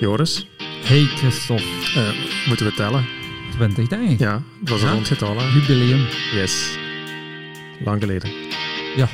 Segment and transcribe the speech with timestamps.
[0.00, 0.46] Joris,
[0.84, 2.08] Hey Christophe, eh,
[2.46, 3.06] moeten we tellen?
[3.52, 4.18] 20 denk ik.
[4.18, 4.92] Ja, het was een Ja.
[4.92, 5.38] rond getal.
[5.38, 5.44] hè?
[5.54, 6.06] Jubileum.
[6.34, 6.76] Yes.
[7.84, 8.30] Lang geleden.
[8.96, 9.08] Ja.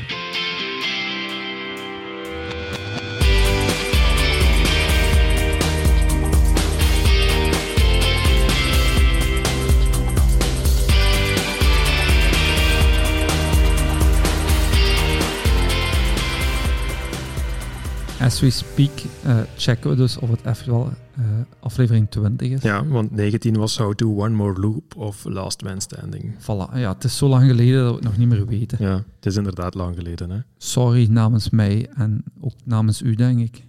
[18.31, 18.91] As we speak
[19.25, 21.25] eh, checken we dus of het echt wel eh,
[21.61, 22.63] aflevering 20 is.
[22.63, 26.35] Ja, want 19 was How to One More Loop of Last Man Standing.
[26.41, 26.75] Voilà.
[26.79, 28.79] Ja, het is zo lang geleden dat we het nog niet meer weten.
[28.81, 30.31] Ja, het is inderdaad lang geleden.
[30.31, 30.39] Hè?
[30.59, 33.65] Sorry namens mij en ook namens u, denk ik.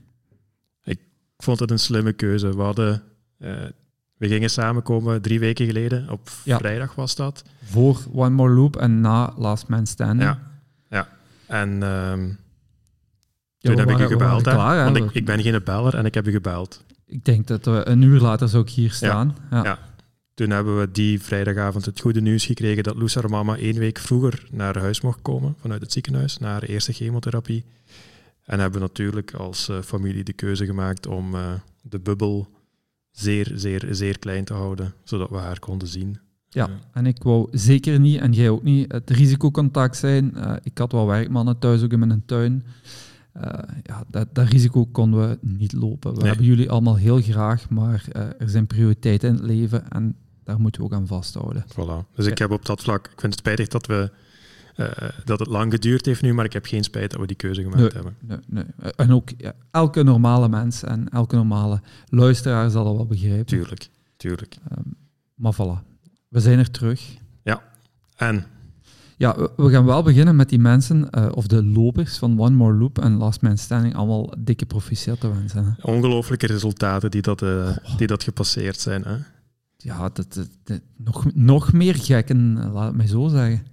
[0.84, 1.00] Ik
[1.38, 2.56] vond het een slimme keuze.
[2.56, 3.04] We hadden...
[3.38, 3.52] eh,
[4.18, 6.10] we gingen samenkomen drie weken geleden.
[6.10, 6.58] Op Ja.
[6.58, 7.44] vrijdag was dat.
[7.64, 10.22] Voor One More Loop en na Last Man Standing.
[10.30, 10.40] Ja.
[10.90, 11.08] ja.
[11.48, 12.30] En ehm,
[13.62, 14.42] toen we heb ik u gebeld.
[14.42, 14.92] klaar, hè.
[14.92, 16.84] want ik, ben geen beller en ik heb u gebeld.
[17.06, 19.36] Ik denk dat we een uur later zou ik hier staan.
[19.52, 19.64] Ja.
[19.64, 19.80] Ja.
[20.34, 24.00] Toen hebben we die vrijdagavond het goede nieuws gekregen dat Loes haar mama één week
[24.00, 27.66] vroeger naar huis mocht komen vanuit het ziekenhuis, naar haar eerste chemotherapie.
[28.46, 31.42] En hebben we natuurlijk als eh, familie de keuze gemaakt om eh,
[31.82, 32.48] de bubbel
[33.12, 36.20] zeer, zeer, zeer klein te houden, zodat we haar konden zien.
[36.50, 36.70] Ja.
[36.94, 40.36] En ik wou zeker niet, en jij ook niet, het risicocontact zijn.
[40.36, 42.64] Eh, ik had wel werkmannen thuis, ook in mijn tuin.
[43.34, 46.12] Eh, ja, dat, dat risico konden we niet lopen.
[46.14, 46.28] We Nee.
[46.28, 50.60] hebben jullie allemaal heel graag, maar eh, er zijn prioriteiten in het leven en daar
[50.60, 51.64] moeten we ook aan vasthouden.
[51.72, 52.08] Voilà.
[52.16, 52.44] Dus ik Ja.
[52.46, 54.12] heb op dat vlak, ik vind het spijtig dat, we,
[54.76, 57.36] eh, dat het lang geduurd heeft nu, maar ik heb geen spijt dat we die
[57.36, 57.90] keuze gemaakt Nee.
[57.92, 58.16] hebben.
[58.20, 58.92] Nee, nee.
[58.96, 63.46] En ook ja, elke normale mens en elke normale luisteraar zal dat wel begrijpen.
[63.46, 64.58] Tuurlijk, tuurlijk.
[64.70, 64.82] Ehm,
[65.36, 65.88] maar voilà,
[66.28, 67.20] we zijn er terug.
[68.16, 68.46] En
[69.22, 72.74] Ja, we- gaan wel beginnen met die mensen, eh, of de lopers van One More
[72.78, 75.66] Loop en Last Man Standing, allemaal dikke proficiat te wensen.
[75.66, 75.92] Hè.
[75.92, 79.04] ongelooflijke resultaten die dat, eh, die dat gepasseerd zijn.
[79.04, 79.16] Hè?
[79.78, 83.66] Ja, dat, dat- dat- nog, nog meer gekken, eh, laat het mij zo zeggen.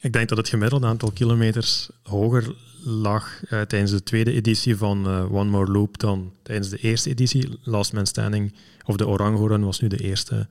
[0.00, 2.54] Ik denk dat het gemiddelde aantal kilometers hoger
[2.84, 7.58] lag tijdens de tweede editie van One More Loop dan tijdens de eerste editie.
[7.62, 8.54] Last Man Standing
[8.86, 10.48] of de Orango Run was nu de eerste,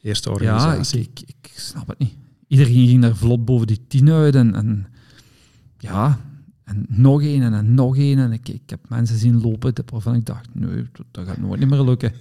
[0.00, 1.00] eerste Ja, ik, organisatie.
[1.00, 2.14] ik, ik snap het niet.
[2.52, 4.86] Iedereen ging daar vlot boven die tien uit en, en
[5.78, 6.20] ja,
[6.64, 8.18] en nog één en, en nog één.
[8.18, 11.70] En ik, ik heb mensen zien lopen waarvan ik dacht, nee, dat, gaat nooit niet
[11.70, 12.12] meer lukken.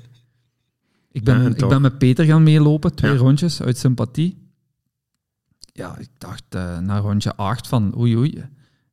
[1.11, 3.17] Ik ben, Ja, ik ben met Peter gaan meelopen, twee Ja.
[3.17, 4.37] rondjes uit sympathie.
[5.73, 8.43] Ja, ik dacht eh, na rondje acht van oei oei,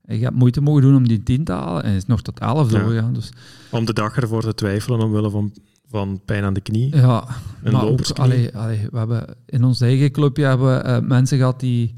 [0.05, 2.71] ik heb moeite mogen doen om die tien te halen en is nog tot elf
[2.73, 2.79] Ja.
[2.79, 3.13] doorgegaan.
[3.15, 3.31] Dus
[3.71, 5.53] Om de dag ervoor te twijfelen omwille van,
[5.91, 6.97] van pijn aan de knie.
[6.97, 7.29] ja,
[7.63, 11.39] Een maar ook, allee, allee, we hebben in ons eigen clubje hebben we, eh, mensen
[11.39, 11.95] gehad die,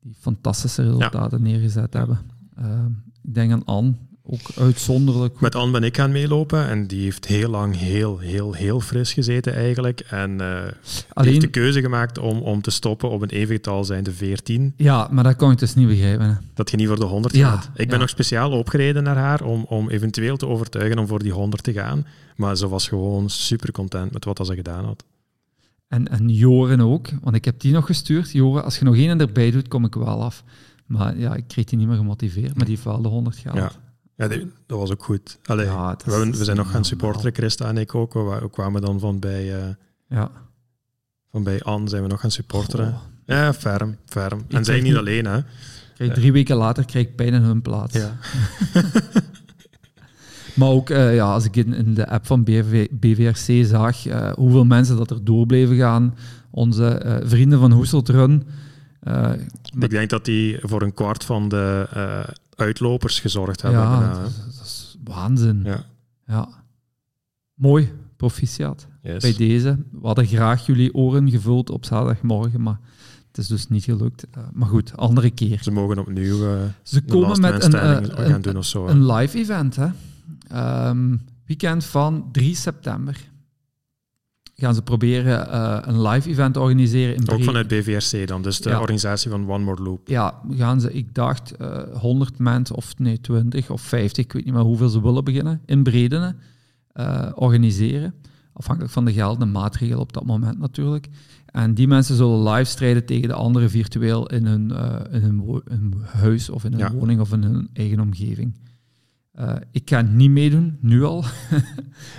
[0.00, 2.18] die fantastische resultaten neergezet hebben.
[2.56, 2.86] Ehm,
[3.22, 3.92] ik denk aan Anne,
[4.24, 5.40] ook uitzonderlijk.
[5.40, 9.12] Met Anne ben ik gaan meelopen en die heeft heel lang heel, heel, heel fris
[9.12, 10.00] gezeten eigenlijk.
[10.00, 14.74] En Alleen, heeft de keuze gemaakt om, om te stoppen op een evengetal zijnde 14.
[14.76, 16.26] ja, maar dat kan ik dus niet begrijpen.
[16.26, 16.34] hè.
[16.54, 17.70] Dat je niet voor de 100 Ja, gaat.
[17.74, 21.32] Ik ben nog speciaal opgereden naar haar om, om eventueel te overtuigen om voor die
[21.32, 22.06] 100 te gaan.
[22.36, 25.04] Maar ze was gewoon super content met wat dat ze gedaan had.
[25.88, 28.30] En, en Joren ook, want ik heb die nog gestuurd.
[28.30, 30.44] Joren, als je nog één erbij doet, kom ik wel af.
[30.86, 33.58] Maar ja, ik kreeg die niet meer gemotiveerd, maar die heeft wel de 100 gehaald.
[33.58, 33.80] Ja.
[34.16, 35.38] Ja, die- dat was ook goed.
[35.44, 38.12] Allee, Ja, we, hebben- zijn nog gaan supporteren, Christa en ik ook.
[38.12, 39.68] We, we kwamen dan van bij, eh,
[40.08, 40.30] Ja.
[41.30, 42.92] van bij Anne zijn we nog gaan supporteren.
[42.92, 43.00] Goh.
[43.26, 44.44] Ja, ferm, ferm.
[44.48, 45.40] En zij niet alleen, hè.
[46.12, 47.94] Drie weken later krijg ik pijn in hun plaats.
[47.94, 48.16] Ja.
[50.54, 54.32] Maar ook eh, ja, als ik in, in de app van BV, BVRC zag eh,
[54.32, 56.14] hoeveel mensen dat er door bleven gaan.
[56.50, 58.42] Onze eh, vrienden van Hoeselt Run.
[59.00, 59.32] eh,
[59.80, 61.86] Ik denk dat die voor een kwart van de
[62.56, 63.80] uitlopers gezorgd hebben.
[63.80, 65.60] ja, dat, is- dat is waanzin.
[65.64, 65.84] Ja.
[66.26, 66.48] ja.
[67.54, 68.86] Mooi, proficiat.
[69.02, 69.22] Yes.
[69.22, 69.76] Bij deze.
[70.00, 72.78] We hadden graag jullie oren gevuld op zaterdagmorgen, maar
[73.28, 74.26] het is dus niet gelukt.
[74.52, 75.58] Maar goed, andere keer.
[75.62, 76.36] Ze mogen opnieuw
[76.82, 78.86] Ze komen met een, een, doen of zo.
[78.86, 78.90] hè.
[78.92, 79.76] een live event.
[79.76, 79.86] Hè?
[80.52, 81.16] Ehm,
[81.46, 83.30] weekend van 3 september
[84.54, 88.60] gaan ze proberen eh, een live event te organiseren in Ook vanuit BVRC dan, dus
[88.60, 88.80] de Ja.
[88.80, 90.08] organisatie van One More Loop.
[90.08, 94.44] Ja, gaan ze, ik dacht, eh 100 mensen, of nee, 20 of 50, ik weet
[94.44, 96.34] niet meer hoeveel ze willen beginnen, in Bredene
[96.92, 98.14] eh, organiseren.
[98.52, 101.08] Afhankelijk van de geldende maatregelen op dat moment natuurlijk.
[101.46, 105.40] En die mensen zullen live strijden tegen de anderen virtueel in hun, eh, in hun,
[105.40, 106.92] wo- hun huis of in hun Ja.
[106.92, 108.54] woning of in hun eigen omgeving.
[109.32, 111.24] Eh, ik ga niet meedoen, nu al.
[111.50, 111.62] Nee,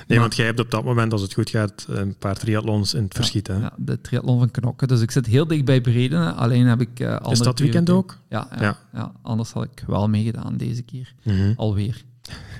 [0.07, 3.03] Maar- want jij hebt op dat moment, als het goed gaat, een paar triathlons in
[3.03, 3.47] het verschiet.
[3.47, 3.57] Hè?
[3.57, 4.87] Ja, de triathlon van Knokken.
[4.87, 7.01] Dus ik zit heel dicht bij Bredene, alleen heb ik...
[7.01, 8.17] andere Is dat weekend ook?
[8.29, 9.11] Ja, ja, Ja.
[9.21, 11.13] anders had ik wel meegedaan deze keer.
[11.23, 11.53] Mhm.
[11.55, 12.03] Alweer.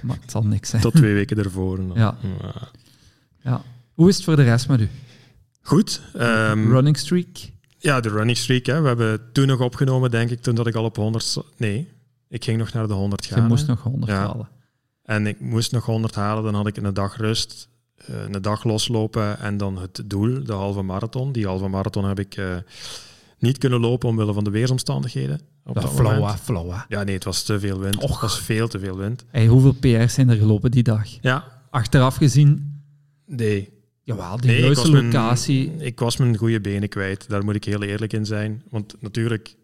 [0.02, 0.82] Maar het zal niks zijn.
[0.82, 1.80] Tot twee weken ervoor.
[1.96, 2.18] Ja.
[3.44, 3.62] Ja.
[3.94, 4.90] Hoe is het voor de rest met u?
[5.62, 6.02] Goed.
[6.16, 7.38] Um, running streak?
[7.78, 8.66] Ja, de running streak.
[8.66, 8.82] Hè.
[8.82, 11.38] We hebben toen nog opgenomen, denk ik, toen dat ik al op 100...
[11.58, 11.88] Nee,
[12.33, 13.41] ik ging nog naar de 100 gaan.
[13.41, 14.50] Je moest nog 100 halen.
[15.03, 18.63] En ik moest nog 100 halen, dan had ik een dag rust, eh, een dag
[18.63, 21.31] loslopen en dan het doel, de halve marathon.
[21.31, 22.56] Die halve marathon heb ik uh,
[23.39, 25.41] niet kunnen lopen omwille van de weersomstandigheden.
[25.65, 26.85] Op dat flauwe, flauwe.
[26.88, 28.01] Ja, nee, het was te veel wind.
[28.01, 29.25] Het was veel te veel wind.
[29.27, 31.07] Hey, hoeveel PR's zijn er gelopen die dag?
[31.21, 31.44] Ja.
[31.69, 32.81] Achteraf gezien?
[33.25, 33.69] Nee.
[34.03, 35.68] Jawel, die nee, ik locatie.
[35.68, 37.30] Mijn, ik was mijn goede benen kwijt.
[37.30, 38.63] Daar moet ik heel eerlijk in zijn.
[38.69, 39.56] Want natuurlijk,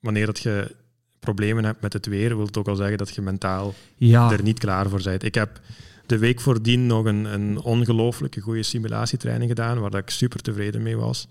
[0.00, 0.74] wanneer dat je
[1.20, 4.32] problemen hebt met het weer, wil het ook al zeggen dat je mentaal ja.
[4.32, 5.22] er niet klaar voor bent.
[5.22, 5.60] Ik heb
[6.06, 10.82] de week voordien nog een, een ongelooflijke goede simulatietraining gedaan, waar dat ik super tevreden
[10.82, 11.28] mee was.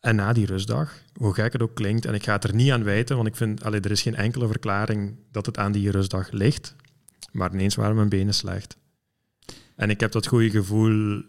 [0.00, 2.70] En na die rustdag, hoe gek het ook klinkt, en ik ga het er niet
[2.70, 5.90] aan wijten, want ik vind, allee, er is geen enkele verklaring dat het aan die
[5.90, 6.74] rustdag ligt,
[7.32, 8.76] maar ineens waren mijn benen slecht.
[9.76, 11.22] En ik heb dat goede gevoel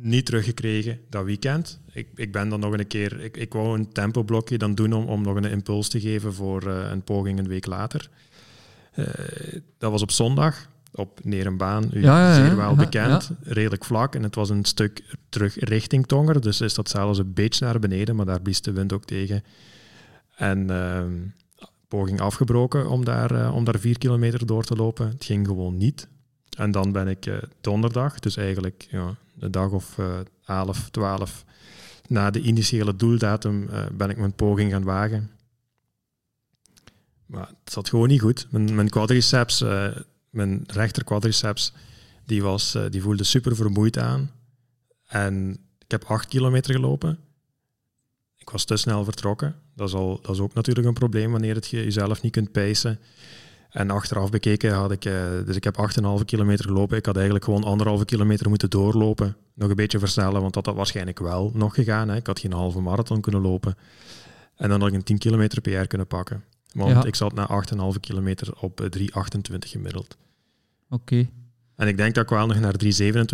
[0.00, 1.80] niet teruggekregen dat weekend.
[1.92, 5.04] Ik, ik ben dan nog een keer, ik, ik wou een tempoblokje dan doen om,
[5.04, 8.10] om nog een impuls te geven voor uh, een poging een week later.
[8.94, 9.06] Uh,
[9.78, 14.14] dat was op zondag, op Nerenbaan, u ja, ja, zeer wel bekend, redelijk vlak.
[14.14, 17.78] En het was een stuk terug richting Tonger, dus is dat zelfs een beetje naar
[17.78, 19.42] beneden, maar daar blies de wind ook tegen.
[20.36, 21.02] En uh,
[21.88, 25.08] poging afgebroken om daar, uh, om daar vier kilometer door te lopen.
[25.08, 26.08] Het ging gewoon niet.
[26.56, 27.30] En dan ben ik
[27.60, 31.44] donderdag, dus eigenlijk ja, een dag of uh, 11, 12
[32.06, 35.30] na de initiële doeldatum uh, ben ik mijn poging gaan wagen.
[37.26, 38.46] Maar het zat gewoon niet goed.
[38.50, 39.96] Mijn, mijn quadriceps, uh,
[40.30, 41.72] mijn rechter quadriceps,
[42.24, 44.30] die, was, die voelde super vermoeid aan.
[45.06, 47.18] En ik heb 8 kilometer gelopen.
[48.36, 49.54] Ik was te snel vertrokken.
[49.74, 52.52] Dat is, al, dat is ook natuurlijk een probleem wanneer het je jezelf niet kunt
[52.52, 52.98] pijsen.
[53.68, 55.76] En achteraf bekeken had ik, uh, dus ik heb
[56.18, 56.96] 8,5 kilometer gelopen.
[56.96, 59.36] Ik had eigenlijk gewoon anderhalve kilometer moeten doorlopen.
[59.54, 62.08] Nog een beetje versnellen, want dat had waarschijnlijk wel nog gegaan.
[62.08, 62.16] Hè.
[62.16, 63.76] Ik had geen halve marathon kunnen lopen.
[64.56, 66.44] En dan had ik een 10 kilometer per jaar kunnen pakken.
[66.72, 67.62] Want ik zat na
[67.94, 69.08] 8,5 kilometer op 3,28
[69.58, 70.16] gemiddeld.
[70.90, 71.28] Oké.
[71.76, 72.74] En ik denk dat ik wel nog naar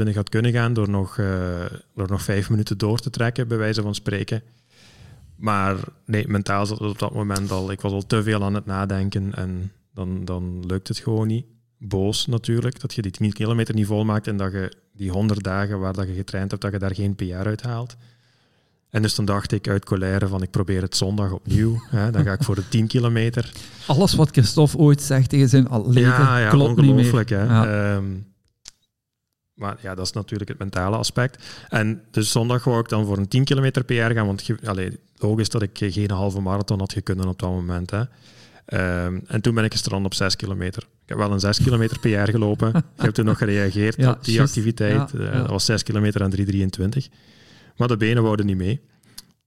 [0.08, 1.64] 3,27 had kunnen gaan door nog, uh,
[1.94, 4.42] door nog vijf minuten door te trekken, bij wijze van spreken.
[5.36, 7.70] Maar nee, mentaal zat het op dat moment al.
[7.70, 11.46] Ik was al te veel aan het nadenken en dan, dan lukt het gewoon niet.
[11.79, 15.81] Boos natuurlijk, dat je die 10 kilometer niet volmaakt en dat je die 100 dagen
[15.81, 17.96] waar dat je getraind hebt, dat je daar geen PR uit haalt.
[18.91, 21.82] En dus dan dacht ik uit colère van ik probeer het zondag opnieuw.
[21.91, 23.52] Hè, dan ga ik voor de 10 kilometer.
[23.87, 27.49] Alles wat Christophe ooit zegt tegen zijn atleten ja, ja, klopt ongelooflijk, niet meer.
[27.49, 27.55] Hè.
[27.55, 27.94] Ja.
[27.96, 28.05] Ehm,
[29.55, 31.44] maar ja, dat is natuurlijk het mentale aspect.
[31.69, 35.49] En dus zondag wou ik dan voor een 10 kilometer PR gaan, want allee, logisch
[35.49, 37.91] dat ik geen halve marathon had kunnen op dat moment.
[37.91, 38.02] Hè.
[38.66, 40.82] Um, en toen ben ik gestrand op 6 kilometer.
[40.82, 42.69] Ik heb wel een 6 kilometer per jaar gelopen.
[42.69, 45.11] Ik heb toen nog gereageerd ja, op die activiteit.
[45.11, 46.44] Ja, uh, dat was 6 kilometer aan 3,23.
[47.76, 48.81] Maar de benen wouden niet mee.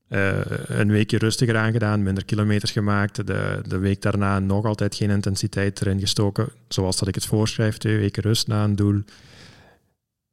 [0.09, 3.27] Uh, een weekje rustiger aangedaan, minder kilometers gemaakt.
[3.27, 6.49] De, de week daarna nog altijd geen intensiteit erin gestoken.
[6.67, 9.01] Zoals dat ik het voorschrijf, twee weken rust na een doel.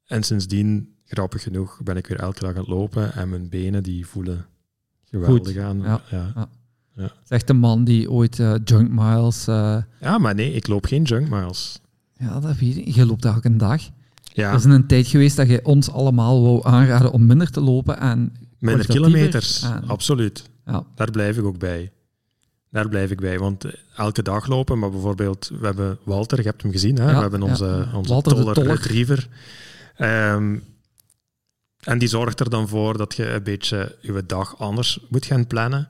[0.04, 3.12] En sindsdien, grappig genoeg, ben ik weer elke dag aan het lopen.
[3.14, 4.46] En mijn benen die voelen
[5.04, 5.58] geweldig Goed.
[5.58, 5.80] aan.
[5.82, 6.02] Ja.
[6.10, 6.48] Ja.
[7.24, 9.48] Zegt de man die ooit uh, junk miles...
[9.48, 9.76] Uh...
[10.00, 11.80] Ja, maar nee, ik loop geen junk miles.
[12.16, 12.94] Ja, dat weet ik.
[12.94, 13.82] Je loopt elke dag.
[14.22, 14.50] Ja.
[14.50, 17.98] Er is een tijd geweest dat je ons allemaal wou aanraden om minder te lopen
[17.98, 18.32] en...
[18.58, 20.50] Minder kilometers, absoluut.
[20.66, 20.84] Ja.
[20.94, 21.92] Daar blijf ik ook bij.
[22.70, 23.64] Daar blijf ik bij, want
[23.96, 27.06] elke dag lopen, maar bijvoorbeeld, we hebben Walter, je hebt hem gezien, hè?
[27.14, 29.28] we hebben onze, onze Walter toller, retriever.
[29.98, 30.62] Um,
[31.80, 35.46] en die zorgt er dan voor dat je een beetje je dag anders moet gaan
[35.46, 35.88] plannen.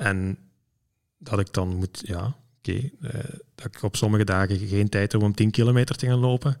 [0.00, 0.38] En
[1.18, 5.22] dat ik dan moet, ja, oké, eh, dat ik op sommige dagen geen tijd heb
[5.22, 6.56] om 10 kilometer te gaan lopen.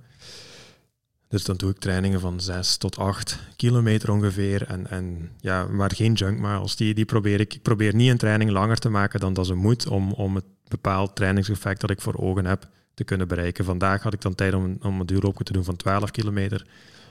[1.28, 4.66] Dus dan doe ik trainingen van 6 tot 8 kilometer ongeveer.
[4.66, 6.76] En, en ja, maar geen junk miles.
[6.76, 9.54] Die, die probeer ik, ik probeer niet een training langer te maken dan dat ze
[9.54, 13.64] moet om, om het bepaald trainingseffect dat ik voor ogen heb te kunnen bereiken.
[13.64, 16.66] Vandaag had ik dan tijd om, om een duurloopje te doen van 12 kilometer.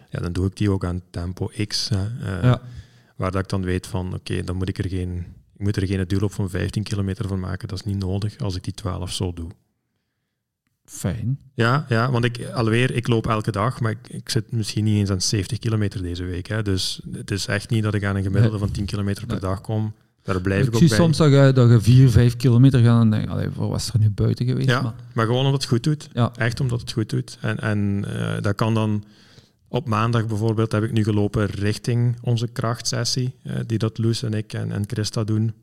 [0.09, 1.89] Ja, dan doe ik die ook aan tempo X.
[1.89, 2.61] Hè, uh, ja.
[3.15, 5.25] Waar dat ik dan weet van, oké, dan moet ik er geen
[5.59, 7.67] ik moet er geen duurloop van 15 kilometer van maken.
[7.67, 9.49] Dat is niet nodig als ik die 12 zo doe.
[10.85, 11.39] Fijn.
[11.53, 14.97] Ja, ja want ik, alweer, ik loop elke dag, maar ik, ik zit misschien niet
[14.97, 16.47] eens aan 70 kilometer deze week.
[16.47, 16.61] Hè.
[16.61, 19.61] Dus het is echt niet dat ik aan een gemiddelde van 10 kilometer per dag
[19.61, 19.93] kom.
[20.23, 23.01] Daar blijf ik, ik ook zie soms dat je, dat je 4, 5 kilometer gaat
[23.01, 24.69] en denk ik, voor was er nu buiten geweest?
[24.69, 26.09] Ja, maar, maar gewoon omdat het goed doet.
[26.13, 26.31] Ja.
[26.35, 27.37] Echt omdat het goed doet.
[27.41, 29.03] En, en uh, dat kan dan
[29.69, 34.33] op maandag bijvoorbeeld heb ik nu gelopen richting onze krachtsessie, eh, die dat Loes en
[34.33, 35.53] ik en, en Christa doen.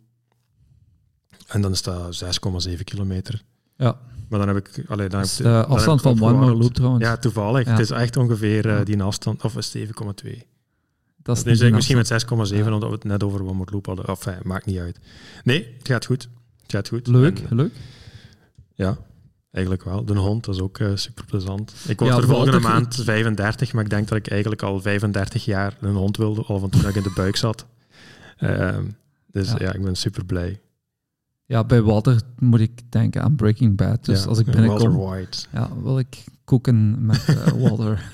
[1.47, 2.25] En dan is dat
[2.69, 3.43] 6,7 kilometer.
[3.77, 3.99] Ja.
[4.29, 4.85] Maar dan heb ik...
[4.89, 6.55] Allee, dan Dat heb de heb afstand van One.
[6.55, 7.05] Loop trouwens.
[7.05, 7.65] Ja, toevallig.
[7.65, 7.71] Ja.
[7.71, 9.93] Het is echt ongeveer eh, die afstand, of is het 7,2.
[11.23, 12.31] dat is Dus niet ik misschien afstand.
[12.31, 12.73] met 6,7, Ja.
[12.73, 14.09] omdat we het net over One Loop hadden.
[14.09, 14.99] Of, eh, maakt niet uit.
[15.45, 16.29] Nee, het gaat goed.
[16.63, 17.07] Het gaat goed.
[17.07, 17.73] Leuk, En, leuk.
[18.75, 18.97] ja,
[19.57, 20.05] eigenlijk wel.
[20.05, 21.75] De hond, dat is ook eh, super plezant.
[21.89, 25.45] Ik word Ja, er volgende maand 35, maar ik denk dat ik eigenlijk al 35
[25.45, 27.67] jaar een hond wilde, al van toen ik in de buik zat.
[28.37, 28.85] Ehm,
[29.33, 29.57] dus Ja.
[29.59, 29.73] ja.
[29.73, 30.61] ik ben super blij.
[31.45, 34.05] Ja, bij Walter moet ik denken aan Breaking Bad.
[34.05, 35.39] Dus Ja, als ik en binnenkom, Walter White.
[35.53, 38.11] ja, wil ik koeken met eh, Walter.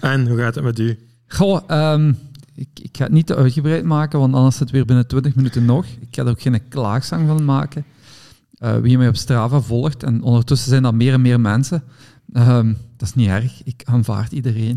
[0.00, 0.98] En hoe gaat het met u?
[1.26, 2.12] Goh, ehm,
[2.54, 5.34] ik, ik ga het niet te uitgebreid maken, want anders zit het weer binnen 20
[5.34, 5.86] minuten nog.
[5.86, 7.84] Ik ga er ook geen klaagzang van maken.
[8.56, 11.82] Eh, wie mij op Strava volgt, en ondertussen zijn dat meer en meer mensen.
[12.32, 14.76] Ehm, dat is niet erg, ik aanvaard iedereen.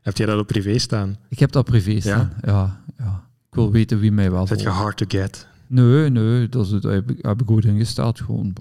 [0.00, 1.16] Heb jij dat op privé staan?
[1.28, 2.32] ik heb dat privé staan.
[2.44, 2.80] Ja?
[2.98, 4.80] Ja, Ik wil weten wie mij wel Zet je volgt.
[4.80, 5.48] hard to get?
[5.66, 8.20] Nee, nee, dat, is, dat heb, ik, heb ik goed ingesteld.
[8.20, 8.52] Gewoon,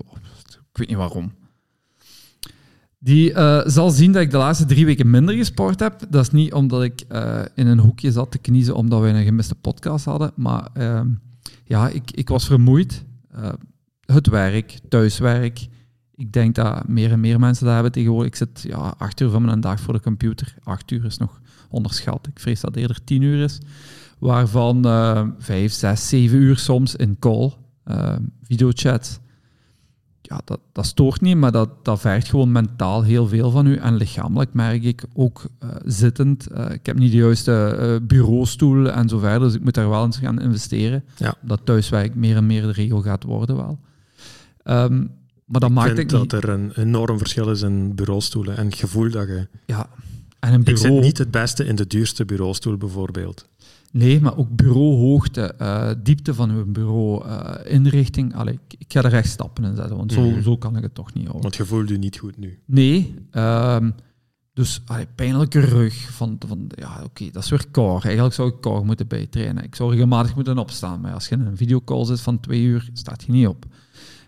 [0.72, 1.32] ik weet niet waarom.
[3.00, 6.00] Die eh, zal zien dat ik de laatste drie weken minder gesport heb.
[6.10, 9.24] Dat is niet omdat ik eh, in een hoekje zat te kniezen omdat wij een
[9.26, 10.32] gemiste podcast hadden.
[10.36, 11.08] Maar ehm,
[11.64, 13.04] ja, ik, ik was vermoeid.
[13.36, 13.50] Eh,
[14.06, 15.68] het werk, thuiswerk.
[16.16, 18.28] Ik denk dat meer en meer mensen dat hebben tegenwoordig.
[18.28, 20.56] Ik zit ja, acht uur van mijn dag voor de computer.
[20.64, 22.28] Acht uur is nog onderschat.
[22.28, 23.60] Ik vrees dat eerder tien uur is.
[24.20, 29.20] Waarvan eh, vijf, zes, zeven uur soms in call, eh, videochat.
[30.28, 33.76] Ja, dat, dat stoort niet, maar dat, dat vergt gewoon mentaal heel veel van u.
[33.76, 36.48] En lichamelijk merk ik ook eh, zittend.
[36.48, 39.90] eh, ik heb niet de juiste eh, bureaustoel en zo verder, dus ik moet daar
[39.90, 41.04] wel eens gaan investeren.
[41.18, 41.36] Ja.
[41.42, 43.80] Dat thuiswerk meer en meer de regel gaat worden wel.
[44.64, 44.98] Ehm,
[45.46, 46.34] maar dat Ik maakt ik dat niet...
[46.34, 49.48] er een enorm verschil is in bureaustoelen en het gevoel dat je...
[49.66, 49.90] Ja.
[50.40, 50.94] En een Ik bureau...
[50.96, 53.48] zit niet het beste in de duurste bureaustoel bijvoorbeeld.
[53.98, 58.36] Nee, maar ook bureauhoogte, eh, diepte van uw bureau, eh, inrichting.
[58.36, 60.42] Allee, ik, ik ga er echt stappen in zetten, want zo, Mhm.
[60.42, 61.42] zo kan ik het toch niet houden.
[61.42, 62.60] Want je voelt je niet goed nu.
[62.66, 63.92] Nee, ehm,
[64.54, 65.94] dus allee, pijnlijke rug.
[66.12, 68.04] Van, van, ja, oké, dat is weer core.
[68.04, 69.64] Eigenlijk zou ik core moeten bijtrainen.
[69.64, 72.90] Ik zou regelmatig moeten opstaan, maar als je in een videocall zit van twee uur,
[72.94, 73.66] staat je niet op.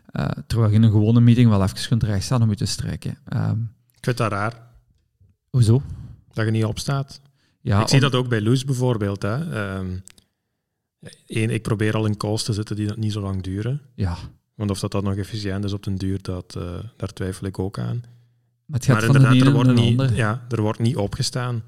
[0.05, 3.17] Eh, terwijl je in een gewone meeting wel even kunt rechtstaan om je te strekken.
[3.25, 3.59] Ehm,
[3.91, 4.62] Ik vind dat raar,
[5.50, 5.81] hoezo?
[6.33, 7.21] dat je niet opstaat.
[7.67, 9.21] Ja, ik zie dat ook bij Loes bijvoorbeeld.
[9.21, 9.53] Hè.
[9.53, 9.97] Ehm,
[11.25, 13.81] één, ik probeer al in calls te zitten die dat niet zo lang duren.
[13.95, 14.17] Ja,
[14.55, 16.63] Want of dat, dat nog efficiënt is op den duur, dat, eh,
[16.97, 18.03] daar twijfel ik ook aan.
[18.65, 20.15] maar het maar inderdaad, er wordt, niet, ander.
[20.15, 21.63] ja, er wordt niet opgestaan.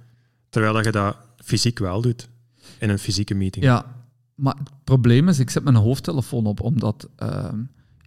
[0.49, 2.29] Terwijl dat je dat fysiek wel doet.
[2.79, 3.65] In een fysieke meeting.
[3.65, 3.85] Ja,
[4.35, 7.59] maar het probleem is, ik zet mijn hoofdtelefoon op, omdat ehm,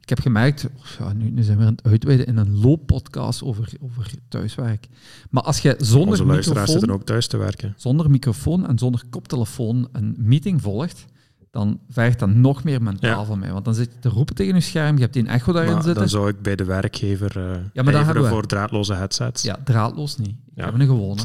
[0.03, 0.69] ik heb gemerkt,
[0.99, 4.89] ja, nu, nu zijn we aan het uitweiden in een looppodcast over, over thuiswerk.
[5.31, 7.75] Maar als je zonder Onze luisteraars microfoon, zitten ook thuis te werken.
[7.77, 11.05] zonder microfoon en zonder koptelefoon een meeting volgt,
[11.51, 13.25] dan vergt dat nog meer mentaal Ja.
[13.25, 13.53] van mij.
[13.53, 15.83] Want dan zit je te roepen tegen je scherm, je hebt die echo daarin Maar
[15.83, 16.01] zitten.
[16.01, 19.43] dan zou ik bij de werkgever uh, Ja, maar hebben voor draadloze headsets.
[19.43, 20.29] Ja, draadloos niet.
[20.29, 20.65] Ik Ja.
[20.65, 21.21] heb een gewone.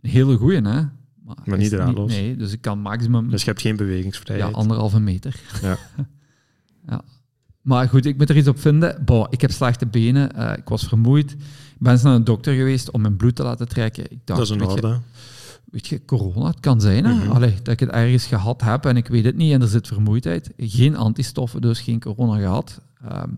[0.00, 0.80] Een hele goeie, hè?
[1.24, 2.10] Maar, niet draadloos.
[2.10, 4.54] nee, dus ik kan maximum Dus je hebt geen ja, bewegingsvrijheid.
[4.54, 5.40] anderhalve meter.
[5.62, 5.76] Ja.
[6.88, 7.02] ja.
[7.68, 9.02] Maar goed, ik moet er iets op vinden.
[9.04, 11.30] Boah, ik heb slechte benen, eh, ik was vermoeid.
[11.30, 14.04] Ik ben eens naar een dokter geweest om mijn bloed te laten trekken.
[14.10, 14.98] Ik dacht, dat is je, orde.
[15.64, 17.04] weet je, corona, het kan zijn.
[17.04, 17.14] Hè?
[17.14, 17.30] Mhm.
[17.30, 19.86] Allee, dat ik het ergens gehad heb en ik weet het niet en er zit
[19.86, 20.50] vermoeidheid.
[20.56, 22.80] Geen antistoffen, dus geen corona gehad.
[23.08, 23.30] Ehm,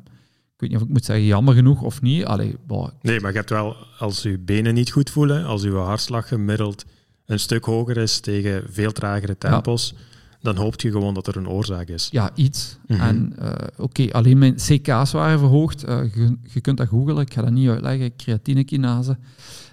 [0.54, 2.24] ik weet niet of ik moet zeggen jammer genoeg of niet.
[2.24, 5.70] Allee, boah, Nee, maar je hebt wel, als je benen niet goed voelen, als je
[5.70, 6.84] hartslag gemiddeld
[7.26, 9.94] een stuk hoger is tegen veel tragere tempos,
[10.40, 12.08] dan hoopt je gewoon dat er een oorzaak is.
[12.10, 12.78] ja, iets.
[12.86, 13.00] Mhm.
[13.00, 15.84] En eh, oké, alleen mijn CK's waren verhoogd.
[15.84, 18.16] Eh, je, je kunt dat googlen, ik ga dat niet uitleggen.
[18.16, 19.18] Creatinekinase.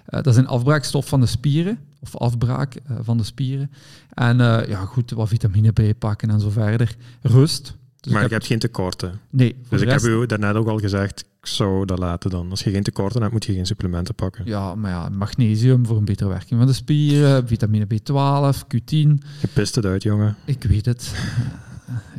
[0.04, 3.70] Eh, dat is een afbraakstof van de spieren, of afbraak van de spieren.
[4.14, 4.36] En
[4.68, 6.96] ja, goed, wat vitamine bijpakken en zo verder.
[7.20, 7.76] Rust.
[8.00, 9.20] Dus maar ik je hebt geen tekorten.
[9.30, 12.50] nee, voor Dus ik heb u daarnet ook al gezegd, zou dat laten dan.
[12.50, 14.46] Als je geen tekorten hebt, moet je geen supplementen pakken.
[14.46, 19.08] Ja, maar ja, magnesium voor een betere werking van de spieren, vitamine B12, Q10.
[19.40, 20.36] Je pist het uit, jongen.
[20.44, 21.14] Ik weet het.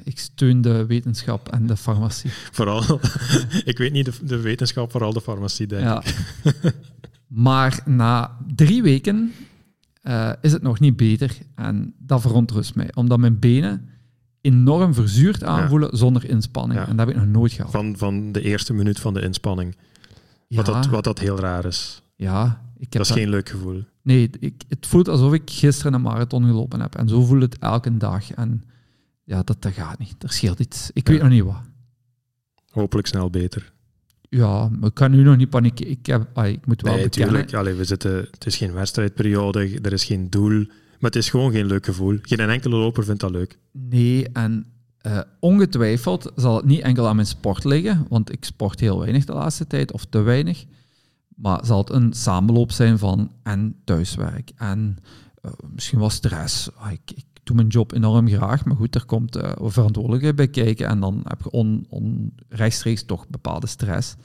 [0.03, 2.31] Ik steun de wetenschap en de farmacie.
[2.51, 2.83] Vooral,
[3.63, 6.03] ik weet niet de, de wetenschap, vooral de farmacie, denk Ja.
[6.03, 6.73] ik.
[7.27, 9.31] maar na drie weken
[10.01, 11.37] eh, is het nog niet beter.
[11.55, 12.89] En dat verontrust mij.
[12.93, 13.89] Omdat mijn benen
[14.41, 16.79] enorm verzuurd aanvoelen zonder inspanning.
[16.79, 16.87] Ja.
[16.87, 17.71] En dat heb ik nog nooit gehad.
[17.71, 19.75] Van, van de eerste minuut van de inspanning.
[20.47, 22.01] ja, Wat, dat, wat dat heel raar is.
[22.15, 23.83] ja, ik heb Dat is geen leuk gevoel.
[24.01, 26.95] Nee, ik, het voelt alsof ik gisteren een marathon gelopen heb.
[26.95, 28.31] En zo voelt het elke dag.
[28.33, 28.63] En
[29.23, 30.15] ja, dat, dat gaat niet.
[30.23, 30.89] Er scheelt iets.
[30.93, 31.61] Ik weet nog niet wat.
[32.69, 33.71] Hopelijk snel beter.
[34.29, 35.91] Ja, maar ik kan nu nog niet panikeren.
[35.91, 37.29] Ik, heb, ah, ik moet wel Nee, bekennen.
[37.29, 37.53] tuurlijk.
[37.53, 40.65] Allee, we zitten, het is geen wedstrijdperiode, er is geen doel.
[40.99, 42.17] Maar het is gewoon geen leuk gevoel.
[42.21, 43.59] Geen enkele loper vindt dat leuk.
[43.71, 44.65] Nee, en
[45.05, 49.25] Uh, ongetwijfeld zal het niet enkel aan mijn sport liggen, want ik sport heel weinig
[49.25, 50.65] de laatste tijd, of te weinig.
[51.35, 54.97] Maar zal het een samenloop zijn van en thuiswerk en
[55.45, 56.75] uh, misschien wel stress.
[56.75, 60.47] Ah, ik, ik, doe mijn job enorm graag, maar goed, er komt uh, verantwoordelijkheid bij
[60.47, 64.15] kijken en dan heb je on, on, rechtstreeks toch bepaalde stress.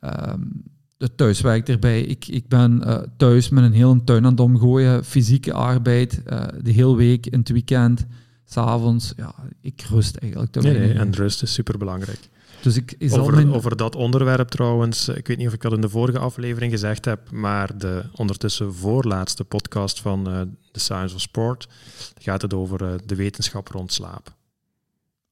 [0.00, 0.62] Um,
[0.96, 2.02] de thuiswerk erbij.
[2.02, 6.22] Ik, ik ben uh, thuis met een hele tuin aan het omgooien, fysieke arbeid,
[6.62, 8.06] de hele week, in het weekend,
[8.44, 9.12] s'avonds.
[9.16, 10.54] Ja, ik rust eigenlijk.
[10.54, 12.28] Nee, nee, en rust is superbelangrijk.
[12.62, 13.52] Dus ik, is over, mijn...
[13.52, 17.04] over dat onderwerp trouwens, ik weet niet of ik dat in de vorige aflevering gezegd
[17.04, 20.40] heb, maar de ondertussen voorlaatste podcast van uh,
[20.72, 21.68] The Science of Sport
[22.18, 24.34] gaat het over uh, de wetenschap rond slaap.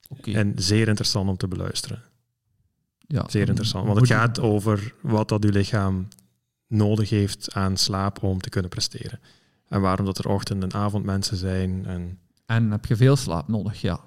[0.08, 0.34] Okay.
[0.34, 2.02] En zeer interessant om te beluisteren.
[3.06, 6.08] Ja, zeer interessant, want het gaat over wat dat uw lichaam
[6.66, 9.20] nodig heeft aan slaap om te kunnen presteren.
[9.68, 11.86] En waarom dat er ochtend- en avondmensen zijn.
[11.86, 14.00] En, en heb je veel slaap nodig, ja.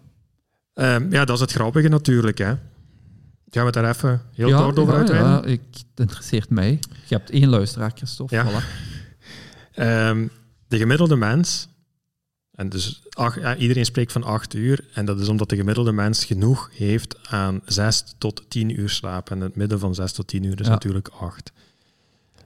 [0.73, 2.55] Um, ja, dat is het grappige natuurlijk, hè.
[3.49, 5.31] Gaan we daar even heel ja, kort over ja, uitweiden?
[5.31, 6.79] Ja, ik, het interesseert mij.
[7.05, 8.35] Je hebt één luisteraar, Christophe.
[8.35, 8.45] Ja.
[8.45, 8.63] Voilà.
[10.09, 10.29] um,
[10.67, 11.67] de gemiddelde mens,
[12.57, 13.01] en dus
[13.57, 17.61] iedereen spreekt van acht uur, en dat is omdat de gemiddelde mens genoeg heeft aan
[17.65, 19.29] zes tot tien uur slaap.
[19.31, 20.71] En het midden van zes tot tien uur is Ja.
[20.71, 21.51] natuurlijk acht.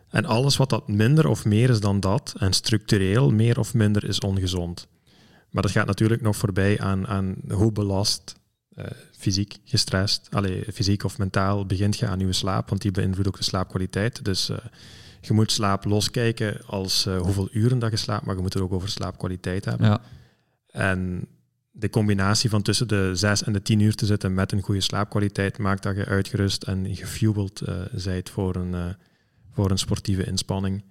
[0.10, 4.04] En alles wat dat minder of meer is dan dat, en structureel meer of minder,
[4.04, 4.88] is ongezond.
[5.50, 8.36] Maar dat gaat natuurlijk nog voorbij aan, aan hoe belast
[8.78, 8.86] uh,
[9.18, 13.38] fysiek gestrest, allee, fysiek of mentaal begint je aan je slaap, want die beïnvloedt ook
[13.38, 14.26] de slaapkwaliteit.
[14.26, 14.58] Dus uh,
[15.22, 18.64] je moet slaap loskijken als uh, hoeveel uren dat je slaapt, maar je moet het
[18.64, 19.88] ook over slaapkwaliteit hebben.
[19.88, 20.02] Ja.
[20.68, 21.28] En
[21.72, 24.82] de combinatie van tussen de 6 en de 10 uur te zitten met een goede
[24.82, 27.62] slaapkwaliteit maakt dat je uitgerust en gefueled
[27.94, 28.96] zijt voor een,
[29.52, 30.84] voor een sportieve inspanning.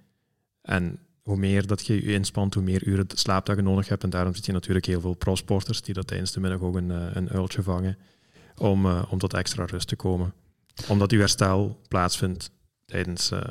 [0.61, 4.03] En hoe meer dat je je inspant, hoe meer uren slaap dat je nodig hebt.
[4.03, 7.17] En daarom zit je natuurlijk heel veel pro-sporters die dat tijdens de middag ook een,
[7.17, 7.97] een uiltje vangen
[8.57, 10.33] om, uh, om tot extra rust te komen.
[10.87, 12.51] Omdat uw herstel plaatsvindt
[12.85, 13.41] tijdens uh,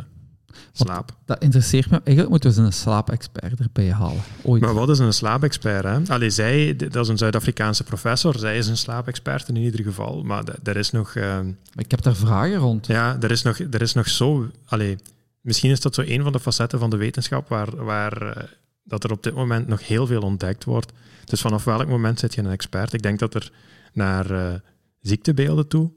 [0.72, 1.10] slaap.
[1.10, 2.00] Want dat interesseert me.
[2.04, 4.22] Eigenlijk moeten we een slaapexpert erbij halen.
[4.42, 4.62] Ooit.
[4.62, 5.84] Maar wat is een slaapexpert?
[5.84, 6.14] Hè?
[6.14, 8.38] Allee, zij, dat is een Zuid-Afrikaanse professor.
[8.38, 10.22] Zij is een slaapexpert in ieder geval.
[10.22, 11.14] Maar er is nog...
[11.14, 12.86] Uh, maar ik heb daar vragen rond.
[12.86, 14.46] Ja, er is nog, er is nog zo...
[14.66, 14.98] Allee,
[15.40, 18.42] Misschien is dat zo een van de facetten van de wetenschap waar, waar uh,
[18.82, 20.92] dat er op dit moment nog heel veel ontdekt wordt.
[21.24, 22.92] Dus vanaf welk moment zit je een expert?
[22.92, 23.52] Ik denk dat er
[23.92, 24.54] naar uh,
[25.00, 25.90] ziektebeelden toe,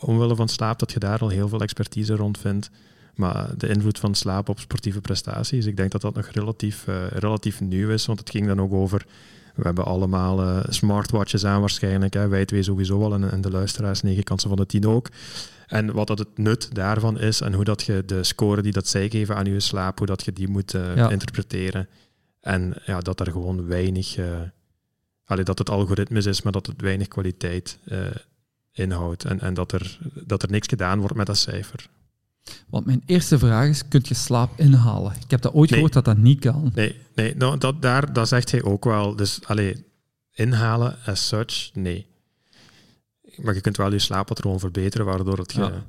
[0.00, 2.70] omwille van slaap, dat je daar al heel veel expertise rond vindt.
[3.14, 7.60] Maar de invloed van slaap op sportieve prestaties, ik denk dat dat nog relatief, relatief
[7.60, 9.06] nieuw is, want het ging dan ook over
[9.54, 12.14] we hebben allemaal uh, smartwatches aan waarschijnlijk.
[12.14, 12.28] Hè.
[12.28, 15.08] Wij twee sowieso al en, en de luisteraars negen kansen van de tien ook.
[15.66, 18.88] En wat dat het nut daarvan is en hoe dat je de score die dat
[18.88, 21.10] zij geven aan je slaap, hoe dat je die moet uh, Ja.
[21.10, 21.88] interpreteren.
[22.40, 24.18] En ja, dat er gewoon weinig...
[24.18, 24.40] Uh,
[25.24, 27.78] allee, dat het algoritmes is, maar dat het weinig kwaliteit
[28.72, 29.24] inhoudt.
[29.24, 31.88] En, en dat, er, dat er niks gedaan wordt met dat cijfer.
[32.68, 35.12] Want mijn eerste vraag is, kun je slaap inhalen?
[35.24, 35.78] Ik heb dat ooit Nee.
[35.78, 36.70] gehoord dat dat niet kan.
[36.74, 39.16] Nee, nee nou, dat, daar, dat zegt hij ook wel.
[39.16, 39.84] Dus allee,
[40.34, 42.06] inhalen as such, nee.
[43.36, 45.52] Maar je kunt wel je slaappatroon verbeteren, waardoor het...
[45.52, 45.84] Je, Ja.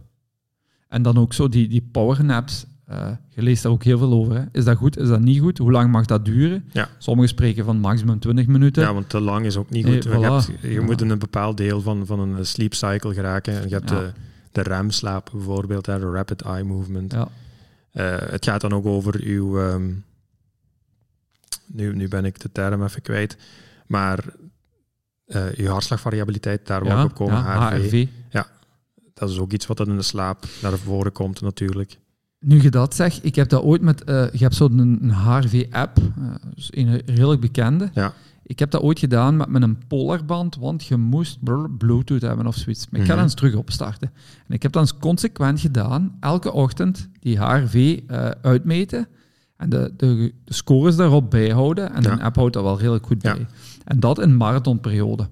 [0.87, 2.65] En dan ook zo die, die powernaps.
[2.85, 4.35] eh je leest daar ook heel veel over.
[4.35, 4.43] Hè.
[4.51, 4.97] Is dat goed?
[4.97, 5.57] Is dat niet goed?
[5.57, 6.65] Hoe lang mag dat duren?
[6.71, 6.89] Ja.
[6.97, 8.83] Sommigen spreken van maximum 20 minuten.
[8.83, 10.03] Ja, want te lang is ook niet Nee, goed.
[10.03, 10.81] je hebt- je Ja.
[10.81, 13.61] moet in een bepaald deel van, van een sleep cycle geraken.
[13.61, 13.99] En je hebt Ja.
[13.99, 14.11] de,
[14.53, 17.11] de REM-slaap bijvoorbeeld, hè, de rapid eye movement.
[17.11, 17.27] Ja.
[17.91, 19.59] Eh, het gaat dan ook over uw...
[19.59, 19.91] ehm,
[21.65, 23.37] nu, nu ben ik de term even kwijt.
[23.87, 24.23] Maar
[25.25, 27.35] eh uw hartslagvariabiliteit, daar ik op komen.
[27.35, 27.81] ja, HRV.
[27.81, 28.07] HRV.
[29.13, 31.97] Dat is ook iets wat in de slaap naar voren komt natuurlijk.
[32.39, 34.03] Nu je dat zegt, ik heb dat ooit met...
[34.03, 37.89] eh, je hebt zo'n een HRV-app, eh, dus een redelijk bekende.
[37.93, 38.13] Ja.
[38.45, 41.39] Ik heb dat ooit gedaan met, met een polarband, want je moest
[41.77, 42.89] Bluetooth hebben of zoiets.
[42.89, 43.15] Maar ik ga Mhm.
[43.21, 44.11] dan eens terug opstarten.
[44.47, 49.07] En ik heb dan eens consequent gedaan, elke ochtend die HRV eh, uitmeten
[49.57, 51.93] en de, de, de scores daarop bijhouden.
[51.93, 52.11] En Ja.
[52.11, 53.33] een app houdt dat wel redelijk goed Ja.
[53.33, 53.45] bij.
[53.83, 55.29] En dat in marathonperiode.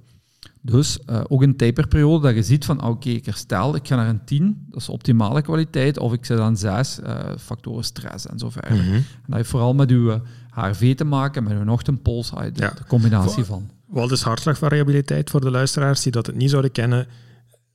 [0.61, 4.07] Dus eh, ook een taperperiode dat je ziet van, oké, ik herstel, ik ga naar
[4.07, 8.39] een 10, dat is optimale kwaliteit, of ik zet aan 6, eh, factoren stress en
[8.39, 8.71] zo verder.
[8.71, 8.93] Mhm.
[8.93, 10.19] En dat heeft vooral met uw eh,
[10.49, 12.69] HRV te maken, met uw ochtendpols, ah, de, Ja.
[12.69, 13.69] de combinatie van.
[13.87, 17.07] Wat is hartslagvariabiliteit voor de luisteraars die dat het niet zouden kennen?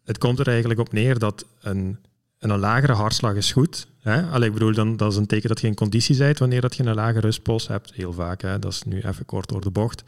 [0.04, 1.98] Het komt er eigenlijk op neer dat een,
[2.38, 3.86] een lagere hartslag is goed.
[4.00, 4.22] Hè?
[4.22, 6.76] Allee, ik bedoel, dan, dat is een teken dat je in conditie bent wanneer dat
[6.76, 7.92] je een lage rustpols hebt.
[7.94, 8.58] Heel vaak, hè?
[8.58, 10.04] dat is nu even kort door de bocht.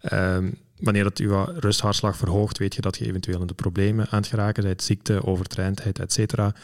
[0.00, 0.50] Ehm,
[0.82, 4.28] wanneer dat je rusthartslag verhoogt, weet je dat je eventueel in de problemen aan het
[4.28, 6.54] geraken bent, ziekte, overtraindheid, et cetera.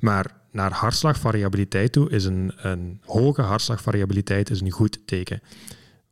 [0.00, 5.42] Maar naar hartslagvariabiliteit toe is een, een hoge hartslagvariabiliteit is een goed teken.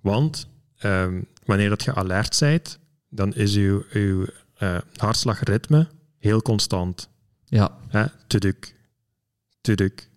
[0.01, 4.27] Want ehm, wanneer dat je alert bent, dan is uw, uw
[4.63, 7.09] uh, hartslagritme heel constant.
[7.45, 7.77] Ja.
[7.89, 8.05] Hè?
[8.27, 8.75] Tuduk,
[9.61, 10.09] tuduk,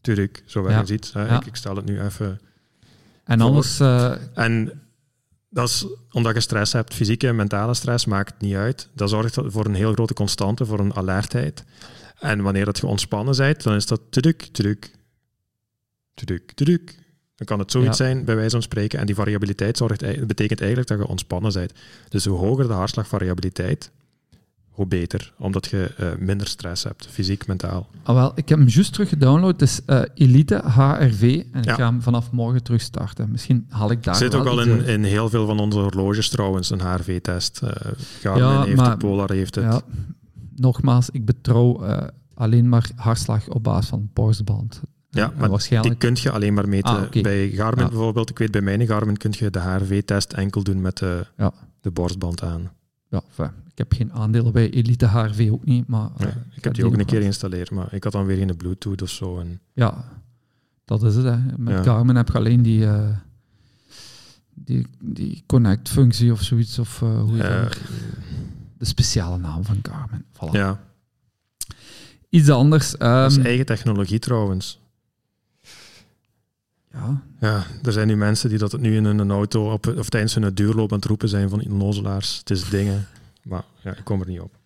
[0.00, 1.12] tuduk, zo je ziet.
[1.12, 1.36] Hè?
[1.36, 2.40] Ik, ik, stel het nu even
[3.24, 3.80] En anders...
[3.80, 4.14] Uh...
[4.34, 4.81] En
[5.52, 8.88] dat is omdat je stress hebt, fysieke en mentale stress, maakt niet uit.
[8.94, 11.64] Dat zorgt voor een heel grote constante, voor een alertheid.
[12.18, 14.90] En wanneer dat je ontspannen bent, dan is dat tuduk, tuduk,
[16.14, 17.00] tuduk, tuduk.
[17.36, 18.98] Dan kan het zoiets zijn, bij wijze van spreken.
[18.98, 21.72] En die variabiliteit zorgt, betekent eigenlijk dat je ontspannen bent.
[22.08, 23.90] Dus hoe hoger de hartslagvariabiliteit,
[24.72, 25.32] hoe beter.
[25.38, 27.88] Omdat je uh, minder stress hebt, fysiek, mentaal.
[28.02, 29.60] Ah, wel, ik heb hem juist terug gedownload.
[29.60, 31.42] Het is uh, Elite HRV.
[31.52, 33.30] En ik ga hem vanaf morgen terug starten.
[33.30, 36.70] Misschien haal ik daar Zit ook al in, in heel veel van onze horloges trouwens,
[36.70, 37.60] een HRV-test.
[37.64, 37.70] Uh,
[38.20, 39.64] Garmin ja, heeft het, Polar heeft het.
[39.64, 39.80] Ja,
[40.54, 41.84] nogmaals, ik betrouw
[42.34, 44.80] alleen maar hartslag op basis van borstband.
[45.10, 46.00] Ja, maar waarschijnlijk...
[46.00, 47.10] die kun je alleen maar meten.
[47.10, 50.80] Ah, bij Garmin bijvoorbeeld, ik weet bij mijn Garmin kun je de HRV-test enkel doen
[50.80, 51.52] met de, ja.
[51.80, 52.70] de borstband aan.
[53.08, 53.22] Ja,
[53.72, 56.10] ik heb geen aandelen bij Elite HRV ook niet, maar...
[56.20, 59.02] Uh, ik heb die ook een keer geïnstalleerd, maar ik had dan weer geen Bluetooth
[59.02, 59.38] of zo.
[59.38, 59.60] En...
[59.72, 60.04] Ja,
[60.84, 61.24] dat is het.
[61.24, 61.38] Hè.
[61.56, 63.08] Met Garmin heb je alleen die, uh,
[64.54, 67.68] die, die connect-functie of zoiets, of uh, hoe je.
[68.78, 70.24] De speciale naam van Garmin.
[70.32, 70.50] Voilà.
[70.50, 70.80] Ja.
[72.28, 72.92] Iets anders.
[72.92, 74.80] Um, dat is ehm, eigen technologie trouwens.
[76.92, 77.22] Ja.
[77.40, 80.54] ja, er zijn nu mensen die dat nu in een auto op, of tijdens hun
[80.54, 82.38] duurloop aan het roepen zijn van onnozelaars.
[82.38, 83.06] Het is dingen,
[83.42, 84.58] maar ja, ik kom er niet op.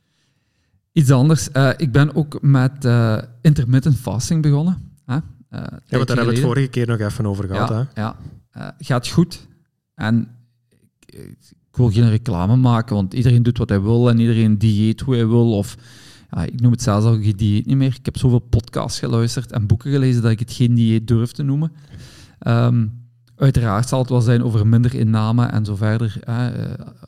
[0.92, 1.48] Iets anders.
[1.52, 4.94] Uh, ik ben ook met uh, intermittent fasting begonnen.
[5.50, 7.68] Uh, ja, want daar hebben we het vorige keer nog even over gehad.
[7.68, 8.16] Ja,
[8.50, 8.60] hè?
[8.60, 8.74] ja.
[8.78, 9.46] gaat goed.
[9.94, 10.28] En
[10.68, 11.36] ik, ik,
[11.72, 15.26] wil geen reclame maken, want iedereen doet wat hij wil en iedereen dieet hoe hij
[15.26, 15.56] wil.
[15.56, 15.76] Of
[16.30, 17.94] ja, ik noem het zelfs al geen dieet niet meer.
[17.98, 21.42] Ik heb zoveel podcasts geluisterd en boeken gelezen dat ik het geen dieet durf te
[21.42, 21.72] noemen.
[22.46, 23.05] Um,
[23.36, 26.18] uiteraard zal het wel zijn over minder inname en zo verder.
[26.22, 26.46] Eh,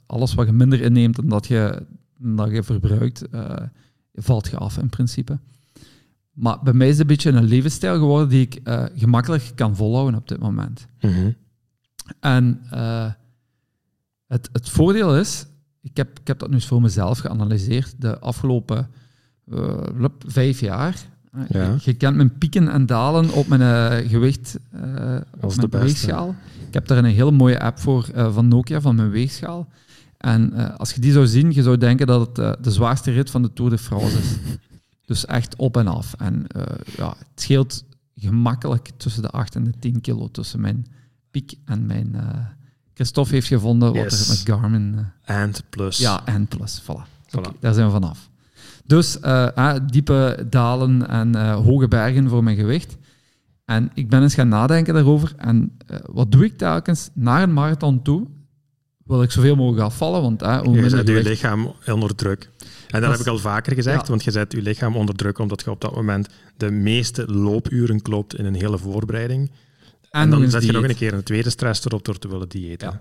[0.07, 1.87] alles wat je minder inneemt en dat je,
[2.19, 3.57] dat je verbruikt, uh,
[4.15, 5.39] valt je af in principe.
[6.33, 9.77] Maar bij mij is het een beetje een levensstijl geworden die ik uh, gemakkelijk kan
[9.77, 10.87] volhouden op dit moment.
[11.01, 11.37] Mm
[12.21, 12.61] En
[14.27, 15.47] het, het voordeel is,
[15.81, 18.91] ik heb, ik heb dat nu eens voor mezelf geanalyseerd, de afgelopen
[20.27, 21.09] vijf jaar
[21.49, 21.77] ja.
[21.81, 26.35] Je kent mijn pieken en dalen op mijn uh, gewicht, uh, op mijn weegschaal.
[26.67, 29.69] Ik heb daar een hele mooie app voor uh, van Nokia, van mijn weegschaal.
[30.17, 33.43] En als je die zou zien, je zou denken dat het de zwaarste rit van
[33.43, 34.37] de Tour de France is.
[35.07, 36.15] dus echt op en af.
[36.19, 36.47] En
[36.97, 37.85] ja, het scheelt
[38.17, 40.87] gemakkelijk tussen de 8 en de 10 kilo tussen mijn
[41.31, 42.17] piek en mijn...
[42.95, 45.07] Christophe heeft gevonden wat er met Garmin...
[45.25, 45.99] and plus.
[45.99, 47.07] Ja, and plus, voilà.
[47.27, 47.59] voilà.
[47.61, 48.29] daar zijn we vanaf.
[48.89, 52.97] Dus uh, diepe dalen en uh, hoge bergen voor mijn gewicht.
[53.65, 55.33] En ik ben eens gaan nadenken daarover.
[55.37, 57.11] En uh, wat doe ik telkens?
[57.15, 58.27] Naar een marathon toe
[59.05, 60.23] wil ik zoveel mogelijk afvallen.
[60.23, 62.51] Want, uh, hoe je zet je lichaam onder druk.
[62.91, 65.63] En dat, heb ik al vaker gezegd, want je zet je lichaam onder druk omdat
[65.63, 69.51] je op dat moment de meeste loopuren klopt in een hele voorbereiding.
[70.11, 72.49] En, en dan zet je nog een keer een tweede stress erop door te willen
[72.49, 73.01] diëten.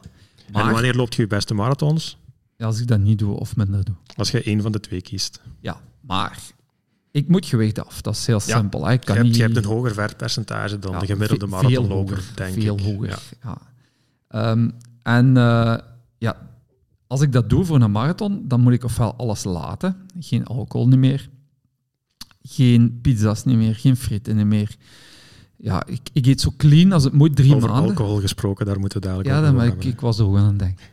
[0.54, 0.62] Ja.
[0.62, 2.18] En wanneer loopt je je beste marathons?
[2.58, 3.96] Ja, als ik dat niet doe of minder doe.
[4.16, 5.42] Als je één van de twee kiest.
[5.60, 6.40] Ja, maar
[7.12, 8.02] ik moet gewicht af.
[8.02, 8.92] Dat is heel simpel.
[8.92, 9.36] Ik kan je, hebt, niet...
[9.36, 12.84] je hebt een hoger vetpercentage dan de gemiddelde marathonloper, denk veel ik.
[12.84, 14.52] Hoger, ja.
[14.52, 15.78] Um, en uh,
[16.18, 16.50] ja,
[17.08, 19.96] als ik dat doe voor een marathon, dan moet ik ofwel alles laten.
[20.20, 21.30] Geen alcohol niet meer.
[22.42, 23.76] Geen pizza's niet meer.
[23.76, 24.76] Geen frieten niet meer.
[25.58, 27.90] Ja, ik, ik eet zo clean als het moet drie Over maanden.
[27.90, 30.48] alcohol gesproken, daar moeten we dadelijk ja, over Ja, ik, ik was er gewoon aan
[30.48, 30.86] het denken.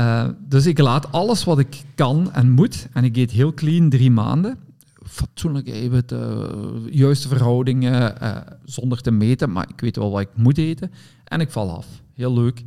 [0.00, 2.88] Uh, dus ik laat alles wat ik kan en moet.
[2.92, 4.58] En ik eet heel clean drie maanden.
[5.02, 9.52] Fatsoenlijk eiwitten, juiste verhoudingen, uh, zonder te meten.
[9.52, 10.92] Maar ik weet wel wat ik moet eten.
[11.24, 11.86] En ik val af.
[12.14, 12.64] Heel leuk.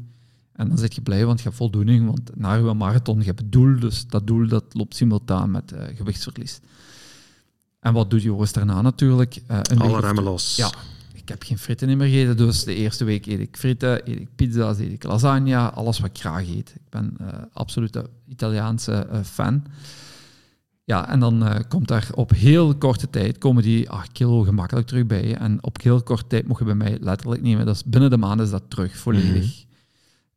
[0.54, 2.06] En dan zit je blij, want je hebt voldoening.
[2.06, 3.80] Want na je marathon, je hebt het doel.
[3.80, 6.60] Dus dat doel dat loopt simultaan met gewichtsverlies.
[7.80, 9.42] En wat doet Joris daarna natuurlijk?
[9.48, 10.56] een Alle remmen los.
[10.56, 10.72] Ja,
[11.24, 14.36] ik heb geen fritten meer gegeten, dus de eerste week eet ik fritten, eet ik
[14.36, 16.74] pizza's, eet ik lasagne, alles wat ik graag eet.
[16.76, 19.66] Ik ben uh, absoluut een Italiaanse uh, fan.
[20.84, 24.88] Ja, en dan uh, komt daar op heel korte tijd, komen die 8 kilo gemakkelijk
[24.88, 25.36] terug bij je.
[25.36, 28.42] En op heel korte tijd mocht je bij mij letterlijk nemen, dus binnen de maand
[28.42, 29.66] is dat terug, volledig.
[29.66, 29.74] Mhm.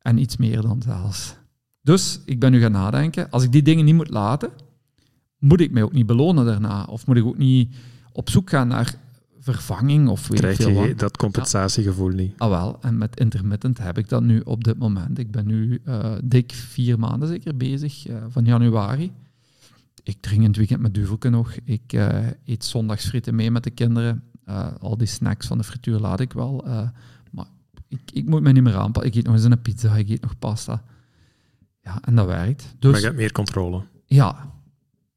[0.01, 1.35] En iets meer dan zelfs.
[1.81, 4.49] Dus ik ben nu gaan nadenken, als ik die dingen niet moet laten,
[5.39, 6.83] moet ik mij ook niet belonen daarna.
[6.83, 7.75] Of moet ik ook niet
[8.11, 8.95] op zoek gaan naar
[9.53, 10.97] vervanging of weet Krijg je wat.
[10.99, 12.33] dat compensatiegevoel niet.
[12.37, 15.17] Ah wel, en met intermittent heb ik dat nu op dit moment.
[15.19, 19.11] Ik ben nu uh, dik vier maanden zeker bezig, uh, van januari.
[20.03, 21.53] Ik drink in het weekend met duvelken nog.
[21.63, 24.23] Ik uh, eet zondags frieten mee met de kinderen.
[24.79, 26.65] al die snacks van de frituur laat ik wel.
[27.31, 27.45] maar
[27.87, 29.11] ik, ik moet me niet meer aanpassen.
[29.11, 30.83] Ik eet nog eens een pizza, ik eet nog pasta.
[31.81, 32.63] Ja, en dat werkt.
[32.63, 33.81] Maar Dus je hebt meer controle.
[34.05, 34.51] ja,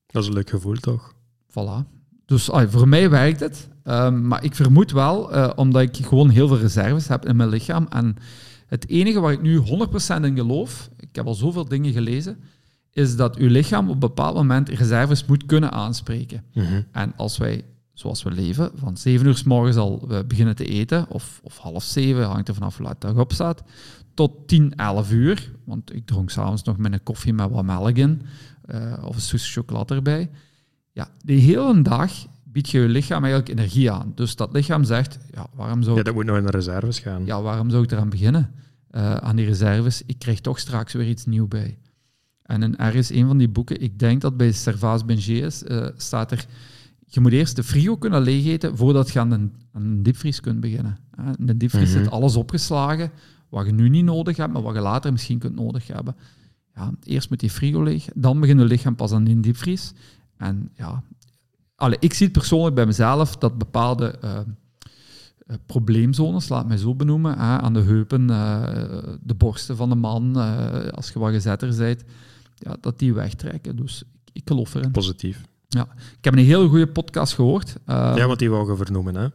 [0.07, 1.15] Dat is een leuk gevoel, toch?
[1.51, 2.00] Voilà.
[2.31, 3.69] Dus ah, voor mij werkt het.
[3.83, 7.49] Ehm, maar ik vermoed wel, eh, omdat ik gewoon heel veel reserves heb in mijn
[7.49, 7.87] lichaam.
[7.89, 8.17] En
[8.67, 12.37] het enige waar ik nu 100% in geloof, ik heb al zoveel dingen gelezen,
[12.93, 16.45] is dat uw lichaam op een bepaald moment reserves moet kunnen aanspreken.
[16.55, 16.83] Mhm.
[16.93, 20.65] En als wij, zoals we leven, van 7 uur s morgens al eh, beginnen te
[20.65, 23.63] eten, of, of half 7, hangt er vanaf hoe laat dag opstaat,
[24.15, 27.97] tot 10, 11 uur, want ik dronk s'avonds nog met een koffie met wat melk
[27.97, 28.23] in,
[28.65, 30.31] eh, of een stukje chocolade erbij.
[30.93, 32.13] Ja, de hele dag
[32.45, 34.13] biedt je je lichaam eigenlijk energie aan.
[34.15, 36.99] Dus dat lichaam zegt, ja, waarom zou Ja, ik, dat moet nog in de reserves
[36.99, 37.25] gaan.
[37.25, 38.51] ja, waarom zou ik eraan beginnen?
[38.91, 41.79] Eh, aan die reserves, ik krijg toch straks weer iets nieuws bij.
[42.43, 45.87] En in ergens een van die boeken, ik denk dat bij Servaas Benjé is, eh,
[45.97, 46.47] staat er,
[47.07, 50.61] je moet eerst de frigo kunnen leegeten voordat je aan een, aan een diepvries kunt
[50.61, 50.99] beginnen.
[51.17, 51.99] Eh, In de diepvries Mhm.
[52.03, 53.11] zit alles opgeslagen,
[53.49, 56.17] wat je nu niet nodig hebt, maar wat je later misschien kunt nodig hebben.
[56.75, 59.93] Ja, eerst moet die frigo leeg, dan begint je lichaam pas aan die diepvries.
[60.41, 61.03] En ja,
[61.77, 66.95] allee, ik zie het persoonlijk bij mezelf dat bepaalde eh, eh, probleemzones, laat mij zo
[66.95, 68.63] benoemen, hè, aan de heupen, eh,
[69.23, 70.37] de borsten van de man,
[70.95, 72.05] als je wat gezetter bent,
[72.55, 73.77] ja, dat die wegtrekken.
[73.77, 74.91] Dus ik, ik geloof erin.
[74.91, 75.41] Positief.
[76.19, 77.77] Ik heb een hele goede podcast gehoord.
[77.87, 79.29] eh, ja, want die wou je vernoemen, hè?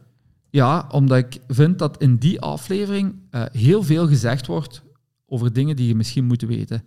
[0.50, 3.14] ja, omdat ik vind dat in die aflevering
[3.52, 4.82] heel veel gezegd wordt
[5.26, 6.82] over dingen die je misschien moet weten.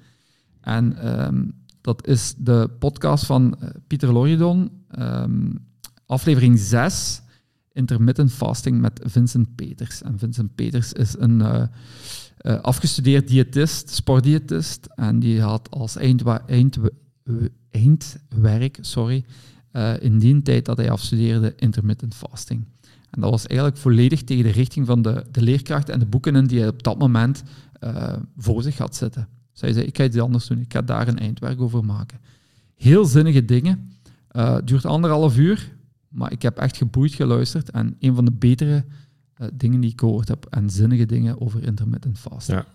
[0.62, 1.43] En ehm,
[1.82, 5.52] dat is de podcast van eh, Pieter Loridon, ehm,
[6.06, 7.22] aflevering 6,
[7.72, 10.02] Intermittent Fasting met Vincent Peters.
[10.02, 11.63] En Vincent Peters is een eh,
[12.38, 16.94] eh, afgestudeerd diëtist, sportdiëtist, en die had als eindwa- eindwe-
[17.72, 19.26] eindwerk sorry,
[20.00, 22.65] in die tijd dat hij afstudeerde intermittent fasting.
[23.10, 26.48] En dat was eigenlijk volledig tegen de richting van de, de leerkrachten en de boeken
[26.48, 27.44] die hij op dat moment
[28.38, 29.28] voor zich had zitten.
[29.62, 32.19] Hij zei, ik ga iets anders doen, ik ga daar een eindwerk over maken.
[32.76, 33.91] Heel zinnige dingen.
[34.28, 35.76] Het duurt anderhalf uur,
[36.08, 37.72] maar ik heb echt geboeid geluisterd.
[37.72, 38.86] En een van de betere
[39.34, 42.58] eh, dingen die ik gehoord heb, en zinnige dingen over intermittent fasting.
[42.58, 42.65] Ja.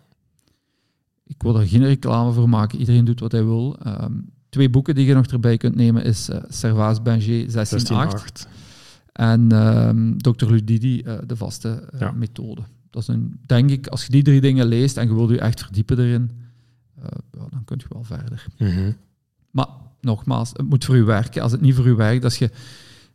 [1.26, 3.78] Ik wil er geen reclame voor maken, iedereen doet wat hij wil.
[3.82, 4.12] Ehm,
[4.48, 8.48] twee boeken die je nog erbij kunt nemen is eh Servaas Benjé 16.8 16,8.
[9.12, 10.46] en ehm, Dr.
[10.50, 12.12] Ludidi, eh, de vaste Ja.
[12.12, 12.62] methode.
[12.90, 15.38] Dat is een, denk ik, als je die drie dingen leest en je wilt je
[15.40, 16.30] echt verdiepen erin,
[17.02, 18.46] ja, dan kun je wel verder.
[18.58, 18.92] Mhm.
[19.50, 19.68] Maar
[20.00, 21.42] nogmaals, het moet voor u werken.
[21.42, 22.50] Als het niet voor u werkt, als je...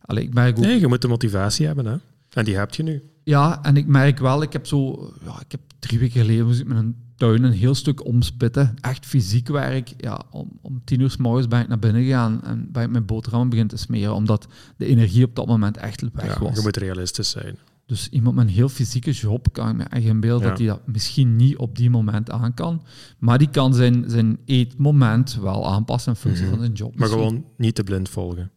[0.02, 0.64] Allee, ik merk ook...
[0.64, 1.96] Nee, je moet de motivatie hebben, hè?
[2.30, 3.04] En die heb je nu.
[3.24, 5.12] Ja, en ik merk wel, ik heb zo...
[5.26, 8.76] Ja, ik heb drie weken geleden moest ik met een tuin een heel stuk omspitten.
[8.82, 9.94] Echt fysiek werk.
[9.98, 12.90] Ja, om, om tien uur s morgens ben ik naar binnen gegaan en ben ik
[12.90, 16.56] mijn boterhammen beginnen te smeren, omdat de energie op dat moment echt weg Ja, was.
[16.56, 17.58] je moet realistisch zijn.
[17.90, 20.50] Dus iemand met een heel fysieke job kan ik me echt in beeld Ja.
[20.50, 22.84] dat hij dat misschien niet op die moment aan kan.
[23.20, 26.52] Maar die kan zijn, zijn eetmoment wel aanpassen in functie Mhm.
[26.54, 26.90] van zijn job.
[26.96, 28.52] Maar Misschien- gewoon niet te blind volgen.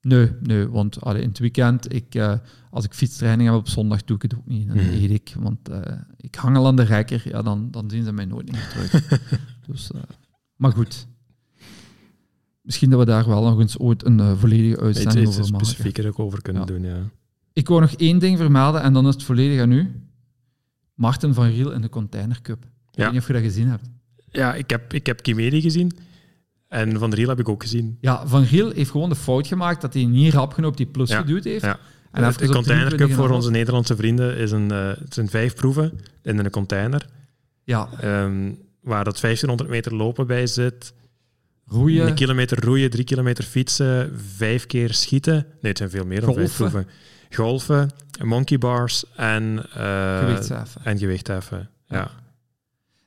[0.00, 2.34] Nee, nee want allee, in het weekend, ik, eh,
[2.70, 4.68] als ik fietstraining heb op zondag, doe ik het ook niet.
[4.68, 7.22] Dan eet ik, want eh, ik hang al aan de rekker.
[7.24, 9.08] Ja, dan, dan zien ze mij nooit meer terug.
[9.68, 10.00] dus, eh,
[10.56, 11.06] maar goed.
[12.62, 15.66] Misschien dat we daar wel nog eens ooit een volledige Iets, uitzending iets over maken.
[15.66, 16.68] specifieker ook over kunnen Ja.
[16.68, 17.10] doen, ja.
[17.58, 20.00] Ik wou nog één ding vermelden en dan is het volledig aan u.
[20.94, 22.62] Martin van Riel in de Container Cup.
[22.64, 23.02] Ik Ja.
[23.02, 23.82] weet niet of je dat gezien hebt.
[24.30, 25.98] Ja, ik heb, ik heb Kimedi gezien.
[26.68, 27.98] En Van Riel heb ik ook gezien.
[28.00, 30.86] Ja, Van Riel heeft gewoon de fout gemaakt dat hij niet rap genoeg op die
[30.86, 31.64] plus Ja, geduwd heeft.
[31.64, 31.78] ja.
[32.12, 33.14] En de even op Container Cup 23,5.
[33.16, 37.06] voor onze Nederlandse vrienden is een, eh, het zijn vijf proeven in een container.
[37.64, 40.92] Ja, ehm, waar dat 1500 meter lopen bij zit.
[41.70, 42.06] roeien.
[42.06, 45.34] Een kilometer roeien, drie kilometer fietsen, vijf keer schieten.
[45.34, 46.86] Nee, het zijn veel meer dan vijf proeven.
[47.30, 47.90] Golfen,
[48.24, 50.80] monkey bars en, eh gewichtsheffen.
[50.84, 51.68] en gewichtheffen.
[51.86, 52.10] Ja.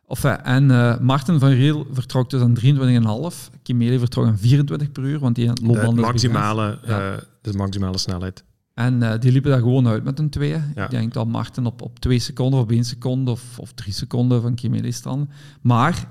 [0.06, 3.50] Of, eh, en eh Martin van Riel vertrok dus aan 23,5.
[3.64, 7.20] Kimeli vertrok aan 24 per uur, want die De loopband is maximale, Ja.
[7.42, 8.44] de maximale snelheid.
[8.74, 10.72] En die liepen daar gewoon uit met een tweeën.
[10.76, 10.84] Ja.
[10.84, 13.94] Ik denk dat Martin op, op twee seconden of op één seconde of, of drie
[13.94, 15.28] seconden van Kimeli strandde.
[15.62, 16.08] Maar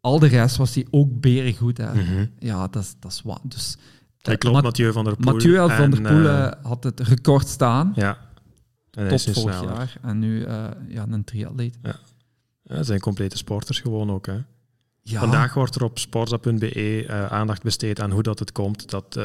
[0.00, 1.78] al de rest was hij ook berengoed.
[1.78, 1.94] Hè.
[1.94, 2.26] Mhm.
[2.38, 3.40] Ja, dat is, dat is wat.
[3.44, 3.76] Dus,
[4.24, 5.32] Dat klopt, Mathieu van der Poel.
[5.32, 8.18] Mathieu van der Poel eh, eh, had het record staan ja.
[8.90, 9.74] En tot vorig sneller.
[9.74, 9.96] jaar.
[10.02, 11.78] En nu eh, ja, een triatleet.
[12.62, 14.26] Ja, zijn complete sporters gewoon ook.
[14.26, 14.38] Hè.
[15.02, 19.18] Ja, Vandaag wordt er op sporza.be eh, aandacht besteed aan hoe dat het komt dat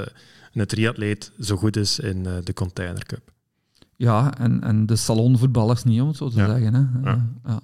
[0.53, 3.31] een triatleet zo goed is in de Container Cup.
[3.95, 6.45] Ja, en, en de salonvoetballers niet, om het zo te Ja.
[6.45, 6.73] zeggen.
[6.73, 7.09] Hè.
[7.45, 7.59] Ja.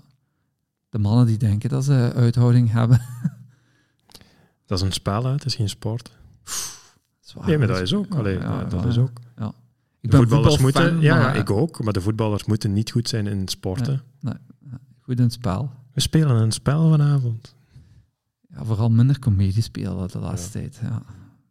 [0.90, 3.02] De mannen die denken dat ze uithouding hebben.
[4.66, 5.32] Dat is een spel, hè?
[5.32, 6.12] het is geen sport.
[7.36, 8.14] Zwaar, Nee, maar dat is ook.
[8.14, 8.88] Ja, Allee, ja, ja, dat ja.
[8.90, 9.20] is ook.
[10.02, 13.10] Ik De ben voetballers moeten, ja, maar, ik ook, maar de voetballers moeten niet goed
[13.10, 14.02] zijn in sporten.
[15.02, 15.72] goed in het spel.
[15.94, 17.56] We spelen een spel vanavond.
[18.50, 20.80] ja, vooral minder comedie spelen de laatste tijd.
[20.82, 21.02] Ja.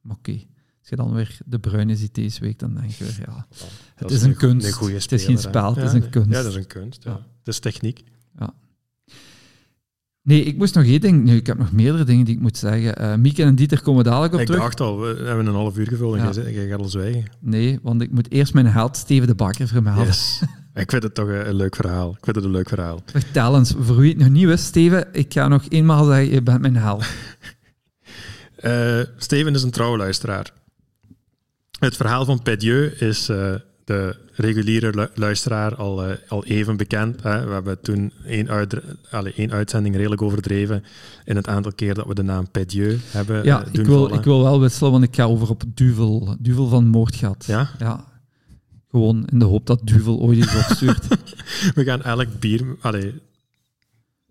[0.01, 0.33] Maar oké.
[0.81, 3.47] Als je dan weer de bruine ziet deze week, dan denk je weer, ja,
[3.95, 4.81] het is, een, kunst.
[4.81, 6.31] het is geen spel, het is een kunst.
[6.31, 7.05] Ja, dat is een kunst.
[7.05, 7.13] Ja.
[7.13, 8.05] Het is techniek.
[8.39, 8.55] Ja.
[10.25, 11.25] Nee, ik moest nog één ding.
[11.25, 13.03] Nu, ik heb nog meerdere dingen die ik moet zeggen.
[13.03, 14.61] Uh, Mieke en Dieter komen dadelijk op ik terug.
[14.61, 16.51] Ik dacht al, we hebben een half uur gevuld en ja.
[16.51, 17.25] jij gaat al zwijgen.
[17.41, 20.07] Nee, want ik moet eerst mijn held Steven de Bakker vermelden.
[20.07, 20.43] Yes.
[20.75, 22.11] ik vind het toch een, leuk verhaal.
[22.11, 23.03] Ik vind het een leuk verhaal.
[23.07, 26.43] Vertel eens, voor wie het nog niet wist, Steven, ik ga nog eenmaal zeggen, je
[26.43, 27.05] bent mijn held.
[28.65, 30.53] uh, Steven is een trouwe luisteraar.
[31.79, 33.55] Het verhaal van Pedieu is uh,
[33.85, 37.23] de reguliere luisteraar al, uh, al even bekend.
[37.23, 37.47] Hè.
[37.47, 40.85] We hebben toen één, uit, allez, één uitzending redelijk overdreven
[41.25, 44.19] in het aantal keer dat we de naam Pedieu hebben ja, doen ik wil, vallen.
[44.19, 46.37] ik wil wel wisselen, want ik ga over op Duvel.
[46.39, 47.45] Duvel van Moordgat.
[47.47, 47.71] Ja?
[47.79, 48.05] Ja.
[48.91, 51.07] Gewoon in de hoop dat Duvel ooit iets opstuurt.
[51.75, 52.77] we gaan elk bier...
[52.81, 53.13] Allez,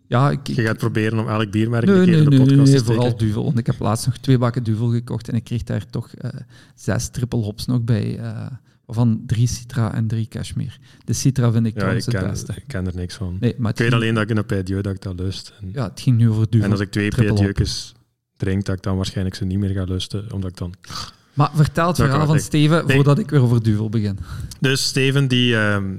[0.08, 2.40] ja, ik, je gaat proberen om elk biermerk nee, een keer nee, in de nee,
[2.40, 3.02] podcast nee, te steken.
[3.02, 3.44] vooral Duvel.
[3.44, 6.30] Want ik heb laatst nog twee bakken Duvel gekocht en ik kreeg daar toch uh,
[6.76, 8.20] zes triple hops nog bij.
[8.20, 8.46] Uh,
[8.86, 10.72] waarvan drie Citra en drie Cashmere.
[11.06, 12.54] De Citra vind ik ja, trouwens ik het ken, beste.
[12.56, 13.38] Ik ken er niks van.
[13.40, 15.54] Nee, maar ik weet alleen dat ik een Pedieu dat ik dat lust.
[15.62, 16.66] En, ja, het ging nu over Duvel.
[16.66, 17.10] en als ik twee.
[17.10, 17.94] Pedieu's
[18.38, 20.74] drink, dat ik dan waarschijnlijk ze niet meer ga lusten, omdat ik dan...
[21.34, 22.42] Maar vertel het verhaal van ik.
[22.42, 22.96] Steven Nee.
[22.96, 24.20] voordat ik weer over Duvel begin.
[24.60, 25.96] Dus Steven, die, ehm,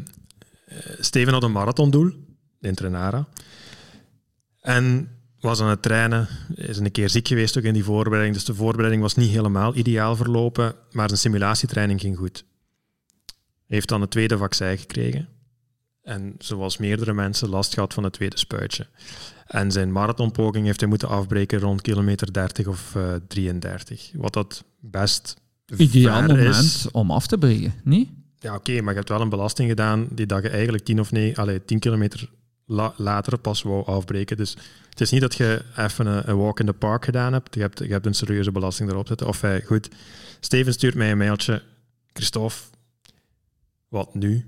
[0.67, 2.13] eh, Steven had een marathondoel
[2.61, 3.29] in Trenara.
[4.61, 5.09] En
[5.41, 6.29] was aan het trainen.
[6.55, 8.35] Is een keer ziek geweest ook in die voorbereiding.
[8.35, 10.75] Dus de voorbereiding was niet helemaal ideaal verlopen.
[10.91, 12.45] Maar zijn simulatietraining ging goed.
[13.75, 15.29] Heeft dan het tweede vaccin gekregen.
[16.03, 18.87] En zoals meerdere mensen last gehad van het tweede spuitje.
[19.47, 24.11] En zijn marathonpoging heeft hij moeten afbreken rond kilometer 30 of eh 33.
[24.15, 25.37] Wat dat best
[25.77, 26.91] Ideaal moment is.
[26.91, 28.09] om af te breken, niet?
[28.39, 31.13] Ja, oké, maar je hebt wel een belasting gedaan die dat je eigenlijk 10 of
[31.13, 32.31] nee, allee, 10 kilometer
[32.67, 34.37] la- later pas wou afbreken.
[34.37, 34.57] Dus
[34.91, 37.55] het is niet dat je even een, een walk in the park gedaan hebt.
[37.55, 39.27] Je hebt, je hebt een serieuze belasting erop zitten.
[39.27, 39.89] Of eh, goed,
[40.41, 41.63] Steven stuurt mij een mailtje.
[42.13, 42.57] Christophe,
[43.95, 44.45] wat nu?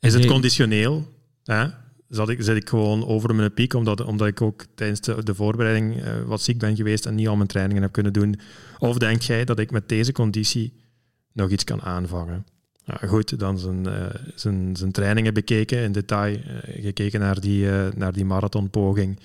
[0.00, 0.30] Is het Nee.
[0.30, 1.08] conditioneel?
[1.44, 1.66] Hè?
[2.08, 5.34] Zat ik, zit ik gewoon over mijn piek, omdat, omdat ik ook tijdens de, de
[5.34, 8.40] voorbereiding eh, wat ziek ben geweest en niet al mijn trainingen heb kunnen doen?
[8.78, 10.72] Of denk jij dat ik met deze conditie
[11.32, 12.46] nog iets kan aanvangen?
[12.84, 17.66] Ja, goed, dan zijn, eh, zijn, zijn trainingen bekeken, in detail eh, gekeken naar die,
[17.94, 19.18] naar die marathonpoging.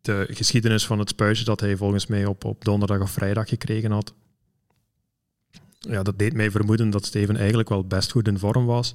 [0.00, 3.90] De geschiedenis van het spuitje dat hij volgens mij op, op donderdag of vrijdag gekregen
[3.90, 4.14] had.
[5.88, 8.94] Ja, dat deed mij vermoeden dat Steven eigenlijk wel best goed in vorm was.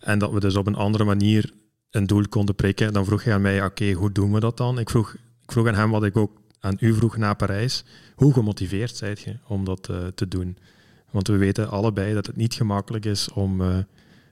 [0.00, 1.52] En dat we dus op een andere manier
[1.90, 2.92] een doel konden prikken.
[2.92, 4.78] Dan vroeg hij aan mij, oké, hoe doen we dat dan?
[4.78, 7.84] Ik vroeg, ik vroeg aan hem wat ik ook aan u vroeg na Parijs.
[8.14, 10.56] Hoe gemotiveerd zijt je om dat eh, te doen?
[11.10, 13.76] Want we weten allebei dat het niet gemakkelijk is om eh,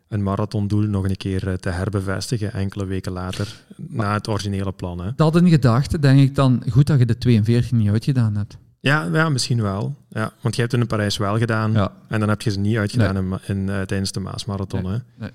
[0.09, 5.01] een marathondoel nog een keer eh, te herbevestigen enkele weken later, na het originele plan.
[5.01, 5.11] Hè?
[5.17, 8.59] Dat in gedachten denk ik dan goed dat je de 42 niet uitgedaan hebt.
[8.81, 9.95] Ja, ja, misschien wel.
[10.09, 11.93] Ja, want je hebt het in Parijs wel gedaan Ja.
[12.09, 14.83] en dan heb je ze niet uitgedaan in, in, eh, tijdens de Maasmarathon.
[14.83, 14.99] Nee, hè?
[15.17, 15.31] nee.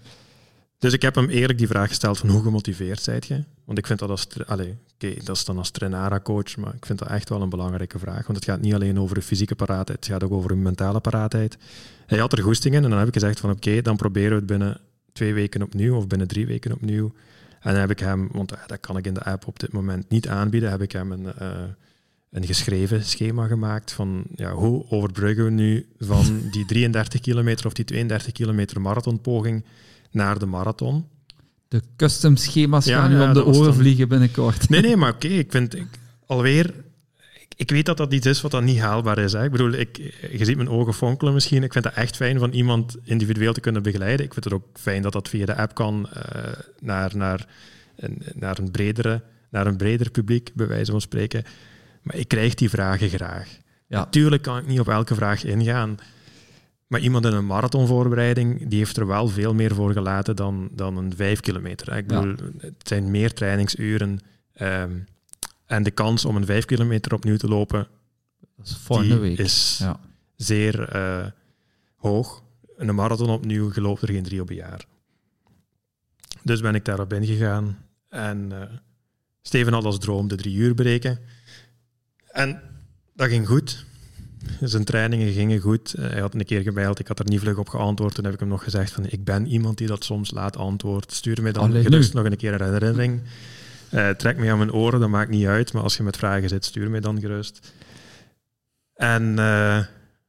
[0.77, 3.43] Dus ik heb hem eerlijk die vraag gesteld van hoe gemotiveerd zijt je?
[3.65, 4.27] Want ik vind dat als...
[4.45, 7.99] Allee, oké, dat is dan als Trenara-coach, maar ik vind dat echt wel een belangrijke
[7.99, 8.25] vraag.
[8.27, 10.99] Want het gaat niet alleen over de fysieke paraatheid, het gaat ook over de mentale
[10.99, 11.58] paraatheid.
[12.06, 14.36] Hij had er goesting in en dan heb ik gezegd van oké, dan proberen we
[14.36, 14.77] het binnen
[15.13, 17.13] twee weken opnieuw of binnen drie weken opnieuw.
[17.60, 19.71] En dan heb ik hem, want eh, dat kan ik in de app op dit
[19.71, 21.49] moment niet aanbieden, heb ik hem een, eh,
[22.33, 27.73] een geschreven schema gemaakt van ja, hoe overbruggen we nu van die 33 kilometer of
[27.73, 29.65] die 32 kilometer marathonpoging
[30.11, 31.05] naar de marathon.
[31.67, 34.69] De custom schema's Ja, gaan nu ja, om de oren dan- vliegen binnenkort.
[34.69, 35.87] Nee, nee, maar oké, ik vind ik,
[36.25, 36.65] alweer...
[37.39, 39.33] Ik, ik weet dat dat iets is wat dan niet haalbaar is.
[39.33, 39.43] Hè.
[39.43, 39.97] Ik bedoel, ik,
[40.31, 41.63] je ziet mijn ogen fonkelen misschien.
[41.63, 44.25] Ik vind het echt fijn van iemand individueel te kunnen begeleiden.
[44.25, 47.47] Ik vind het ook fijn dat dat via de app kan eh, naar, naar,
[47.95, 51.43] een, naar, een bredere, naar een breder publiek, bij wijze van spreken.
[52.03, 53.57] Maar ik krijg die vragen graag.
[53.87, 53.97] Ja.
[53.99, 55.97] Natuurlijk kan ik niet op elke vraag ingaan.
[56.87, 60.97] Maar iemand in een marathonvoorbereiding, die heeft er wel veel meer voor gelaten dan, dan
[60.97, 61.97] een vijf kilometer.
[61.97, 62.19] Ik Ja.
[62.21, 64.19] bedoel, het zijn meer trainingsuren.
[64.53, 64.91] ehm,
[65.65, 67.88] en de kans om een vijf kilometer opnieuw te lopen,
[68.57, 69.38] Dat is die week.
[69.38, 69.99] is Ja.
[70.36, 71.25] zeer eh,
[71.95, 72.43] hoog.
[72.78, 74.86] Een marathon opnieuw gelooft er geen drie op een jaar.
[76.41, 77.78] Dus ben ik daarop ingegaan.
[78.09, 78.69] En eh,
[79.41, 81.19] Steven had als droom de drie uur bereiken.
[82.34, 82.61] En
[83.13, 83.86] dat ging goed.
[84.61, 85.93] Zijn trainingen gingen goed.
[85.93, 88.15] Eh, hij had een keer gemaild, ik had er niet vlug op geantwoord.
[88.15, 91.11] Toen heb ik hem nog gezegd van, ik ben iemand die dat soms laat antwoord.
[91.11, 92.21] Stuur mij dan Allee, gerust nu.
[92.21, 93.21] nog een keer een herinnering.
[93.89, 95.73] Eh, trek me aan mijn oren, dat maakt niet uit.
[95.73, 97.73] Maar als je met vragen zit, stuur mij dan gerust.
[98.93, 99.79] En eh,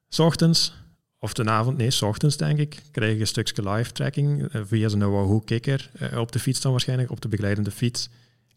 [0.08, 0.74] s ochtends,
[1.18, 4.88] of de avond, nee, s ochtends denk ik, krijg ik een stukje live tracking via
[4.88, 8.08] zijn Wahoo kicker op de fiets dan waarschijnlijk, op de begeleidende fiets.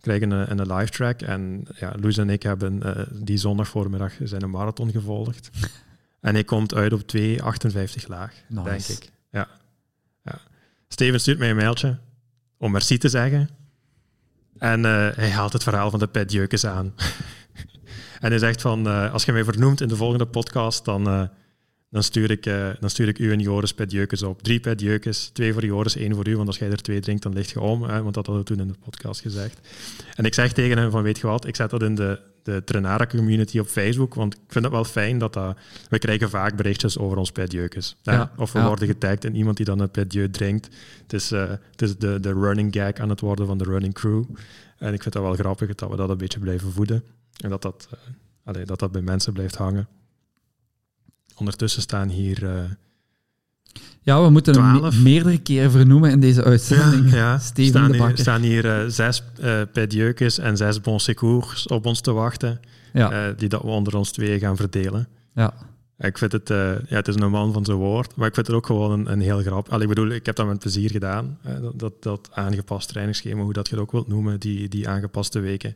[0.07, 1.21] Krijgen een, een live track.
[1.21, 5.49] En ja, Loes en ik hebben uh, die zondag voormiddag zijn een marathon gevolgd.
[6.27, 8.63] en hij komt uit op 2,58 laag, nice.
[8.63, 9.11] denk ik.
[9.31, 9.47] Ja.
[10.23, 10.39] ja.
[10.87, 11.97] Steven stuurt mij een mailtje
[12.57, 13.49] om merci te zeggen.
[14.57, 16.93] En uh, hij haalt het verhaal van de Pet Jeukes aan.
[18.23, 21.29] en hij zegt van, uh, als je mij vernoemt in de volgende podcast, dan
[21.97, 24.43] dan stuur ik, uh, dan stuur ik u en Joris petjeukes op.
[24.43, 26.35] Drie petjeukes, twee voor Joris, één voor u.
[26.35, 27.83] Want als jij er twee drinkt, dan ligt je om.
[27.83, 29.59] Hè, want dat hadden we toen in de podcast gezegd.
[30.15, 32.63] En ik zeg tegen hem van, weet je wat, ik zet dat in de, de
[32.65, 34.13] Trenara-community op Facebook.
[34.13, 35.57] Want ik vind het wel fijn dat dat...
[35.89, 37.95] We krijgen vaak berichtjes over ons petjeukes.
[38.01, 40.69] Ja, of we worden getagd in iemand die dan een petjeuk drinkt.
[41.01, 43.93] Het is, uh, het is de, de running gag aan het worden van de running
[43.93, 44.23] crew.
[44.77, 47.03] En ik vind dat wel grappig dat we dat een beetje blijven voeden.
[47.37, 47.99] En dat dat, uh,
[48.43, 49.87] allee, dat, dat bij mensen blijft hangen.
[51.38, 52.43] Ondertussen staan hier.
[52.43, 52.51] Uh,
[54.01, 57.11] ja, we moeten hem meerdere keren vernoemen in deze uitzending.
[57.11, 57.39] Ja, ja.
[57.39, 62.01] Steven staan, de hier, staan hier uh, zes uh, en zes bon secours op ons
[62.01, 62.59] te wachten.
[62.93, 63.31] Ja.
[63.31, 65.07] die dat we onder ons twee gaan verdelen.
[65.33, 65.53] Ja.
[65.99, 68.55] Ik vind het, ja, het is een man van zijn woord, maar ik vind het
[68.55, 69.69] ook gewoon een, een heel grap.
[69.69, 71.38] Allee, ik bedoel, ik heb dat met plezier gedaan.
[71.61, 75.39] dat, dat, dat aangepast trainingsschema, hoe dat je het ook wilt noemen, die, die aangepaste
[75.39, 75.75] weken.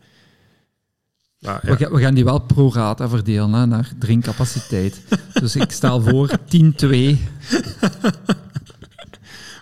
[1.46, 1.92] Ah, ja.
[1.92, 5.02] we, gaan die wel pro rata verdelen hè, naar drinkcapaciteit.
[5.42, 6.32] dus ik stel voor 10-2.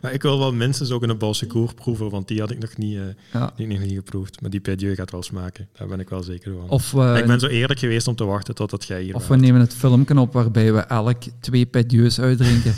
[0.02, 2.78] maar ik wil wel minstens ook een Balse koer proeven, want die had ik nog
[2.78, 3.02] niet, uh,
[3.34, 3.54] ja.
[3.58, 4.42] nog niet geproefd.
[4.42, 6.70] Maar die Pedieu gaat wel smaken, daar ben ik wel zeker van.
[6.70, 9.62] Of, ik ben zo eerlijk geweest om te wachten totdat jij hier Of we nemen
[9.62, 12.76] het filmpje op waarbij we elk twee Pedieus uitdrinken.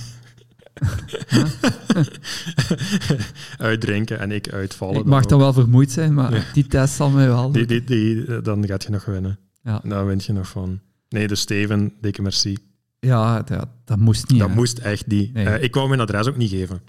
[3.58, 5.00] Uitdrinken en ik uitvallen.
[5.00, 7.52] Ik mag dan, wel vermoeid zijn, maar die test zal mij wel.
[7.52, 9.40] Die, die, die, dan gaat je nog winnen.
[9.64, 9.82] Ja.
[9.84, 10.80] Dan wint je nog van.
[11.10, 12.58] Nee, dus Steven, dikke merci.
[13.00, 14.40] Ja, dat, dat moest niet.
[14.40, 15.38] Dat moest echt niet.
[15.38, 16.82] Uh, ik wou mijn adres ook niet geven.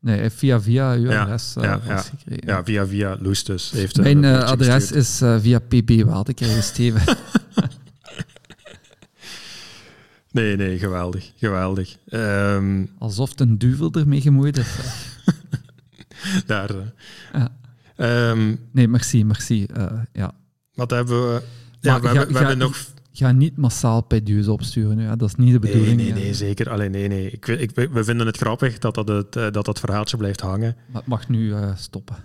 [0.00, 2.46] Nee, via via uw adres ja, uh, ja, gekregen.
[2.46, 3.70] Ja, via via Loestus.
[3.70, 6.04] Heeft mijn uh, adres is via PB
[6.34, 7.02] krijgen, Steven.
[10.36, 11.32] Nee, nee, geweldig.
[11.36, 11.96] Geweldig.
[12.10, 14.76] Um, Alsof een duvel ermee gemoeid is.
[16.46, 16.70] Daar.
[17.32, 18.30] Ja.
[18.30, 19.66] Um, nee, merci, merci.
[19.76, 20.32] Uh, ja.
[20.74, 21.42] Wat hebben we...
[21.80, 22.86] Ja, we, ga, hebben, we ga, hebben nog...
[23.12, 25.16] Ga niet massaal pedieus opsturen, ja.
[25.16, 25.96] dat is niet de bedoeling.
[25.96, 26.70] Nee, nee, nee zeker.
[26.70, 27.30] Alleen nee, nee.
[27.30, 30.76] Ik, ik, we vinden het grappig dat dat, het, dat dat verhaaltje blijft hangen.
[30.86, 32.16] Maar het mag nu uh, stoppen.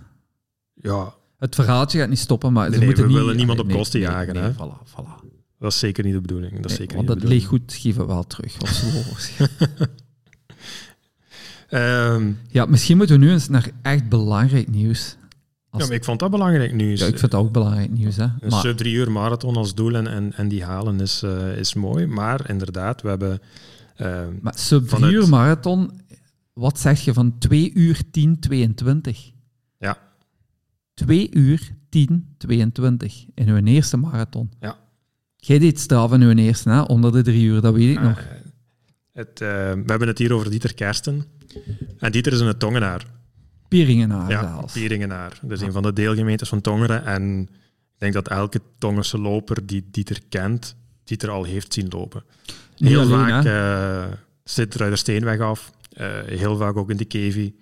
[0.74, 1.14] Ja.
[1.38, 3.20] Het verhaaltje gaat niet stoppen, maar nee, ze nee, moeten we niet...
[3.20, 4.36] willen niemand op kosten jagen.
[4.36, 4.52] hè?
[4.52, 5.21] Voilà, voilà.
[5.62, 6.60] Dat is zeker niet de bedoeling.
[6.60, 8.60] Dat is zeker want niet dat leeggoed geven we wel terug.
[8.60, 9.46] Of zo.
[11.76, 15.16] um, ja, misschien moeten we nu eens naar echt belangrijk nieuws.
[15.70, 15.82] Als...
[15.82, 17.00] Ja, maar ik vond dat belangrijk nieuws.
[17.00, 18.16] Ja, ik vind dat ook belangrijk nieuws.
[18.16, 18.26] Hè.
[18.40, 21.74] Een sub drie uur marathon als doel en, en, en die halen is, uh, is
[21.74, 22.06] mooi.
[22.06, 23.40] Maar inderdaad, we hebben...
[23.96, 26.00] Uh, maar sub drie uur marathon,
[26.52, 29.30] wat zeg je van 2 uur 10, 22?
[29.78, 29.98] Ja.
[30.94, 34.50] 2 uur 10, 22 in hun eerste marathon.
[34.60, 34.81] Ja.
[35.44, 36.80] Jij deed straf in uw eerste, hè?
[36.80, 38.18] onder de drie uur, dat weet ik nog.
[38.18, 38.24] Uh,
[39.12, 41.24] het, uh, we hebben het hier over Dieter Kersten.
[41.98, 43.06] En Dieter is een Tongenaar.
[43.68, 44.72] Pieringenaar ja, zelfs.
[44.72, 45.38] Pieringenaar.
[45.42, 47.04] Dat is een van de deelgemeentes van Tongeren.
[47.04, 52.22] En ik denk dat elke Tongense loper die Dieter kent, Dieter al heeft zien lopen.
[52.76, 54.04] Heel alleen, vaak uh,
[54.44, 55.72] zit er uit de Steenweg af.
[56.26, 57.54] heel vaak ook in de Kevi.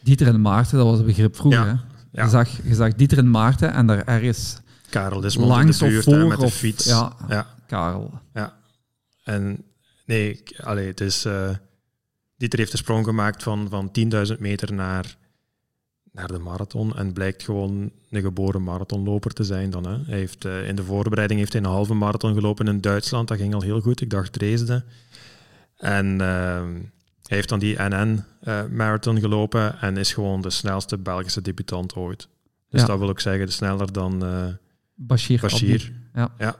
[0.00, 1.64] Dieter en Maarten, dat was een begrip vroeger.
[1.66, 1.84] Ja.
[2.12, 2.24] Ja.
[2.24, 4.60] Je, zag, je zag Dieter en Maarten en daar ergens
[4.92, 6.84] Karel Desmond langs in de buurt, of met de fiets.
[6.84, 8.10] Ja, ja, Karel.
[8.34, 8.56] Ja.
[9.24, 9.64] En
[10.06, 11.26] nee, allee, het is...
[11.26, 11.50] Uh,
[12.36, 13.90] Dieter heeft de sprong gemaakt van, van
[14.32, 15.16] 10.000 meter naar,
[16.12, 19.86] naar de marathon en blijkt gewoon een geboren marathonloper te zijn dan.
[19.86, 19.96] Hè.
[20.06, 23.28] Hij heeft, uh, in de voorbereiding heeft hij een halve marathon gelopen in Duitsland.
[23.28, 24.00] Dat ging al heel goed.
[24.00, 24.84] Ik dacht Dresden.
[25.76, 26.18] En uh,
[27.22, 32.28] hij heeft dan die NN-marathon gelopen en is gewoon de snelste Belgische debutant ooit.
[32.68, 32.86] Dus ja.
[32.86, 34.22] dat wil ik zeggen, sneller dan
[35.06, 35.40] Bashir.
[35.40, 35.92] Bashir.
[36.14, 36.32] Ja.
[36.38, 36.56] ja.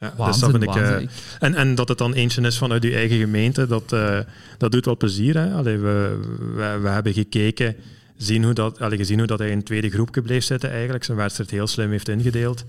[0.00, 2.84] Ja, waanzin, dus dat vind ik, uh, en, en dat het dan eentje is vanuit
[2.84, 4.18] uw eigen gemeente, dat, uh,
[4.58, 5.36] dat doet wel plezier.
[5.36, 5.52] Hè?
[5.52, 6.18] Allee, we,
[6.54, 7.76] we, we, hebben gekeken,
[8.16, 11.04] zien hoe dat, allee, gezien hoe dat hij in een tweede groepje bleef zitten eigenlijk,
[11.04, 12.64] zijn wedstrijd heel slim heeft ingedeeld.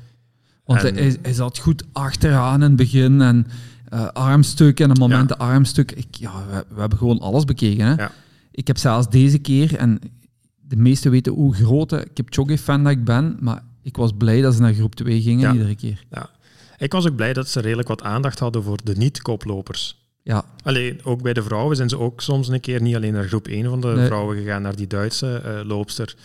[0.65, 3.47] Want en, hij, hij, zat goed achteraan in het begin en
[3.93, 5.35] uh, armstuk en een moment ja.
[5.35, 5.91] armstuk.
[5.91, 7.85] Ik, ja, we, we, hebben gewoon alles bekeken.
[7.85, 7.93] Hè?
[7.93, 8.11] Ja.
[8.51, 9.99] Ik heb zelfs deze keer, en
[10.61, 14.61] de meesten weten hoe grote Kipchoge-fan dat ik ben, maar ik was blij dat ze
[14.61, 15.53] naar groep 2 gingen ja.
[15.53, 16.05] iedere keer.
[16.11, 16.29] Ja.
[16.77, 19.97] Ik was ook blij dat ze redelijk wat aandacht hadden voor de niet-koplopers.
[20.23, 20.45] Ja.
[20.63, 23.47] Alleen, ook bij de vrouwen zijn ze ook soms een keer niet alleen naar groep
[23.47, 24.05] 1 van de nee.
[24.05, 26.15] vrouwen gegaan, naar die Duitse uh, loopster,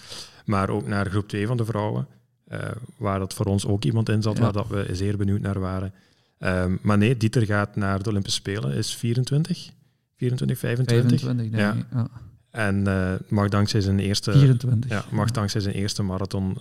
[0.44, 2.06] maar ook naar groep 2 van de vrouwen,
[2.52, 2.58] uh,
[2.96, 4.42] waar dat voor ons ook iemand in zat, ja.
[4.42, 5.92] waar dat we zeer benieuwd naar waren.
[6.38, 9.70] Um, maar nee, Dieter gaat naar de Olympische Spelen, is 24,
[10.16, 11.20] 24, 25.
[11.20, 12.08] 25 denk ik, ja.
[12.50, 14.90] En uh, mag dankzij zijn eerste, 24.
[14.90, 16.58] Ja, mag dankzij zijn eerste marathon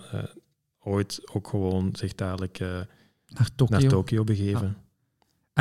[0.84, 2.68] ooit ook gewoon zich dadelijk uh,
[3.28, 4.76] naar Tokio, naar Tokio begeven.
[4.76, 4.82] Ja.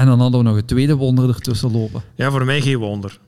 [0.01, 2.01] En dan hadden we nog een tweede wonder ertussen lopen.
[2.15, 3.19] Ja, voor mij geen wonder.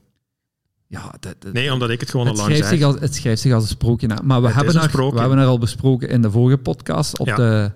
[0.88, 2.80] Ja, dat, dat, nee, omdat ik het gewoon het al lang schrijft zeg.
[2.80, 4.08] Zich als, het schrijft zich als een sprookje.
[4.08, 4.20] na.
[4.24, 7.20] Maar we Het hebben, is er, we hebben er al besproken in de vorige podcast
[7.20, 7.36] op Ja.
[7.36, 7.72] de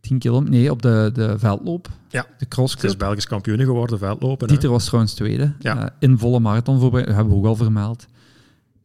[0.00, 2.22] 10 kilometer, nee, op de, de veldloop, Ja.
[2.22, 2.98] de Ze is crossclub.
[2.98, 4.46] Belgisch kampioen geworden, veldlopen.
[4.46, 4.52] hè.
[4.52, 5.78] Dieter was trouwens tweede, Ja.
[5.84, 8.06] eh, in volle marathon voorbij, dat hebben we ook al vermeld.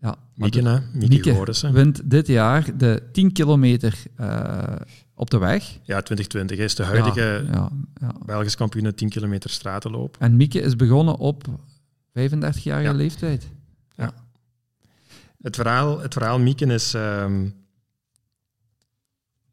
[0.03, 0.79] Ja, Mieke, de- hè?
[0.93, 4.75] Mieke, Mieke wint dit jaar de 10 kilometer eh,
[5.15, 5.63] op de weg.
[5.83, 8.13] Ja, 2020 is de huidige Ja, ja, ja.
[8.25, 10.15] Belgisch kampioen 10 kilometer stratenloop.
[10.19, 11.43] En Mieke is begonnen op
[12.13, 12.93] 35-jarige Ja.
[12.93, 13.47] leeftijd.
[15.41, 17.45] Het verhaal, het verhaal Mieken is, ehm,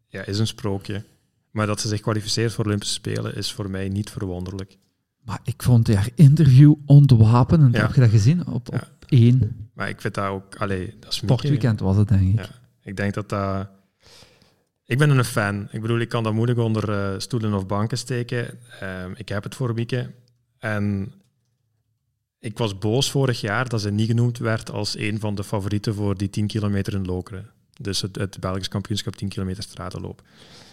[0.08, 1.04] ja, is een sprookje.
[1.50, 4.78] Maar dat ze zich kwalificeert voor Olympische Spelen is voor mij niet verwonderlijk.
[5.24, 7.74] Maar ik vond haar interview ontwapenend.
[7.74, 7.80] Ja.
[7.82, 8.46] Heb je dat gezien?
[8.46, 8.88] Op, Ja.
[8.94, 10.56] op één Maar ik vind dat ook...
[10.56, 12.38] Allee, dat is sportweekend was het, denk ik.
[12.38, 12.48] Ja.
[12.82, 13.68] Ik denk dat dat...
[14.84, 15.68] Ik ben een fan.
[15.70, 18.58] Ik bedoel, ik kan dat moeilijk onder eh, stoelen of banken steken.
[18.80, 20.10] Ehm, ik heb het voor Mieke.
[20.58, 21.12] En
[22.38, 25.94] ik was boos vorig jaar dat ze niet genoemd werd als een van de favorieten
[25.94, 27.50] voor die 10 kilometer in Lokeren.
[27.80, 30.22] Dus het, het Belgisch kampioenschap 10 kilometer stratenloop.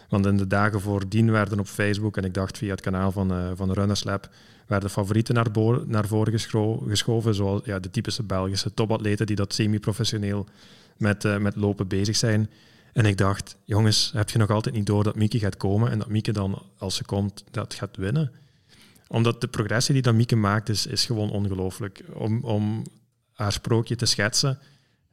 [0.09, 3.31] Want in de dagen voordien werden op Facebook, en ik dacht via het kanaal van,
[3.31, 4.29] eh van Runners Lab,
[4.67, 5.47] werden favorieten naar,
[5.85, 6.39] naar voren
[6.87, 10.47] geschoven, zoals ja, de typische Belgische topatleten die dat semi-professioneel
[10.97, 12.49] met, eh, met lopen bezig zijn.
[12.93, 15.99] En ik dacht, jongens, heb je nog altijd niet door dat Mieke gaat komen en
[15.99, 18.31] dat Mieke dan, als ze komt, dat gaat winnen?
[19.07, 22.03] Omdat de progressie die dat Mieke maakt, is, is gewoon ongelooflijk.
[22.13, 22.83] Om, om
[23.33, 24.59] haar sprookje te schetsen,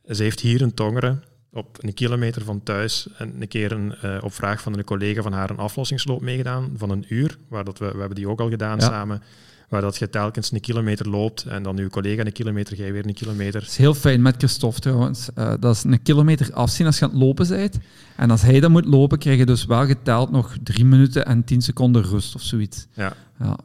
[0.08, 1.22] ze heeft hier een tongeren
[1.54, 5.22] op een kilometer van thuis en een keer een, eh, op vraag van een collega
[5.22, 8.40] van haar een aflossingsloop meegedaan van een uur, waar dat we, we hebben die ook
[8.40, 8.86] al gedaan Ja.
[8.86, 9.22] samen,
[9.68, 13.06] waar dat je telkens een kilometer loopt en dan uw collega een kilometer, jij weer
[13.06, 13.60] een kilometer.
[13.60, 15.28] Het is heel fijn met Christophe trouwens.
[15.34, 17.78] Eh, dat is een kilometer afzien als je aan het lopen bent.
[18.16, 21.44] En als hij dan moet lopen, krijg je dus wel geteld nog drie minuten en
[21.44, 22.86] tien seconden rust of zoiets.
[22.92, 23.12] Ja.
[23.38, 23.58] Ja.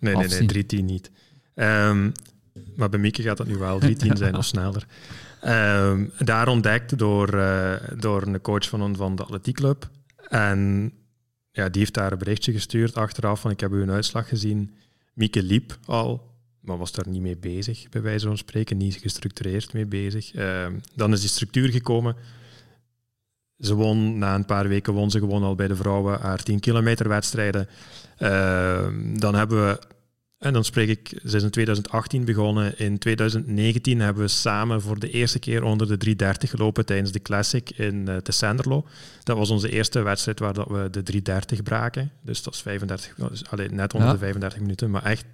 [0.00, 1.10] Nee, nee, nee, 3-10 niet.
[1.54, 2.10] Ehm,
[2.76, 4.86] maar bij Mieke gaat dat nu wel 3-10 zijn of sneller.
[5.46, 9.90] Ehm, daar ontdekt door, eh, door een coach van, van de atletiekclub.
[10.28, 10.92] En
[11.50, 14.74] ja, die heeft daar een berichtje gestuurd achteraf van ik heb uw uitslag gezien.
[15.14, 16.30] Mieke liep al,
[16.60, 18.76] maar was daar niet mee bezig, bij wijze van spreken.
[18.76, 20.34] Niet gestructureerd mee bezig.
[20.34, 22.16] Ehm, dan is die structuur gekomen.
[23.58, 26.60] Ze won, na een paar weken won ze gewoon al bij de vrouwen haar 10
[26.60, 27.68] kilometer wedstrijden.
[28.16, 29.78] Ehm, dan hebben we,
[30.38, 32.78] en dan spreek ik, ze is in 2018 begonnen.
[32.78, 37.22] In 2019 hebben we samen voor de eerste keer onder de 330 gelopen tijdens de
[37.22, 38.86] Classic in uh, Tessenderlo.
[39.22, 42.10] Dat was onze eerste wedstrijd waar dat we de 330 braken.
[42.22, 44.14] Dus dat is 35, dus, allee, net onder Ja.
[44.14, 45.24] de 35 minuten, maar echt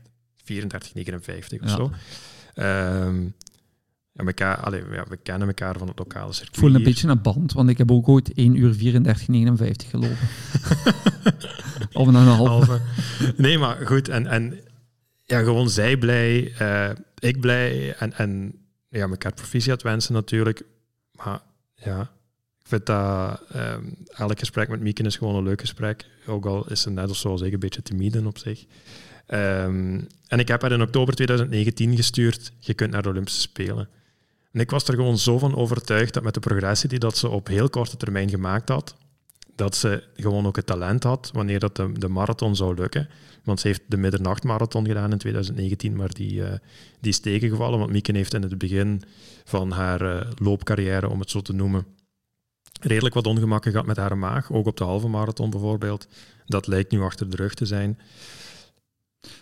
[0.44, 1.76] 34, 59 of Ja.
[1.76, 1.90] zo.
[2.54, 3.24] Ehm,
[4.16, 6.54] elkaar, allee, ja, we kennen elkaar van het lokale circuit.
[6.54, 6.84] Ik voel een hier.
[6.84, 10.16] beetje een band, want ik heb ook ooit 1 uur 34, 59 gelopen.
[11.92, 12.48] of een half.
[12.48, 12.80] Halve.
[13.36, 14.08] Nee, maar goed.
[14.08, 14.58] En, en
[15.32, 17.94] ja, gewoon zij blij, eh, ik blij.
[17.94, 18.54] En, en
[18.88, 20.62] ja, elkaar proficiat wensen natuurlijk.
[21.12, 21.40] Maar
[21.74, 22.00] ja,
[22.60, 26.06] ik vind dat ehm, elk gesprek met Mieke is gewoon een leuk gesprek.
[26.26, 28.64] Ook al is ze net als zoals ik een beetje timide op zich.
[29.26, 32.52] Ehm, en ik heb haar in oktober 2019 gestuurd.
[32.58, 33.88] Je kunt naar de Olympische Spelen.
[34.52, 37.28] En ik was er gewoon zo van overtuigd dat met de progressie die dat ze
[37.28, 38.94] op heel korte termijn gemaakt had,
[39.56, 43.08] dat ze gewoon ook het talent had wanneer dat de, de marathon zou lukken.
[43.44, 46.58] Want ze heeft de middernachtmarathon gedaan in 2019, maar die, eh,
[47.00, 47.78] die is tegengevallen.
[47.78, 49.02] Want Mieke heeft in het begin
[49.44, 51.86] van haar eh, loopcarrière, om het zo te noemen,
[52.80, 54.52] redelijk wat ongemakken gehad met haar maag.
[54.52, 56.08] Ook op de halve marathon bijvoorbeeld.
[56.46, 57.98] Dat lijkt nu achter de rug te zijn.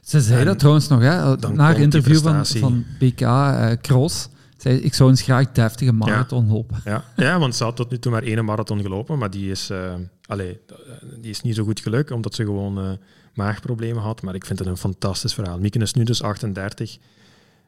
[0.02, 4.28] Ze zei En dat trouwens nog, hè, na het interview van, van BK eh, Cross.
[4.60, 6.80] Zei, ik zou eens graag deftige marathon lopen.
[6.84, 9.70] Ja, ja want ze had tot nu toe maar één marathon gelopen, maar die is,
[9.70, 9.94] eh,
[10.26, 10.76] allee, eh,
[11.20, 12.90] die is niet zo goed gelukt, omdat ze gewoon eh,
[13.34, 14.22] maagproblemen had.
[14.22, 15.58] Maar ik vind het een fantastisch verhaal.
[15.58, 16.98] Mieke is nu dus 38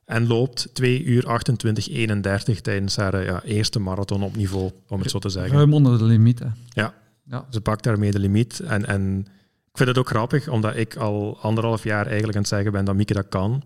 [0.05, 5.01] en loopt 2 uur 28, 31 tijdens haar eh, ja, eerste marathon op niveau, om
[5.01, 5.57] het zo te zeggen.
[5.57, 6.57] Ruim onder de limieten.
[6.69, 6.95] Ja.
[7.25, 7.47] ja.
[7.51, 8.61] Ze pakt daarmee de limiet.
[8.61, 9.19] En, en
[9.71, 12.85] ik vind het ook grappig, omdat ik al anderhalf jaar eigenlijk aan het zeggen ben
[12.85, 13.63] dat Mieke dat kan.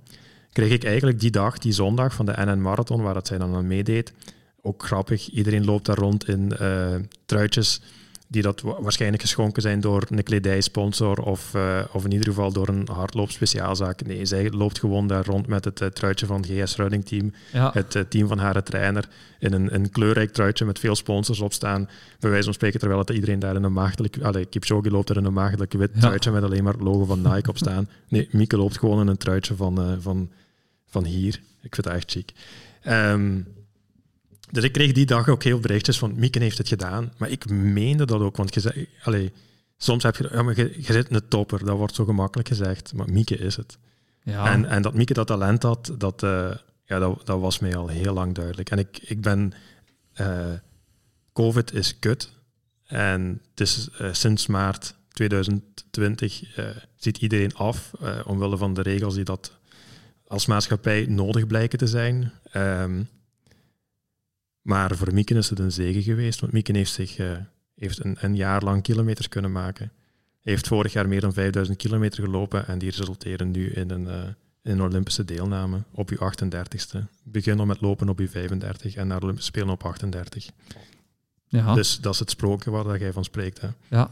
[0.53, 3.55] Kreeg ik eigenlijk die dag, die zondag van de NN Marathon, waar dat zij dan
[3.55, 4.12] aan meedeed,
[4.61, 5.28] ook grappig.
[5.28, 6.94] Iedereen loopt daar rond in eh,
[7.26, 7.80] truitjes
[8.28, 12.52] die dat wa- waarschijnlijk geschonken zijn door een kledijsponsor of, eh, of in ieder geval
[12.52, 14.06] door een hardloopspeciaalzaak.
[14.06, 17.32] Nee, zij loopt gewoon daar rond met het eh, truitje van het GS Running Team
[17.52, 17.70] Ja.
[17.72, 19.08] het eh, team van haar trainer
[19.38, 21.88] in een, een kleurrijk truitje met veel sponsors op staan.
[22.20, 24.18] Bij wijze van spreken, terwijl het iedereen daar in een maagdelijk...
[24.22, 26.00] Allee, Kipchoge loopt er in een maagdelijk wit Ja.
[26.00, 27.88] truitje met alleen maar het logo van Nike op staan.
[28.08, 30.30] Nee, Mieke loopt gewoon in een truitje van, van,
[30.86, 31.40] van hier.
[31.62, 32.32] Ik vind het echt chic.
[32.82, 33.38] Ehm,
[34.51, 37.12] dus ik kreeg die dag ook heel berichtjes van Mieke heeft het gedaan.
[37.16, 39.32] Maar ik meende dat ook, want je zei, allee,
[39.76, 42.92] soms heb je, ja, maar je, je zit een topper, dat wordt zo gemakkelijk gezegd,
[42.92, 43.78] maar Mieke is het.
[44.22, 44.51] Ja.
[44.53, 46.51] En, en dat Mieke dat talent had, dat, eh,
[46.84, 48.70] ja, dat, dat was mij al heel lang duidelijk.
[48.70, 49.53] En ik, ik ben...
[50.12, 50.53] eh,
[51.32, 52.32] Covid is kut.
[52.86, 56.64] En het is eh, sinds maart 2020 eh,
[56.97, 57.90] ziet iedereen af,
[58.24, 59.59] omwille van de regels die dat
[60.26, 62.32] als maatschappij nodig blijken te zijn.
[62.51, 63.03] Ehm,
[64.66, 67.36] maar voor Mieke is het een zegen geweest, want Mieke heeft, zich, eh,
[67.74, 69.92] heeft een, een jaar lang kilometers kunnen maken.
[70.42, 74.08] Hij heeft vorig jaar meer dan 5000 kilometer gelopen en die resulteren nu in een,
[74.08, 74.22] eh,
[74.62, 77.06] in een Olympische deelname op uw 38ste.
[77.22, 80.48] Begin dan met lopen op uw 35 en naar de Olympische Spelen op 38.
[81.48, 81.74] ja.
[81.74, 83.60] Dus dat is het sprookje waar dat jij van spreekt.
[83.60, 83.68] Hè?
[83.88, 84.10] ja.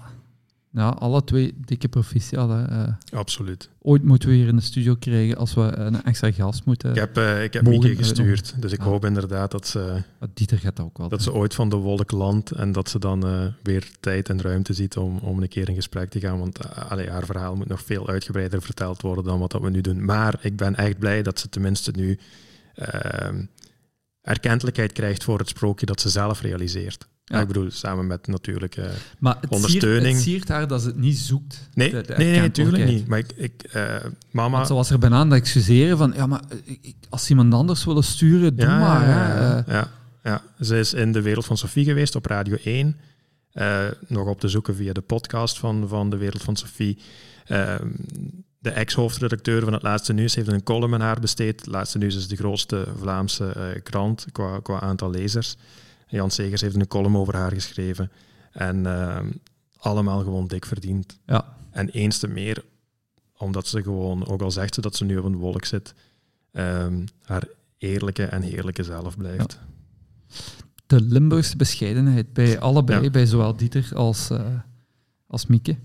[0.75, 2.69] Ja, alle twee dikke proficiat.
[2.69, 3.69] Eh, Absoluut.
[3.83, 6.91] ooit moeten we hier in de studio krijgen als we een extra gast moeten.
[6.91, 8.87] Ik heb, eh, ik heb Mieke gestuurd, dus ik Ah.
[8.87, 11.33] hoop inderdaad dat ze, Maar Dieter gaat dat ook wel dat doen.
[11.33, 14.73] ze ooit van de wolk landt en dat ze dan eh, weer tijd en ruimte
[14.73, 16.39] ziet om, om een keer in gesprek te gaan.
[16.39, 19.71] Want uh, allee, haar verhaal moet nog veel uitgebreider verteld worden dan wat dat we
[19.71, 20.05] nu doen.
[20.05, 22.19] Maar ik ben echt blij dat ze tenminste nu
[22.75, 23.45] ehm,
[24.21, 27.09] erkentelijkheid krijgt voor het sprookje dat ze zelf realiseert.
[27.25, 27.41] Ja.
[27.41, 28.77] Ik bedoel, samen met natuurlijk...
[29.19, 30.03] Maar het ondersteuning.
[30.05, 31.69] Siert, het siert haar dat ze het niet zoekt.
[31.75, 33.07] nee, de- de nee, nee, natuurlijk niet.
[33.07, 33.33] Maar ik...
[33.37, 33.97] ik eh,
[34.31, 34.57] mama...
[34.57, 37.55] Want ze was er bijna aan het excuseren van, ja, maar eh, ik- als iemand
[37.55, 39.09] anders wil sturen, doe maar.
[39.09, 39.91] Ja, ja, ja,
[40.23, 40.43] ja.
[40.65, 42.97] Ze is in de wereld van Sophie geweest op Radio 1.
[43.53, 46.99] Eh, nog op te zoeken via de podcast van, van de wereld van Sophie.
[47.45, 47.89] Ehm,
[48.59, 51.61] de ex-hoofdredacteur van het Laatste Nieuws heeft een column aan haar besteed.
[51.61, 55.57] Het Laatste Nieuws is de grootste Vlaamse krant qua, qua aantal lezers.
[56.15, 58.11] Jan Segers heeft een column over haar geschreven.
[58.53, 59.31] En ehm,
[59.79, 61.19] allemaal gewoon dik verdiend.
[61.27, 61.57] ja.
[61.71, 62.65] En eens te meer,
[63.37, 65.95] omdat ze gewoon, ook al zegt ze dat ze nu op een wolk zit,
[66.53, 67.43] ehm, haar
[67.79, 69.59] eerlijke en heerlijke zelf blijft.
[70.87, 73.11] De Limburgse bescheidenheid bij allebei, Ja.
[73.11, 74.41] bij zowel Dieter als, eh,
[75.27, 75.77] als Mieke.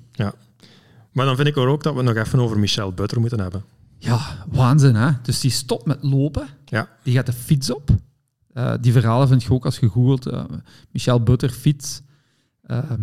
[1.12, 3.64] Maar dan vind ik ook dat we nog even over Michel Butter moeten hebben.
[3.98, 5.12] Ja, waanzin hè.
[5.22, 6.90] Dus die stopt met lopen, Ja.
[7.04, 7.90] die gaat de fiets op.
[8.60, 10.26] Eh, die verhalen vind je ook als je googelt.
[10.26, 10.44] eh,
[10.92, 12.02] Michel Butter, fiets.
[12.64, 13.02] Ehm,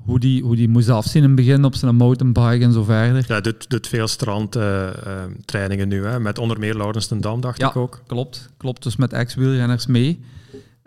[0.00, 3.24] hoe, die, hoe die moest afzien in het begin op zijn mountainbike en zo verder.
[3.28, 7.68] Ja, doet, doet veel strandtrainingen nu, hè, met onder meer Laurens ten Dam, dacht Ja.
[7.68, 8.02] ik ook.
[8.06, 8.82] Klopt, klopt.
[8.82, 10.24] Dus met ex-wielrenners mee.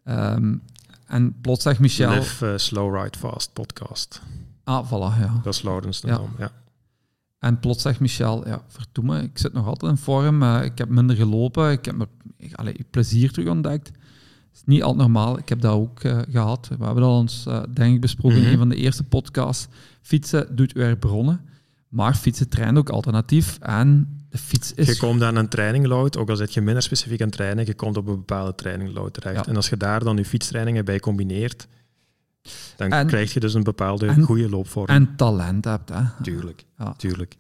[0.04, 0.56] Ehm,
[1.08, 2.10] en plots zegt Michel...
[2.14, 4.22] Live eh, Slow Ride Fast podcast.
[4.64, 5.40] Ah, voilà, ja.
[5.44, 6.16] Dat is Laurens ten Ja.
[6.18, 6.52] Dam, ja.
[7.40, 11.16] En plots zegt Michel, ja, verdomme, ik zit nog altijd in vorm, ik heb minder
[11.16, 12.08] gelopen, ik heb me,
[12.38, 13.92] ik, allee, plezier terug ontdekt.
[14.50, 16.68] Het is niet altijd normaal, ik heb dat ook eh, gehad.
[16.78, 18.46] We hebben dat ons, eh, denk ik, besproken Mhm.
[18.48, 19.68] in een van de eerste podcasts.
[20.02, 21.42] Fietsen doet weer bronnen,
[21.88, 23.58] maar fietsen traint ook alternatief.
[23.62, 24.88] En de fiets is...
[24.88, 27.98] Je komt aan een trainingload, ook al zit je minder specifiek aan trainen, je komt
[27.98, 29.36] op een bepaalde trainingload terecht.
[29.46, 29.52] Ja.
[29.52, 31.68] En als je daar dan je fietstrainingen bij combineert,
[32.78, 34.88] dan En- krijg je dus een bepaalde en- goede loopvorm.
[34.88, 36.02] En talent hebt, hè.
[36.22, 36.94] tuurlijk, Ja.
[36.98, 37.38] tuurlijk.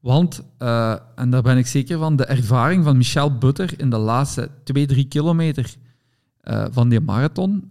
[0.00, 3.96] Want, eh, en daar ben ik zeker van, de ervaring van Michel Butter in de
[3.96, 5.74] laatste twee, drie kilometer
[6.46, 7.70] eh, van die marathon,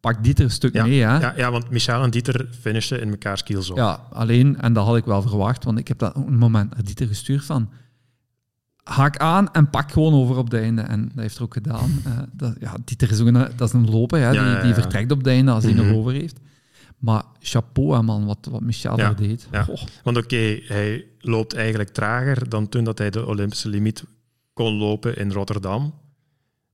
[0.00, 1.18] pakt Dieter een stuk Ja, mee, hè.
[1.18, 3.76] Ja, ja, want Michel en Dieter finishten in mekaars kiels op.
[3.76, 6.84] Ja, alleen, en dat had ik wel verwacht, want ik heb dat een moment naar
[6.84, 7.70] Dieter gestuurd van
[8.82, 10.82] haak aan en pak gewoon over op het einde.
[10.82, 11.90] En dat heeft er ook gedaan.
[12.04, 14.74] Eh, dat, ja, Dieter is ook een, dat is een loper, hè, Ja, die, die
[14.74, 15.86] vertrekt op het einde als hij Mhm.
[15.86, 16.40] nog over heeft.
[16.98, 19.48] Maar chapeau, hè, man, wat, wat Michel Ja, daar deed.
[19.52, 19.66] ja.
[20.02, 24.04] Want oké, hij loopt eigenlijk trager dan toen dat hij de Olympische limiet
[24.52, 25.94] kon lopen in Rotterdam.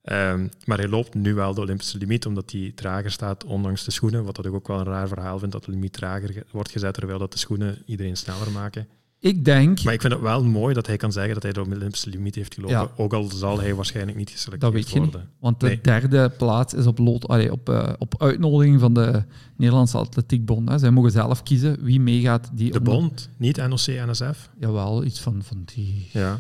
[0.09, 3.91] Ehm, maar hij loopt nu wel de Olympische limiet, omdat hij trager staat, ondanks de
[3.91, 4.25] schoenen.
[4.25, 6.71] Wat dat ik ook wel een raar verhaal vind, dat de limiet trager ge- wordt
[6.71, 8.87] gezet, terwijl dat de schoenen iedereen sneller maken.
[9.21, 11.61] ik denk, Maar ik vind het wel mooi dat hij kan zeggen dat hij de
[11.61, 12.77] Olympische limiet heeft gelopen.
[12.77, 12.91] Ja.
[12.97, 15.11] Ook al zal hij waarschijnlijk niet geselecteerd Dat weet je niet.
[15.13, 15.31] worden.
[15.41, 15.81] want de Nee.
[15.81, 19.23] derde plaats is op, lood, allee, op, eh, op uitnodiging van de
[19.57, 20.69] Nederlandse Atletiekbond.
[20.69, 20.79] Hè.
[20.79, 22.51] Zij mogen zelf kiezen wie meegaat.
[22.53, 24.51] Die De onder- bond, niet NOC-NSF.
[24.59, 26.39] Jawel, iets van, van die Ja.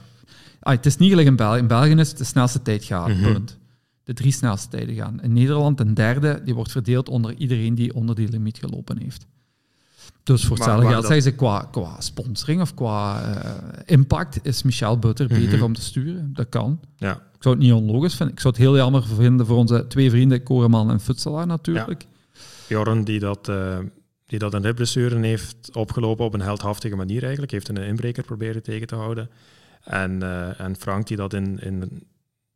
[0.69, 1.59] Ah, het is niet gelijk in België.
[1.59, 3.11] In België is het de snelste tijd gaan.
[3.11, 3.33] Mhm.
[3.33, 3.59] punt.
[4.05, 5.23] De drie snelste tijden gaan.
[5.23, 9.27] In Nederland een derde, die wordt verdeeld onder iedereen die onder die limiet gelopen heeft.
[10.23, 13.51] Dus voor hetzelfde geld zeggen ze qua, qua sponsoring of qua eh,
[13.87, 15.62] impact is Michel Butter beter Mhm.
[15.62, 16.31] om te sturen.
[16.35, 16.81] Dat kan.
[16.97, 17.12] ja.
[17.14, 18.35] Ik zou het niet onlogisch vinden.
[18.35, 22.07] Ik zou het heel jammer vinden voor onze twee vrienden, Koreman en Futselaar natuurlijk.
[22.69, 23.79] Bjorn, die dat, eh,
[24.27, 28.62] die dat een ribblessure heeft opgelopen op een heldhaftige manier eigenlijk, heeft een inbreker proberen
[28.62, 29.31] tegen te houden.
[29.89, 32.03] En, eh, en Frank, die dat in, in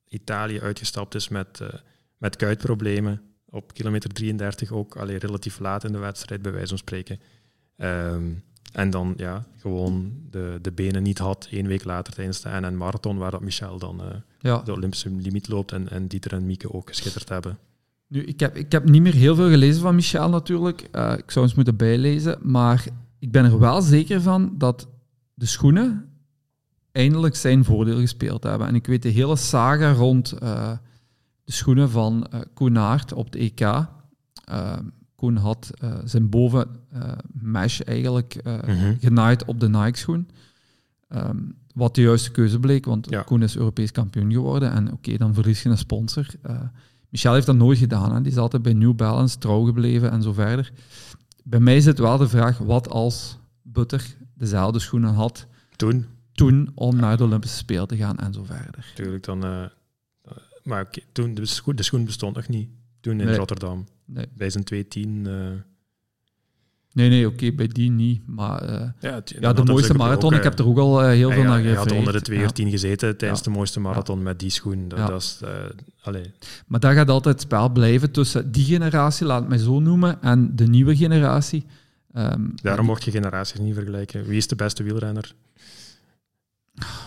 [0.09, 1.69] Italië uitgestapt is met, eh,
[2.17, 6.79] met kuitproblemen, op kilometer 33 ook, alleen relatief laat in de wedstrijd, bij wijze van
[6.79, 7.21] spreken.
[7.77, 8.23] Ehm,
[8.73, 12.77] en dan ja, gewoon de, de benen niet had, één week later tijdens de NN
[12.77, 14.07] Marathon, waar dat Michel dan eh,
[14.39, 14.59] Ja.
[14.59, 17.59] de Olympische limiet loopt en, en Dieter en Mieke ook geschitterd hebben.
[18.07, 20.89] Nu, ik heb, ik heb niet meer heel veel gelezen van Michel natuurlijk.
[20.93, 22.39] Uh, ik zou eens moeten bijlezen.
[22.43, 22.87] Maar
[23.19, 24.89] ik ben er wel zeker van dat
[25.35, 26.12] de schoenen
[26.93, 28.67] eindelijk zijn voordeel gespeeld hebben.
[28.67, 30.73] En ik weet de hele saga rond uh,
[31.45, 33.61] de schoenen van uh, Koen Aert op de EK.
[33.61, 33.87] Uh,
[35.15, 35.71] Koen had
[36.05, 36.69] zijn boven
[37.33, 40.29] mesh eigenlijk mm genaaid op de Nike-schoen.
[41.09, 43.23] Um, wat de juiste keuze bleek, want ja.
[43.23, 44.73] Koen is Europees kampioen geworden.
[44.73, 46.27] En oké, dan verlies je een sponsor.
[47.09, 48.15] Michel heeft dat nooit gedaan.
[48.15, 48.23] Hè.
[48.23, 50.73] Die is altijd bij New Balance trouw gebleven en zo verder.
[51.45, 56.97] Bij mij zit wel de vraag, wat als Butter dezelfde schoenen had toen, toen om
[56.97, 58.93] naar de Olympische Spelen te gaan en zo verder.
[58.95, 59.47] Tuurlijk, dan...
[59.47, 59.65] Uh,
[60.63, 62.71] maar toen, de schoen, de schoen bestond nog niet.
[63.01, 63.87] Toen in Rotterdam.
[64.05, 64.27] Nee.
[64.35, 65.25] Bij zijn 210...
[65.27, 65.61] Uh,
[66.93, 68.23] Nee, nee, oké, bij die niet.
[68.27, 71.31] Maar uh, ja, ja, de mooiste marathon, ook, ik heb er ook al uh, heel
[71.31, 71.85] veel naar gevraagd.
[71.85, 72.71] Hij had onder de 210 ja.
[72.71, 74.89] gezeten tijdens de mooiste marathon met die schoen.
[74.89, 75.41] Dat, dat is,
[76.07, 76.15] uh,
[76.67, 80.23] Maar daar gaat altijd het spel blijven tussen die generatie, laat het mij zo noemen,
[80.23, 81.67] en de nieuwe generatie.
[82.17, 84.25] Um, Daarom mocht je generaties niet vergelijken.
[84.25, 85.35] Wie is de beste wielrenner?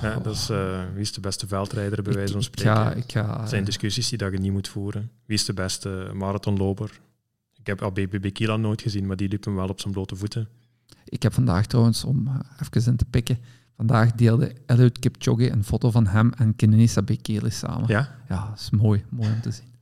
[0.02, 0.48] Ja, dat is,
[0.94, 2.98] wie is de beste veldrijder, bij wijze van spreken?
[2.98, 5.12] Ik ga, dat zijn discussies die dat je niet moet voeren.
[5.26, 7.00] Wie is de beste marathonloper?
[7.54, 10.48] Ik heb BBB Kila nooit gezien, maar die liep hem wel op zijn blote voeten.
[11.06, 13.38] Ik heb vandaag trouwens, om uh, even in te pikken,
[13.76, 17.88] vandaag deelde Eliud Kipchoge een foto van hem en Kenenisa Bekele samen.
[17.88, 18.16] Ja?
[18.30, 19.75] Ja, dat is mooi, mooi om te zien.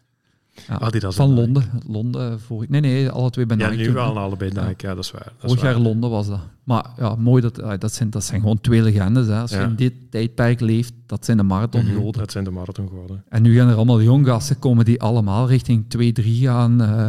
[0.67, 1.69] Ja, dat van Londen.
[1.87, 3.71] Londen voor, nee, nee, alle twee bij Nike.
[3.71, 4.95] Ja, nu wel allebei Nike, ja.
[4.95, 5.33] dat is waar.
[5.37, 6.39] Vorig jaar Londen was dat.
[6.63, 9.27] Maar ja, mooi, dat, dat, zijn, dat zijn gewoon twee legendes.
[9.27, 9.39] Hè.
[9.39, 11.95] Als je in dit tijdperk leeft, dat zijn de marathongoden.
[11.95, 13.23] Mm -hmm, dat zijn de marathongoden.
[13.29, 15.85] En nu gaan er allemaal jonggassen komen die allemaal richting
[16.21, 16.81] 2-3 gaan...
[16.81, 17.07] Uh,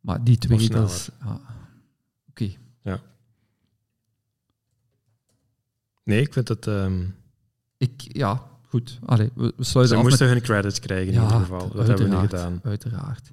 [0.00, 1.08] maar die twee, dat is...
[1.18, 1.40] Ah, Oké.
[2.30, 2.56] Okay.
[2.82, 3.00] Ja.
[6.04, 6.66] Nee, ik vind het...
[6.66, 7.14] Um...
[7.78, 8.42] Ik, ja,
[8.76, 8.98] goed.
[9.04, 10.36] Allee, we, we sluiten Ze moesten met...
[10.36, 11.70] hun credits krijgen in ieder geval.
[11.74, 12.60] Dat hebben we niet gedaan.
[12.62, 13.32] Uiteraard.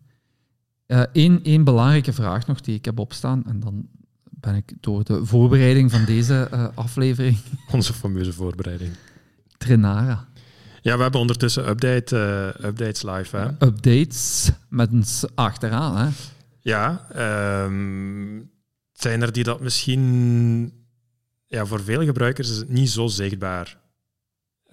[0.88, 3.44] Eén uh, één belangrijke vraag nog die ik heb opstaan.
[3.46, 3.88] En dan
[4.24, 7.38] ben ik door de voorbereiding van deze uh, aflevering...
[7.72, 8.92] Onze fameuze voorbereiding.
[9.58, 10.28] Trenara.
[10.82, 13.38] Ja, we hebben ondertussen update, uh, updates live.
[13.38, 13.48] Hè?
[13.68, 16.10] Updates met een achteraan, hè?
[16.60, 17.08] Ja,
[17.66, 18.50] um,
[18.94, 20.82] zijn er die dat misschien...
[21.48, 23.83] Ja, voor veel gebruikers is het niet zo zichtbaar.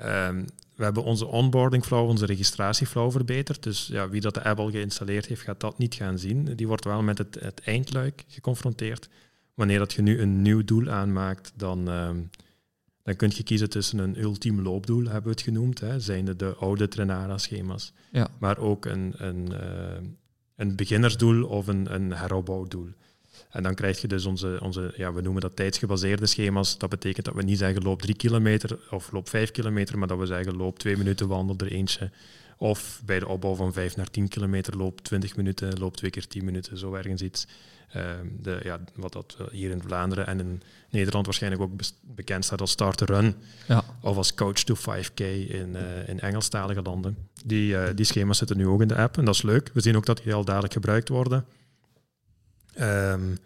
[0.04, 3.62] Um, we hebben onze onboarding flow, onze registratieflow verbeterd.
[3.62, 6.44] Dus ja, wie dat de app al geïnstalleerd heeft, gaat dat niet gaan zien.
[6.44, 9.08] Die wordt wel met het, het eindluik geconfronteerd.
[9.54, 12.30] Wanneer dat je nu een nieuw doel aanmaakt, dan, um,
[13.02, 15.80] dan kun je kiezen tussen een ultiem loopdoel, hebben we het genoemd.
[15.80, 17.92] Hè, zijn de, de oude Trenara-schema's.
[18.12, 18.28] Ja.
[18.38, 20.08] Maar ook een, een, uh,
[20.56, 22.88] een beginnersdoel of een, een heropbouwdoel.
[23.50, 26.78] En dan krijg je dus onze, onze ja, we noemen dat tijdsgebaseerde schema's.
[26.78, 30.18] Dat betekent dat we niet zeggen loop drie kilometer of loop vijf kilometer, maar dat
[30.18, 32.10] we zeggen loop twee minuten, wandel er eentje.
[32.56, 36.26] Of bij de opbouw van vijf naar tien kilometer loop twintig minuten, loop twee keer
[36.26, 37.46] tien minuten, zo ergens iets.
[37.96, 38.02] Uh,
[38.40, 42.70] de, ja, wat dat hier in Vlaanderen en in Nederland waarschijnlijk ook bekend staat als
[42.70, 43.34] Start to Run.
[43.68, 43.84] Ja.
[44.00, 47.16] Of als Coach to 5K in, uh, in Engelstalige landen.
[47.44, 49.70] Die, uh, die schema's zitten nu ook in de app en dat is leuk.
[49.74, 51.44] We zien ook dat die al dadelijk gebruikt worden.
[52.80, 53.38] Um,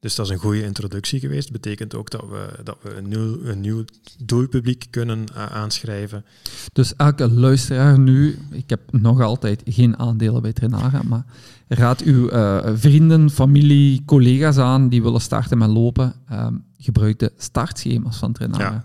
[0.00, 1.52] dus dat is een goede introductie geweest.
[1.52, 3.84] Betekent ook dat we, dat we een, nieuw, een nieuw
[4.24, 6.24] doelpubliek kunnen uh, aanschrijven.
[6.72, 11.24] Dus elke luisteraar nu, ik heb nog altijd geen aandelen bij Trenara, maar
[11.68, 16.14] raad uw uh, vrienden, familie, collega's aan die willen starten met lopen.
[16.32, 16.46] Uh,
[16.78, 18.70] gebruik de startschema's van Trenara.
[18.70, 18.84] Ja.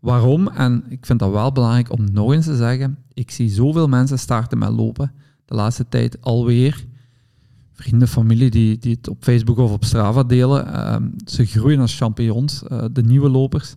[0.00, 0.48] Waarom?
[0.48, 2.98] En ik vind dat wel belangrijk om nog eens te zeggen.
[3.12, 5.12] Ik zie zoveel mensen starten met lopen
[5.44, 6.84] de laatste tijd alweer
[7.74, 10.66] vrienden, familie die, die het op Facebook of op Strava delen.
[10.66, 13.74] Uh, ze groeien als champignons, uh, de nieuwe lopers.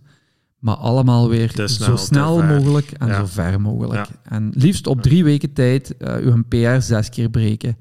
[0.58, 3.18] Maar allemaal weer snel, zo snel mogelijk en ja.
[3.18, 4.06] zo ver mogelijk.
[4.06, 4.08] Ja.
[4.22, 7.76] En liefst op drie weken tijd uh, uw PR zes keer breken.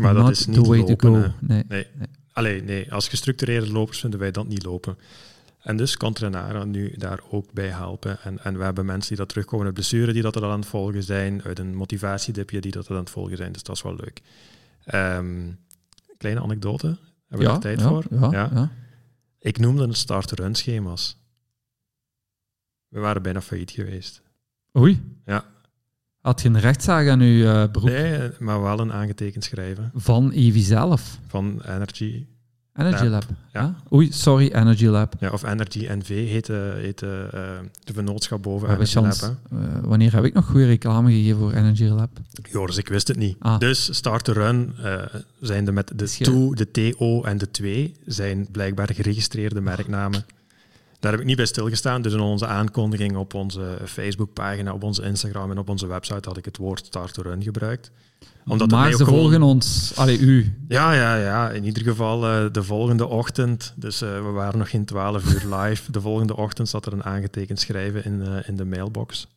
[0.00, 1.16] Maar dat is niet the way lopen, to go.
[1.40, 1.64] Nee.
[1.68, 1.86] Nee.
[1.98, 2.08] nee.
[2.32, 4.96] Allee, nee, als gestructureerde lopers vinden wij dat niet lopen.
[5.62, 8.18] En dus kan Trenara nu daar ook bij helpen.
[8.22, 10.68] En, en we hebben mensen die dat terugkomen uit blessure, die dat er aan het
[10.68, 13.52] volgen zijn, uit een motivatiedipje, die dat er aan het volgen zijn.
[13.52, 14.20] Dus dat is wel leuk.
[14.94, 15.58] Um,
[16.16, 16.86] kleine anekdote.
[17.28, 18.04] Hebben we ja, er tijd ja, voor?
[18.10, 18.70] Ja, ja,
[19.38, 21.16] Ik noemde het start-run schema's.
[22.88, 24.22] We waren bijna failliet geweest.
[24.76, 25.02] Oei.
[25.24, 25.44] Ja.
[26.20, 27.88] Had je een rechtszaak aan uw uh, beroep?
[27.88, 29.90] Nee, maar wel een aangetekend schrijven.
[29.94, 31.18] Van Evi zelf?
[31.26, 32.26] Van Energy.
[32.78, 33.24] Energy Lab.
[33.52, 33.74] Ja.
[33.92, 35.14] Oei, sorry, Energy Lab.
[35.20, 37.08] Ja, of Energy NV heet, heet uh,
[37.84, 39.36] de vennootschap boven Energy chance, Lab.
[39.52, 42.10] Uh, wanneer heb ik nog goede reclame gegeven voor Energy Lab?
[42.50, 43.36] Joris, ik wist het niet.
[43.38, 43.58] Ah.
[43.58, 45.02] Dus Start to Run uh,
[45.40, 50.24] zijn de met de 2, de TO en de 2 zijn blijkbaar geregistreerde merknamen.
[51.00, 52.02] Daar heb ik niet bij stilgestaan.
[52.02, 56.36] Dus in onze aankondiging op onze Facebookpagina, op onze Instagram en op onze website had
[56.36, 57.90] ik het woord start to run gebruikt.
[58.48, 60.54] Omdat maar ze volgen ons, allee, u.
[60.68, 61.50] Ja, ja, ja.
[61.50, 65.42] In ieder geval uh, de volgende ochtend, dus uh, we waren nog geen 12 uur
[65.56, 65.92] live.
[65.92, 69.28] De volgende ochtend zat er een aangetekend schrijven in, uh, in de mailbox.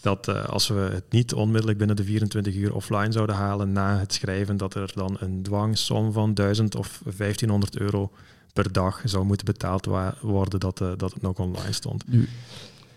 [0.00, 4.12] Dat als we het niet onmiddellijk binnen de 24 uur offline zouden halen na het
[4.12, 8.10] schrijven, dat er dan een dwangsom van 1000 of 1500 euro
[8.52, 9.88] per dag zou moeten betaald
[10.20, 12.04] worden dat, dat het nog online stond.
[12.08, 12.28] Nu,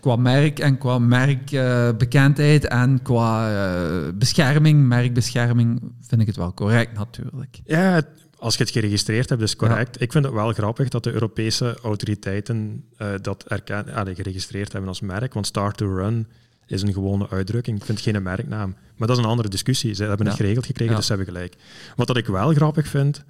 [0.00, 6.54] qua merk en qua merkbekendheid uh, en qua uh, bescherming, merkbescherming, vind ik het wel
[6.54, 7.60] correct natuurlijk.
[7.64, 8.02] Ja,
[8.38, 10.00] als je het geregistreerd hebt, is correct.
[10.00, 14.88] Ik vind het wel grappig dat de Europese autoriteiten uh, dat erken, allee, geregistreerd hebben
[14.90, 16.26] als merk, want Start to Run
[16.66, 17.78] is een gewone uitdrukking.
[17.78, 18.76] Ik vind het geen merknaam.
[18.96, 19.94] Maar dat is een andere discussie.
[19.94, 21.56] Ze hebben het geregeld gekregen, dus ze hebben gelijk.
[21.96, 23.24] Wat dat ik wel grappig vind,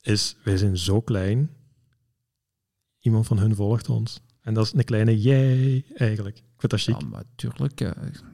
[0.00, 1.50] is, wij zijn zo klein.
[3.00, 4.20] Iemand van hun volgt ons.
[4.50, 6.36] En dat is een kleine jij eigenlijk.
[6.36, 7.00] Ik vind dat chic.
[7.00, 7.80] Ja, maar tuurlijk.
[7.80, 7.88] Uh,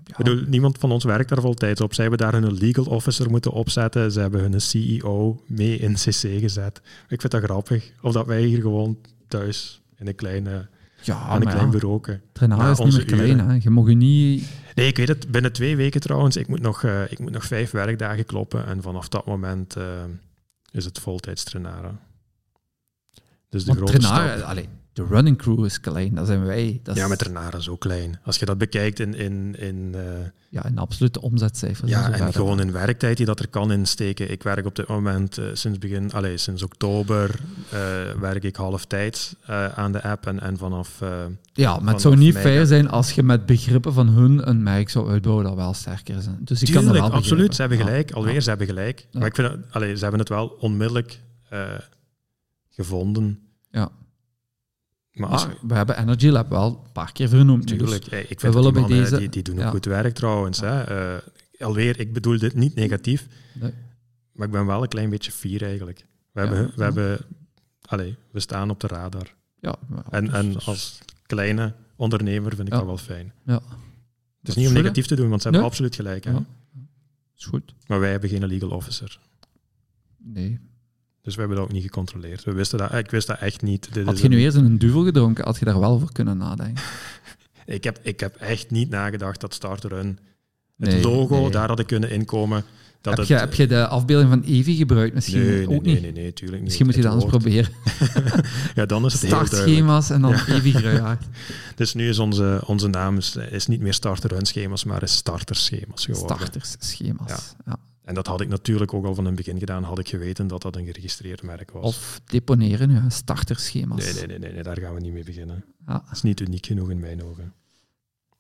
[0.05, 0.17] ja.
[0.17, 1.95] bedoel, niemand van ons werkt daar voltijds op.
[1.95, 4.12] Zij hebben daar hun legal officer moeten opzetten.
[4.12, 6.81] Ze hebben hun CEO mee in CC gezet.
[7.09, 7.93] Ik vind dat grappig.
[8.03, 8.99] Of dat wij hier gewoon
[9.29, 10.69] thuis in een kleine...
[11.03, 12.01] Ja, een klein bureau.
[12.33, 13.59] Trainer is niet meer klein, hè.
[13.61, 14.49] Je mag je niet...
[14.75, 15.31] Nee, ik weet het.
[15.31, 16.37] Binnen twee weken trouwens.
[16.37, 18.67] Ik moet nog, uh, ik moet nog vijf werkdagen kloppen.
[18.67, 19.77] En vanaf dat moment...
[19.77, 19.85] Uh,
[20.71, 22.01] is het voltijds trainaren.
[23.49, 26.80] Dus de grote trainaren, de running crew is klein, dat zijn wij.
[26.82, 28.18] Dat ja, met trainaren zo klein.
[28.24, 29.14] Als je dat bekijkt in...
[29.14, 30.03] in, in uh,
[30.51, 31.90] ja, in absolute omzetcijfers.
[31.90, 34.30] Ja, en, gewoon in werktijd die dat er kan insteken.
[34.30, 37.40] Ik werk op dit moment uh, sinds begin, allez, sinds oktober
[37.74, 37.80] uh,
[38.20, 39.34] werk ik halftijds
[39.74, 41.03] aan de app en, en vanaf...
[41.53, 44.90] ja, maar het zou niet fair zijn als je met begrippen van hun een merk
[44.90, 46.38] zou uitbouwen dat wel sterker zijn.
[46.40, 47.55] Dus ik Tuurlijk, kan wel absoluut.
[47.55, 48.11] Ze hebben gelijk.
[48.12, 49.07] Alweer, ze hebben gelijk.
[49.12, 51.20] Maar ik vind, allez, ze hebben het wel onmiddellijk
[52.68, 53.38] gevonden.
[53.70, 53.90] Ja.
[55.17, 57.69] Maar, we hebben Energy Lab wel een paar keer vernoemd.
[57.69, 59.19] Dus Tuurlijk, dus ik vind we willen bij deze...
[59.19, 60.61] die, die doen ook goed werk trouwens.
[60.61, 61.14] Hè.
[61.14, 61.21] Uh,
[61.59, 63.73] alweer, ik bedoel dit niet negatief, nee.
[64.33, 66.07] maar ik ben wel een klein beetje fier eigenlijk.
[66.33, 67.19] We, ja, hebben, we, hebben,
[67.81, 69.35] allez, we staan op de radar.
[69.61, 69.77] Ja,
[70.11, 73.33] en, en als kleine ondernemer vind ik dat wel fijn.
[73.45, 73.62] Ja.
[74.41, 76.25] Het is niet om negatief te doen, want ze hebben absoluut gelijk.
[76.25, 76.33] Hè.
[77.37, 77.75] Is goed.
[77.87, 79.19] Maar wij hebben geen legal officer.
[80.17, 80.61] Nee,
[81.27, 82.45] dus we hebben dat ook niet gecontroleerd.
[82.45, 83.89] We wisten dat, ik wist dat echt niet.
[83.93, 86.83] Dit had je nu eerst een duvel gedronken, had je daar wel voor kunnen nadenken?
[87.66, 90.18] ik, heb, ik heb echt niet nagedacht dat Starter Run,
[90.79, 92.64] het logo, daar had ik kunnen inkomen.
[93.01, 95.14] Dat heb, je, heb je de afbeelding van Evi gebruikt?
[95.14, 96.03] Misschien nee, ook nee, niet?
[96.03, 96.62] Nee, nee, nee, niet.
[96.62, 97.72] Misschien moet je dat eens proberen.
[98.74, 100.47] ja, dan is het Startschema's en dan ja.
[100.47, 101.24] Evi Gruijaard.
[101.74, 105.16] dus nu is onze, onze naam is, is niet meer Starter Run schema's, maar is
[105.16, 106.37] starterschema's geworden.
[106.37, 107.39] Starterschema's, ja.
[107.66, 107.79] ja.
[108.07, 110.62] En dat had ik natuurlijk ook al van het begin gedaan, had ik geweten dat
[110.62, 111.84] dat een geregistreerd merk was.
[111.84, 114.04] Of deponeren, ja, starterschema's.
[114.04, 115.64] Nee, nee, nee, nee, nee, daar gaan we niet mee beginnen.
[115.86, 115.92] Ja.
[115.92, 117.52] Dat is niet uniek genoeg in mijn ogen.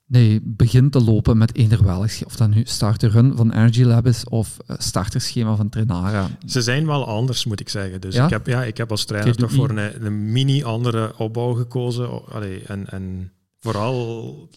[0.06, 4.06] Nee, begin te lopen met eender welk, of dat nu starter run van Energy Lab
[4.06, 6.28] is of starterschema van Trainara.
[6.46, 8.00] Ze zijn wel anders, moet ik zeggen.
[8.00, 11.52] Dus ik, heb, ja, ik heb als trainer toch voor een, een, mini andere opbouw
[11.52, 12.26] gekozen.
[12.26, 14.48] Allee, en, en vooral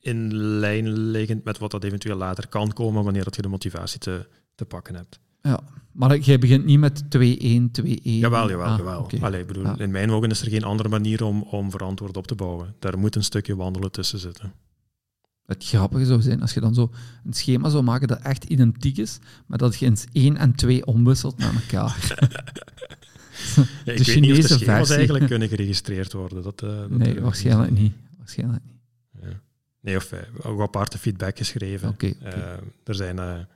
[0.00, 3.98] in lijn liggend met wat dat eventueel later kan komen wanneer dat je de motivatie
[3.98, 4.26] te
[4.56, 5.18] te pakken hebt.
[5.42, 5.60] Ja,
[5.92, 7.06] maar jij begint niet met 2-1,
[7.82, 8.00] 2-1.
[8.02, 9.10] Jawel, jawel, ah, jawel.
[9.20, 12.34] Allee, bedoel, In mijn ogen is er geen andere manier om, om verantwoord op te
[12.34, 12.74] bouwen.
[12.78, 14.52] Daar moet een stukje wandelen tussen zitten.
[15.46, 16.90] Het grappige zou zijn als je dan zo
[17.24, 20.86] een schema zou maken dat echt identiek is, maar dat je eens 1 en 2
[20.86, 21.96] omwisselt met elkaar.
[23.84, 24.96] ja, ik de weet niet of de schema's versie.
[24.96, 26.42] eigenlijk kunnen geregistreerd worden.
[26.42, 27.92] Dat, uh, dat nee, waarschijnlijk niet.
[28.18, 28.74] Waarschijnlijk niet.
[29.22, 29.40] Ja.
[29.80, 31.88] Nee, of uh, ook aparte feedback geschreven.
[31.88, 32.38] Okay, okay.
[32.38, 33.46] Uh, er zijn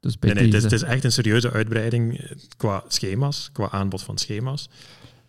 [0.00, 3.70] dus nee, nee, het, is, het, is, echt een serieuze uitbreiding eh, qua schema's, qua
[3.70, 4.68] aanbod van schema's.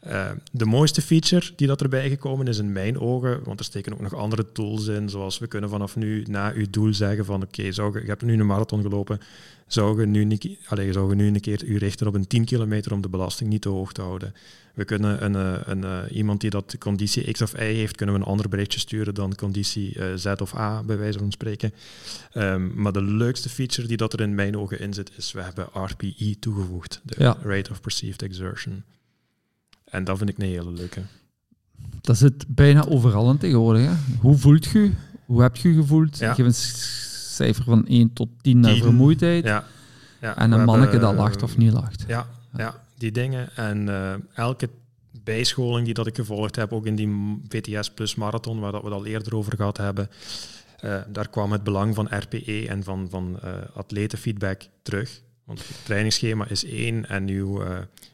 [0.08, 3.94] Uh, de mooiste feature die dat erbij gekomen is in mijn ogen, want er steken
[3.94, 7.44] ook nog andere tools in, zoals we kunnen vanaf nu na uw doel zeggen van
[7.44, 9.20] oké, okay, je hebt nu een marathon gelopen,
[9.68, 12.46] zou je nu, niet, allez, zou je nu een keer u richten op een 10
[12.46, 14.34] kilometer om de belasting niet te hoog te houden.
[14.74, 18.16] We kunnen een, eh, een, een, iemand die dat conditie X of Y heeft, kunnen
[18.16, 21.74] we een ander berichtje sturen dan conditie uh, Z of A, bij wijze van spreken.
[22.34, 25.42] Um, maar de leukste feature die dat er in mijn ogen in zit, is we
[25.42, 27.38] hebben RPE toegevoegd, de ja.
[27.44, 28.84] Rate of Perceived Exertion.
[29.92, 31.02] En dat vind ik een hele leuke.
[32.02, 33.86] Dat zit bijna overal in tegenwoordig.
[33.86, 33.94] Hè?
[34.20, 34.92] Hoe voelt je?
[35.26, 36.18] Hoe heb je gevoeld?
[36.18, 36.34] Ja.
[36.34, 39.44] Geef een cijfer van 1 tot 10 naar vermoeidheid.
[39.44, 39.66] Ja.
[40.22, 42.04] Ja, en een manneke dat lacht of niet lacht.
[42.08, 42.28] Ja,
[42.58, 43.56] ja die dingen.
[43.56, 44.70] En uh, elke
[45.24, 48.88] bijscholing die dat ik gevolgd heb, ook in die VTS Plus Marathon, waar dat we
[48.88, 50.10] het al eerder over gehad hebben,
[50.84, 55.22] uh, daar kwam het belang van RPE en van, van uh, atletenfeedback terug.
[55.52, 57.64] Want het trainingsschema is één en uw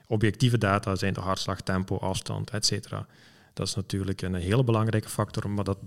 [0.07, 2.89] objectieve data zijn de hartslag, tempo, afstand, etc.
[3.53, 5.77] Dat is natuurlijk een hele belangrijke factor, maar dat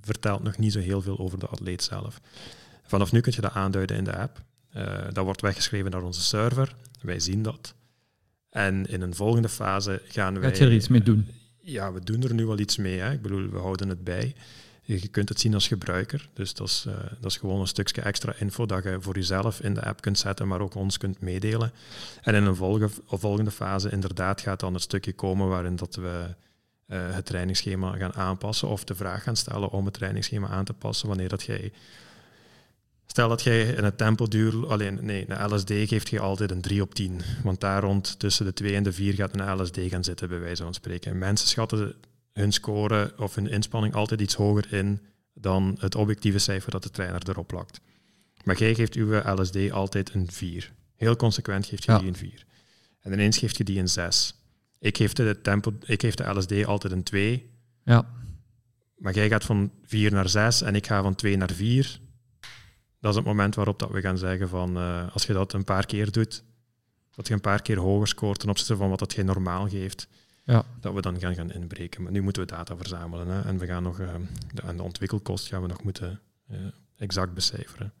[0.00, 2.20] vertelt nog niet zo heel veel over de atleet zelf.
[2.82, 4.42] Vanaf nu kun je dat aanduiden in de app.
[4.76, 6.74] Uh, dat wordt weggeschreven naar onze server.
[7.00, 7.74] Wij zien dat.
[8.50, 10.48] En in een volgende fase gaan wij...
[10.48, 11.28] Gaat je er iets mee doen?
[11.60, 12.98] Ja, we doen er nu wel iets mee.
[12.98, 13.12] Hè.
[13.12, 14.34] Ik bedoel, we houden het bij.
[14.96, 16.28] Je kunt het zien als gebruiker.
[16.32, 19.60] Dus dat is, uh, dat is gewoon een stukje extra info dat je voor jezelf
[19.60, 21.72] in de app kunt zetten, maar ook ons kunt meedelen.
[22.22, 22.56] En in een
[23.08, 26.34] volgende, fase inderdaad gaat dan het stukje komen waarin dat we
[26.86, 30.72] uh, het trainingsschema gaan aanpassen of de vraag gaan stellen om het trainingsschema aan te
[30.72, 31.72] passen wanneer dat jij
[33.06, 36.82] Stel dat jij in het tempoduur, alleen nee, een LSD geeft je altijd een 3
[36.82, 37.20] op 10.
[37.42, 40.40] Want daar rond tussen de 2 en de 4 gaat een LSD gaan zitten, bij
[40.40, 41.18] wijze van spreken.
[41.18, 41.94] mensen schatten
[42.38, 45.00] hun score of hun inspanning altijd iets hoger in
[45.34, 47.80] dan het objectieve cijfer dat de trainer erop plakt.
[48.44, 50.72] Maar jij geeft uw LSD altijd een 4.
[50.96, 52.44] Heel consequent geeft je die een 4.
[53.00, 54.34] En ineens geeft je die een 6.
[54.78, 57.50] Ik geef de, tempo, ik geef de LSD altijd een 2.
[57.84, 58.10] Ja.
[58.96, 62.00] Maar jij gaat van 4 naar 6 en ik ga van 2 naar 4
[63.00, 65.64] dat is het moment waarop dat we gaan zeggen van uh, als je dat een
[65.64, 66.44] paar keer doet,
[67.14, 70.08] dat je een paar keer hoger scoort ten opzichte van wat dat je normaal geeft,
[70.52, 70.64] ja.
[70.80, 72.02] dat we dan gaan, gaan inbreken.
[72.02, 74.08] Maar nu moeten we data verzamelen hè, en we gaan nog uh,
[74.54, 76.20] de, de ontwikkelkost gaan we nog moeten
[76.50, 76.58] uh,
[76.96, 77.92] exact becijferen.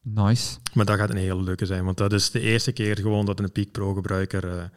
[0.00, 0.58] Nice.
[0.72, 3.38] Maar dat gaat een hele leuke zijn, want dat is de eerste keer gewoon dat
[3.38, 4.70] een Peak Pro gebruiker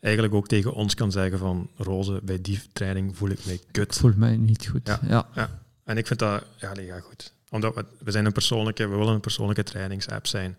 [0.00, 3.94] eigenlijk ook tegen ons kan zeggen van Roze, bij die training voel ik mij kut.
[3.94, 4.86] Ik voel mij niet goed.
[4.86, 5.28] Ja, ja.
[5.34, 5.62] ja.
[5.84, 8.96] En ik vind dat, ja, nee, ja goed omdat we, we zijn een persoonlijke, we
[8.96, 10.56] willen een persoonlijke trainingsapp zijn.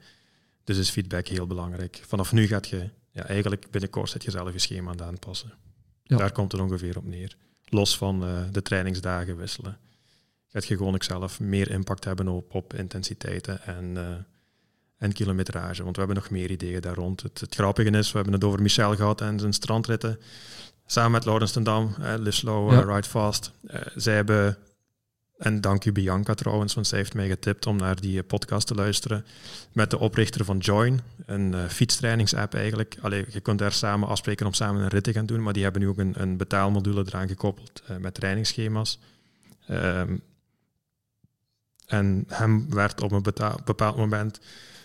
[0.64, 2.02] Dus is feedback heel belangrijk.
[2.08, 5.54] Vanaf nu gaat je, ja, eigenlijk binnenkort zet je zelf je schema aan het aanpassen.
[6.08, 6.18] Ja.
[6.18, 7.36] Daar komt het ongeveer op neer.
[7.66, 9.78] Los van uh, de trainingsdagen wisselen.
[10.48, 14.04] Gaat je gewoon ook zelf meer impact hebben op, op intensiteiten en, uh,
[14.98, 15.84] en kilometrage.
[15.84, 17.22] Want we hebben nog meer ideeën daar rond.
[17.22, 20.20] Het, het, grappige is, we hebben het over Michel gehad en zijn strandritten.
[20.86, 22.82] Samen met Laurens ten Dam, uh, Live Slow, ja.
[22.82, 23.52] Ride Fast.
[23.96, 24.58] zij hebben
[25.38, 28.76] en dank u Bianca trouwens, want zij heeft mij getipt om naar die podcast te
[28.76, 29.26] luisteren.
[29.72, 32.98] Met de oprichter van Join, een uh, fietstrainingsapp eigenlijk.
[33.02, 35.64] Allee, je kunt daar samen afspreken om samen een rit te gaan doen, maar die
[35.64, 39.00] hebben nu ook een, een betaalmodule eraan gekoppeld uh, met trainingsschema's.
[39.70, 40.22] Um,
[41.86, 43.24] en hem werd op een
[43.66, 44.40] bepaald moment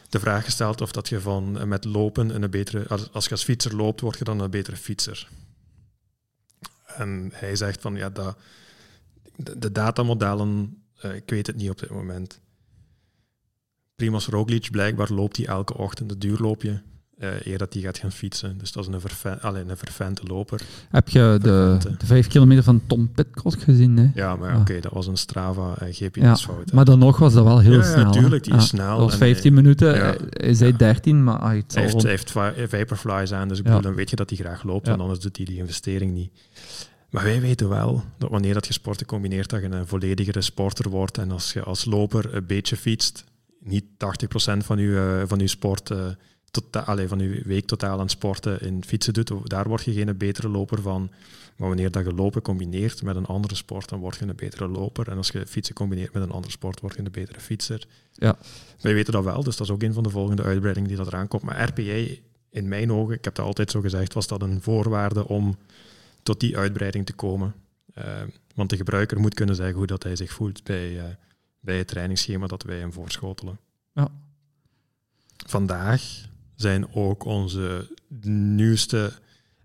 [0.08, 3.44] de vraag gesteld of dat je van met lopen een betere, als, als je als
[3.44, 5.28] fietser loopt, word je dan een betere fietser.
[6.86, 8.36] En hij zegt van ja, dat
[9.42, 12.40] de, de datamodellen, uh, ik weet het niet op dit moment.
[13.96, 16.82] Primoz Roglic, blijkbaar loopt hij elke ochtend het duurloopje.
[17.18, 18.58] Uh, eer dat hij gaat gaan fietsen.
[18.58, 20.60] Dus dat is een, verven, alleen een vervente loper.
[20.90, 23.96] Heb je de, de vijf kilometer van Tom Pitcock gezien?
[23.96, 24.10] Hè?
[24.14, 24.60] Ja, maar ja.
[24.60, 26.68] oké, dat was een Strava uh, GPS-fout.
[26.68, 28.04] Ja, maar dan nog was dat wel heel ja, snel.
[28.04, 28.98] Ja, tuurlijk, die is snel.
[28.98, 32.30] Dat was 15 minuten, hij zei 13, maar hij, hij heeft, heeft
[32.70, 35.36] Vaporflies aan, dus ik bedoel, dan weet je dat hij graag loopt, want anders doet
[35.36, 36.30] hij die investering niet.
[37.10, 40.90] Maar wij weten wel dat wanneer dat je sporten combineert, dat je een volledigere sporter
[40.90, 41.18] wordt.
[41.18, 43.24] En als je als loper een beetje fietst,
[43.60, 46.06] niet 80% van je, uh, van je sport, uh,
[46.70, 50.48] allez, van je week totaal aan sporten in fietsen doet, daar word je geen betere
[50.48, 51.10] loper van.
[51.56, 54.68] Maar wanneer dat je lopen combineert met een andere sport, dan word je een betere
[54.68, 55.08] loper.
[55.08, 57.86] En als je fietsen combineert met een andere sport, word je een betere fietser.
[58.12, 58.38] Ja.
[58.80, 61.06] Wij weten dat wel, dus dat is ook een van de volgende uitbreidingen die dat
[61.06, 61.42] eraan komt.
[61.42, 62.14] Maar RPA,
[62.50, 65.56] in mijn ogen, ik heb dat altijd zo gezegd, was dat een voorwaarde om
[66.30, 67.54] tot die uitbreiding te komen.
[67.98, 68.04] Uh,
[68.54, 71.02] want de gebruiker moet kunnen zeggen hoe dat hij zich voelt bij, uh,
[71.60, 73.58] bij het trainingsschema dat wij hem voorschotelen.
[73.92, 74.08] Ja.
[75.46, 76.02] Vandaag
[76.54, 77.88] zijn ook onze
[78.54, 79.12] nieuwste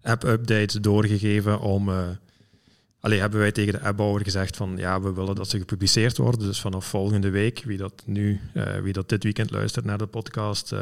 [0.01, 1.89] app-updates doorgegeven om...
[1.89, 2.07] Uh,
[2.99, 6.39] Allee, hebben wij tegen de appbouwer gezegd van ja, we willen dat ze gepubliceerd worden.
[6.39, 8.39] Dus vanaf volgende week, wie dat nu,
[8.84, 10.74] wie dat dit weekend luistert naar de podcast,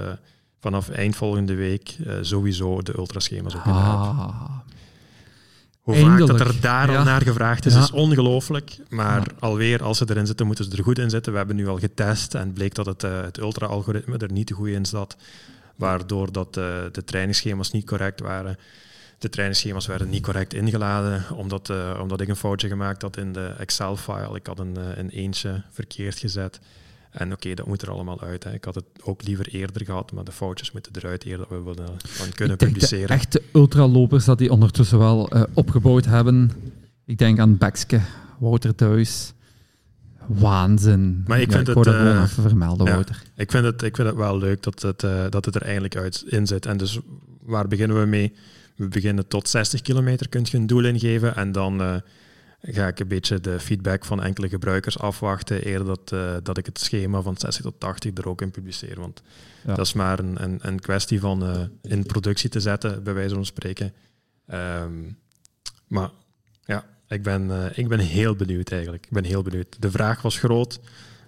[0.59, 4.59] vanaf eind volgende week sowieso de ultraschema's op in de ah.
[5.83, 6.29] Hoe Eindelijk.
[6.29, 6.97] vaak dat er daar ja.
[6.97, 7.79] al naar gevraagd is, ja.
[7.79, 8.77] is ongelooflijk.
[8.89, 9.35] Maar ja.
[9.39, 11.31] alweer, als ze erin zitten, moeten ze er goed in zitten.
[11.31, 14.53] We hebben nu al getest en bleek dat het, uh, het ultra-algoritme er niet te
[14.53, 15.15] goed in zat.
[15.75, 18.57] Waardoor dat, uh, de trainingsschema's niet correct waren.
[19.17, 23.33] De trainingsschema's werden niet correct ingeladen, omdat, uh, omdat ik een foutje gemaakt had in
[23.33, 24.35] de Excel-file.
[24.35, 26.59] Ik had een, een eentje verkeerd gezet.
[27.13, 28.43] En oké, okay, dat moet er allemaal uit.
[28.43, 28.53] Hè.
[28.53, 31.61] Ik had het ook liever eerder gehad, maar de foutjes moeten eruit eer dat we
[31.61, 33.07] willen van kunnen publiceren.
[33.07, 36.51] De echte ultralopers dat die ondertussen wel uh, opgebouwd hebben.
[37.05, 37.99] Ik denk aan Bekske,
[38.39, 39.33] Wouter Thuis.
[40.27, 41.23] Waanzin.
[41.27, 43.23] Maar ik ja, vind ik het, uh, gewoon even vermelden, ja, Wouter.
[43.35, 45.95] Ik vind, het, ik vind het wel leuk dat het, uh, dat het er eindelijk
[45.95, 46.65] uit in zit.
[46.65, 46.99] En dus
[47.41, 48.33] waar beginnen we mee?
[48.75, 52.01] We beginnen tot 60 kilometer, kun je een doel ingeven en dan
[52.71, 56.65] ga ik een beetje de feedback van enkele gebruikers afwachten, eerder dat, uh, dat ik
[56.65, 58.99] het schema van 60 tot 80 er ook in publiceer.
[58.99, 59.21] Want
[59.65, 59.75] ja.
[59.75, 63.35] dat is maar een, een, een kwestie van uh, in productie te zetten, bij wijze
[63.35, 63.93] van spreken.
[64.53, 65.17] Um,
[65.87, 66.09] maar
[66.65, 69.05] Ja, ik ben, eh, ik ben heel benieuwd eigenlijk.
[69.05, 69.81] Ik ben heel benieuwd.
[69.81, 70.79] De vraag was groot,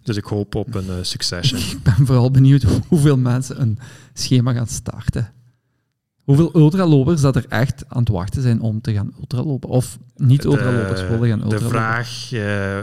[0.04, 1.60] dus ik hoop op een uh, succession.
[1.78, 3.80] Ik ben vooral benieuwd hoeveel mensen een
[4.14, 5.34] schema gaan starten.
[6.26, 9.70] Hoeveel ultralopers dat er echt aan het wachten zijn om te gaan ultralopen?
[9.70, 11.60] Of niet ultralopers willen gaan ultralopen?
[11.60, 12.80] De vraag, uh,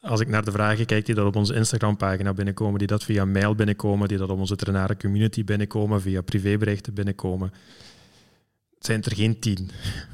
[0.00, 3.24] als ik naar de vragen kijk die dat op onze Instagram-pagina binnenkomen, die dat via
[3.24, 7.52] mail binnenkomen, die dat op onze trainare community binnenkomen, via privéberichten binnenkomen,
[8.78, 9.58] zijn er geen tien.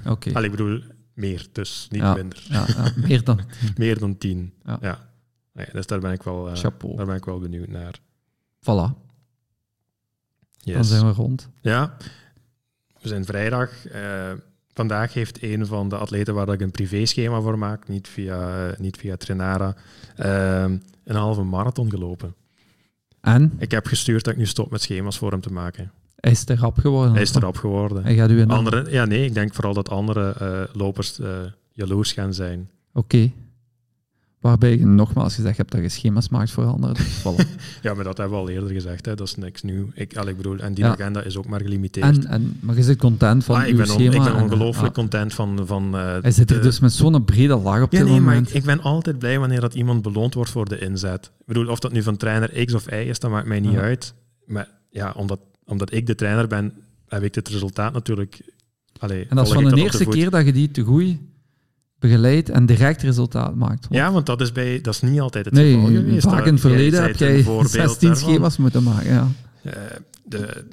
[0.07, 0.29] Oké.
[0.29, 0.45] Okay.
[0.45, 0.81] ik bedoel,
[1.15, 2.47] meer, dus niet ja, minder.
[2.49, 3.41] Ja, ja, meer dan
[3.77, 4.53] meer dan tien.
[4.65, 4.79] Ja.
[4.81, 5.11] ja.
[5.53, 6.63] Nee, dus daar ben ik wel, uh,
[6.97, 8.01] daar ben ik wel benieuwd naar.
[8.61, 9.08] Voilà.
[10.69, 10.77] Yes.
[10.77, 11.49] Dan zijn we rond.
[11.61, 11.97] Ja,
[13.01, 13.71] we zijn vrijdag.
[13.87, 14.33] Uh,
[14.73, 18.97] vandaag heeft een van de atleten waar ik een privéschema voor maak, niet via, niet
[18.97, 19.75] via Trenara,
[20.17, 22.35] een halve marathon gelopen.
[23.21, 23.53] En?
[23.59, 25.93] Ik heb gestuurd dat ik nu stop met schema's voor hem te maken.
[26.17, 27.13] Hij is te rap geworden.
[27.13, 28.03] Hij is te rap geworden.
[28.03, 31.21] Hij gaat u een andere, ja, nee, ik denk vooral dat andere uh, lopers
[31.73, 32.71] jaloers gaan zijn.
[32.93, 33.17] Oké.
[33.17, 33.35] Okay.
[34.41, 36.97] Waarbij je nogmaals gezegd hebt dat je schema's maakt voor anderen.
[36.97, 37.47] Dus voilà.
[37.83, 39.07] ja, maar dat hebben we al eerder gezegd.
[39.07, 39.15] Hè.
[39.15, 39.91] Dat is niks nieuw.
[39.95, 40.91] Ik, al, ik bedoel, en die ja.
[40.91, 42.25] agenda is ook maar gelimiteerd.
[42.25, 44.15] En, en, maar je zit content van ah, uw ik ben schema.
[44.15, 44.95] ik ben ongelooflijk ah.
[44.95, 45.67] content van...
[45.67, 48.21] van uh, Hij zit er de, dus met zo'n brede laag op ja, dit nee,
[48.21, 48.41] moment.
[48.41, 51.31] Maar ik, ik, ben altijd blij wanneer dat iemand beloond wordt voor de inzet.
[51.39, 53.73] Ik bedoel, of dat nu van trainer X of Y is, dat maakt mij niet
[53.73, 53.81] ja.
[53.81, 54.15] uit.
[54.47, 56.73] Maar ja, omdat, omdat ik de trainer ben,
[57.09, 58.41] heb ik het resultaat natuurlijk.
[58.99, 61.17] Allee, en dat is van de eerste keer dat je die te goed
[61.99, 63.87] begeleidt en direct resultaat maakt.
[63.91, 66.29] Ja, want dat is, bij, dat is niet altijd het nee, geval geweest.
[66.29, 69.13] Vaak in het verleden heb jij 16 schema's moeten maken.
[69.13, 69.29] Ja.
[69.63, 69.73] Uh,
[70.25, 70.65] de,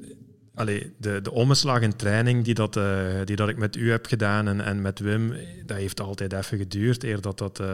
[0.54, 2.84] allee, de, de omslag in training die dat, uh,
[3.24, 5.34] die dat ik met u heb gedaan en, en met Wim,
[5.66, 7.68] dat heeft altijd even geduurd eer dat dat, uh,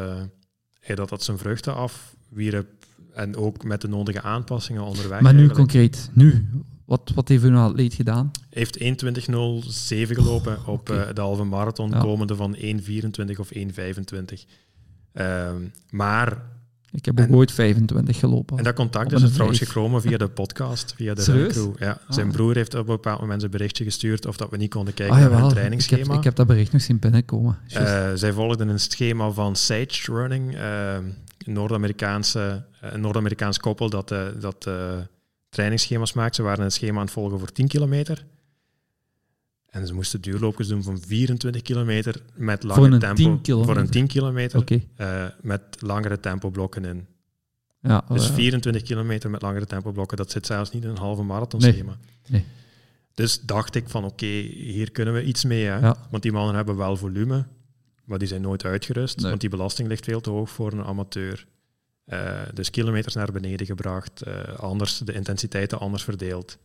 [0.81, 2.67] eer dat, dat zijn vruchten afwierp.
[3.13, 5.21] En ook met de nodige aanpassingen onderweg.
[5.21, 5.57] Maar nu eigenlijk.
[5.57, 6.47] concreet, nu,
[6.91, 8.31] wat, wat heeft u nou atleet gedaan?
[8.49, 8.85] Heeft 1.20.07
[10.11, 11.07] gelopen oh, op okay.
[11.07, 11.99] uh, de halve marathon, Ja.
[11.99, 12.61] komende van 1.24
[13.39, 14.45] of 1.25.
[15.13, 15.55] Ehm,
[15.89, 16.41] maar,
[16.91, 18.57] Ik heb ook En- ooit 25 gelopen.
[18.57, 21.71] en dat contact is trouwens gekomen via de podcast, via de Crew.
[21.79, 22.33] Ja, zijn Ah.
[22.33, 25.15] broer heeft op een bepaald moment een berichtje gestuurd of dat we niet konden kijken
[25.15, 26.17] ah naar hun jawel, ik heb, trainingsschema.
[26.17, 27.57] ik heb dat bericht nog zien binnenkomen.
[27.67, 34.11] Eh, zij volgden een schema van Sage Running, eh, een Noord-Amerikaanse, eh, Noord-Amerikaans koppel dat,
[34.11, 34.73] eh, dat eh,
[35.51, 36.35] trainingsschema's maakt.
[36.35, 38.25] Ze waren een schema aan het volgen voor 10 kilometer.
[39.69, 43.15] En ze moesten duurloopjes doen van 24 kilometer met Voor langer een tempo.
[43.15, 43.73] 10 kilometer?
[43.73, 44.63] Voor een 10 kilometer
[44.95, 47.07] eh, met langere tempoblokken in.
[47.81, 51.23] Ja, Dus eh, 24 kilometer met langere tempoblokken, dat zit zelfs niet in een halve
[51.23, 51.97] marathonschema.
[52.27, 52.45] Nee.
[53.13, 55.65] Dus dacht ik van oké, hier kunnen we iets mee.
[55.65, 55.79] Hè?
[55.79, 56.07] Ja.
[56.09, 57.45] Want die mannen hebben wel volume,
[58.05, 59.17] maar die zijn nooit uitgerust.
[59.17, 59.29] Nee.
[59.29, 61.45] Want die belasting ligt veel te hoog voor een amateur.
[62.05, 66.57] Eh, dus kilometers naar beneden gebracht, eh, anders, de intensiteiten anders verdeeld.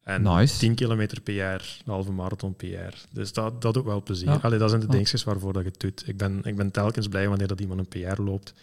[0.00, 0.58] En Nice.
[0.58, 3.04] 10 kilometer per jaar, een halve marathon per jaar.
[3.12, 4.28] Dus dat, dat doet wel plezier.
[4.28, 4.36] Ja.
[4.42, 4.92] Allee, dat zijn de Ja.
[4.92, 6.08] dingetjes waarvoor dat je het doet.
[6.08, 8.54] Ik ben, ik ben telkens blij wanneer dat iemand een PR loopt.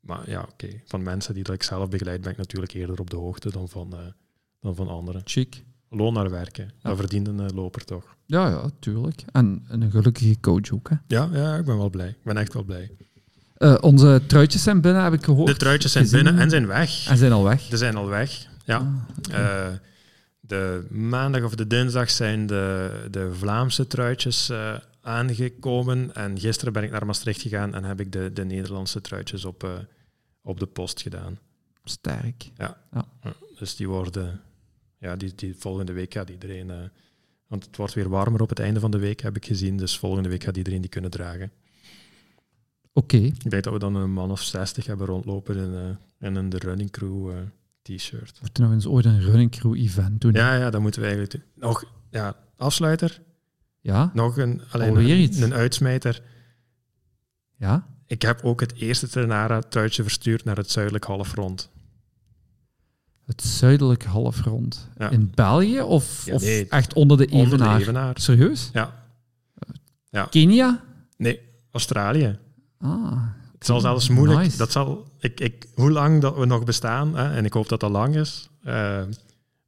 [0.00, 0.68] Maar ja, oké.
[0.86, 3.68] Van mensen die dat ik zelf begeleid, ben ik natuurlijk eerder op de hoogte dan
[3.68, 3.98] van, eh,
[4.60, 5.20] dan van anderen.
[5.24, 5.64] chic.
[5.92, 6.70] Loon naar werken.
[6.82, 8.16] Dat verdient een loper toch?
[8.26, 9.24] Ja, ja, tuurlijk.
[9.32, 10.88] En, en een gelukkige coach ook.
[10.88, 10.96] Hè.
[11.06, 12.08] Ja, ja, ik ben wel blij.
[12.08, 12.90] Ik ben echt wel blij.
[13.60, 15.46] Eh, onze truitjes zijn binnen, heb ik gehoord.
[15.48, 16.22] De truitjes zijn gezien.
[16.24, 17.08] binnen en zijn weg.
[17.08, 17.60] En zijn al weg.
[17.60, 18.46] Ze zijn al weg.
[18.64, 18.76] Ja.
[18.76, 19.72] Ah, Eh,
[20.40, 26.14] de maandag of de dinsdag zijn de, de Vlaamse truitjes eh, aangekomen.
[26.14, 29.86] En gisteren ben ik naar Maastricht gegaan en heb ik de, de Nederlandse truitjes op,
[30.42, 31.38] op de post gedaan.
[31.84, 32.50] sterk.
[33.58, 34.40] Dus die worden,
[34.98, 36.72] ja, die, die volgende week gaat iedereen.
[37.46, 39.76] want het wordt weer warmer op het einde van de week, heb ik gezien.
[39.76, 41.50] Dus volgende week gaat iedereen die kunnen dragen.
[42.92, 43.16] Oké.
[43.16, 46.48] Ik denk dat we dan een man of 60 hebben rondlopen in, eh, in een
[46.48, 47.36] de running crew eh,
[47.82, 48.32] t-shirt.
[48.32, 50.32] We moeten nog eens ooit een running crew event doen.
[50.32, 51.68] Ja, ja, dat moeten we eigenlijk doen.
[51.68, 53.20] Nog, ja, afsluiter.
[53.80, 54.10] Ja?
[54.14, 55.38] Nog een, alleen Alweer een, iets?
[55.38, 56.22] een uitsmijter.
[57.56, 57.86] Ja?
[58.06, 61.70] Ik heb ook het eerste Trenara truitje verstuurd naar het zuidelijk halfrond.
[63.24, 64.88] Het zuidelijk halfrond.
[64.98, 65.10] Ja.
[65.10, 68.20] In België of, Ja, of nee, echt onder de Onder de evenaar?
[68.20, 68.70] Serieus?
[68.72, 70.26] Ja.
[70.30, 70.84] Kenia?
[71.16, 71.40] Nee,
[71.70, 72.38] Australië.
[72.80, 73.12] Ah,
[73.58, 74.40] Het zal zelfs moeilijk.
[74.40, 74.56] Nice.
[74.56, 77.80] Dat zal, ik, ik, hoe lang dat we nog bestaan, hè, en ik hoop dat
[77.80, 78.48] dat lang is.
[78.64, 78.98] eh,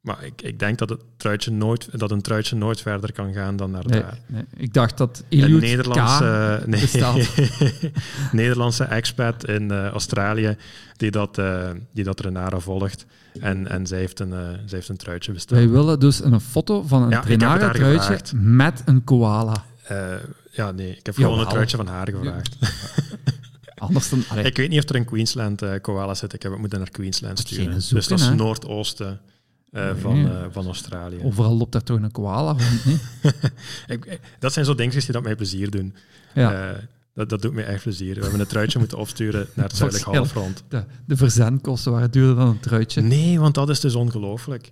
[0.01, 3.55] maar ik, ik denk dat, het truitje nooit, dat een truitje nooit verder kan gaan
[3.55, 4.19] dan naar nee, daar.
[4.27, 4.43] nee.
[4.55, 7.91] Ik dacht dat Een Eliud Nederlandse, K nee.
[8.31, 10.57] Nederlandse expat in eh, Australië
[10.97, 13.05] die dat, eh, die dat Renara volgt.
[13.39, 14.29] En, en zij, heeft een,
[14.65, 15.59] zij heeft een truitje besteld.
[15.59, 18.31] Wij willen dus een foto van een Ja, Trenara-truitje gevraagd.
[18.35, 19.63] met een koala.
[20.55, 21.45] Ja, nee, ik heb gewoon Jawel.
[21.45, 22.55] een truitje van haar gevraagd.
[23.75, 24.23] Anders dan...
[24.29, 26.37] allee, Ik weet niet of er in Queensland eh koala's zitten.
[26.37, 27.73] Ik heb het moeten naar Queensland sturen.
[27.73, 28.35] dus dat is hè?
[28.35, 29.21] noordoosten.
[29.71, 31.19] eh, van, eh, van Australië.
[31.23, 32.99] Overal loopt daar toch een koala rond?
[33.87, 35.95] Ik- dat zijn zo dingetjes die dat mij plezier doen.
[36.33, 36.75] Ja.
[37.13, 38.15] Dat, dat doet mij echt plezier.
[38.15, 40.63] We hebben een truitje moeten opsturen naar het zuidelijk halfrond.
[40.67, 43.01] De, de verzendkosten waren duurder dan een truitje.
[43.01, 44.71] Nee, want dat is dus ongelooflijk.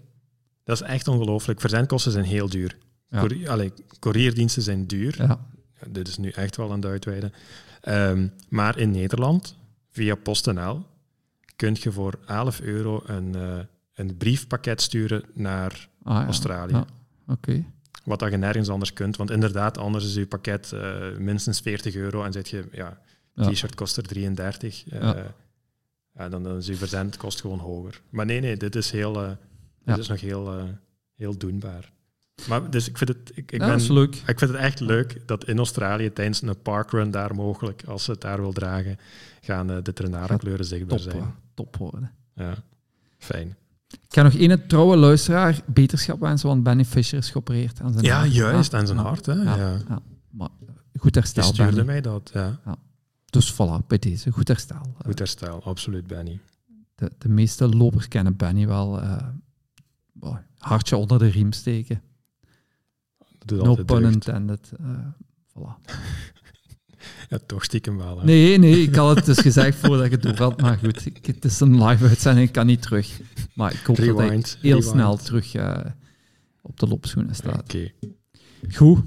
[0.63, 1.59] Dat is echt ongelooflijk.
[1.61, 2.77] Verzendkosten zijn heel duur.
[3.09, 3.27] Ja.
[3.47, 5.15] Allee, courierdiensten zijn duur.
[5.17, 5.39] Ja.
[5.89, 7.33] Dit is nu echt wel aan het uitweiden.
[7.81, 9.55] Ehm, maar in Nederland,
[9.89, 10.85] via PostNL,
[11.55, 13.59] kun je voor 11 euro een, eh,
[13.93, 16.25] een briefpakket sturen naar Ah, ja.
[16.25, 16.73] Australië.
[16.73, 16.85] Ja.
[17.27, 17.63] Oké.
[18.05, 19.17] Wat dat je nergens anders kunt.
[19.17, 23.01] Want inderdaad, anders is je pakket eh, minstens 40 euro en zit je, ja,
[23.35, 24.87] t-shirt kost er 33.
[24.89, 25.01] eh,
[26.15, 26.29] Ja.
[26.29, 28.01] dan, dan is je verzendkost gewoon hoger.
[28.09, 29.37] Maar nee, nee, dit is, heel,
[29.85, 30.67] dit is nog heel,
[31.15, 31.91] heel doenbaar.
[32.47, 34.15] Maar dus ik vind het, ik, ik ja, ben, leuk.
[34.15, 38.11] ik vind het echt leuk dat in Australië tijdens een parkrun daar mogelijk, als ze
[38.11, 38.97] het daar wil dragen,
[39.41, 41.33] gaan eh, de trenarenkleuren zichtbaar Top, zijn.
[41.53, 42.11] top worden.
[42.35, 42.53] Ja,
[43.17, 43.55] fijn.
[43.87, 48.05] Ik ga nog één trouwe luisteraar beterschap wensen, want Benny Fischer is geopereerd aan zijn
[48.05, 48.33] Ja, hart.
[48.33, 49.25] juist, Ja, aan zijn ja, hart.
[49.25, 49.33] Hè?
[49.33, 50.01] Ja, Ja.
[50.29, 50.49] Maar
[50.99, 51.85] goed herstel, stuurde Benny.
[51.85, 52.59] mij dat, ja.
[53.25, 54.95] Dus voilà, bij deze, goed herstel.
[55.05, 56.39] Goed herstel, absoluut, Benny.
[56.95, 59.01] De, de meeste lopers kennen Benny wel.
[59.01, 59.17] eh,
[60.57, 62.01] hartje onder de riem steken.
[63.45, 64.13] Dat doet No pun deugd.
[64.13, 64.71] intended.
[64.79, 64.87] eh,
[65.57, 65.75] voilà.
[67.29, 68.19] Ja, toch stiekem wel.
[68.19, 68.25] Hè?
[68.25, 71.25] Nee, nee, ik had het dus gezegd voordat je het door had, maar goed, ik,
[71.25, 73.19] het is een live uitzending, ik kan niet terug.
[73.53, 74.57] Maar ik hoop dat hij Rewind.
[74.61, 74.91] heel rewind.
[74.91, 75.77] snel terug eh,
[76.61, 77.59] op de loopschoenen staat.
[77.59, 77.91] Oké.
[78.71, 78.99] Goed.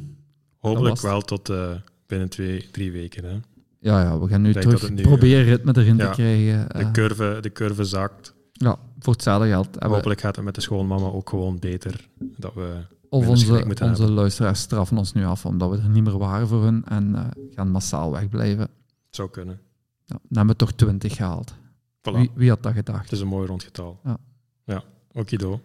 [0.58, 1.70] Hopelijk wel tot eh,
[2.06, 3.24] binnen twee, drie weken.
[3.24, 3.36] Hè?
[3.80, 6.12] Ja, ja, we gaan nu Ik terug dat het nu, proberen ritme erin ja, te
[6.14, 6.68] krijgen.
[6.68, 8.34] De, curve, de curve zakt.
[8.52, 12.08] ja, voor hetzelfde geld Hopelijk gaat het met de schoonmama ook gewoon beter.
[12.36, 12.76] Dat we
[13.14, 14.10] Of onze, onze hebben.
[14.10, 17.26] luisteraars straffen ons nu af omdat we er niet meer waren voor hun en eh,
[17.54, 18.62] gaan massaal wegblijven.
[18.62, 18.70] Het
[19.10, 19.60] zou kunnen.
[20.04, 21.54] Ja, dan hebben we toch 20 gehaald.
[21.98, 22.12] Voilà.
[22.12, 23.02] Wie, wie had dat gedacht?
[23.02, 24.00] Het is een mooi rond getal.
[24.04, 24.18] Ja.
[24.64, 24.82] Ja,
[25.12, 25.60] okido.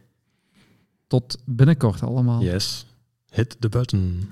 [1.08, 2.42] Tot binnenkort allemaal.
[2.42, 2.86] Yes.
[3.30, 4.30] Hit the button.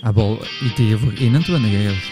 [0.00, 2.10] Hebben we al ideeën voor 21 eigenlijk?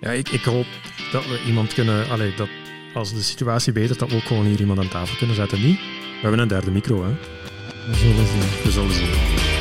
[0.00, 0.66] Ja, ik, ik hoop
[1.12, 2.08] dat we iemand kunnen...
[2.10, 2.48] Allee, dat
[2.96, 5.60] als de situatie betert, dat we ook gewoon hier iemand aan tafel kunnen zetten.
[5.60, 5.78] Niet?
[5.78, 7.10] We hebben een derde micro, hè.
[7.90, 8.62] We zullen zien.
[8.64, 9.55] We zullen zien.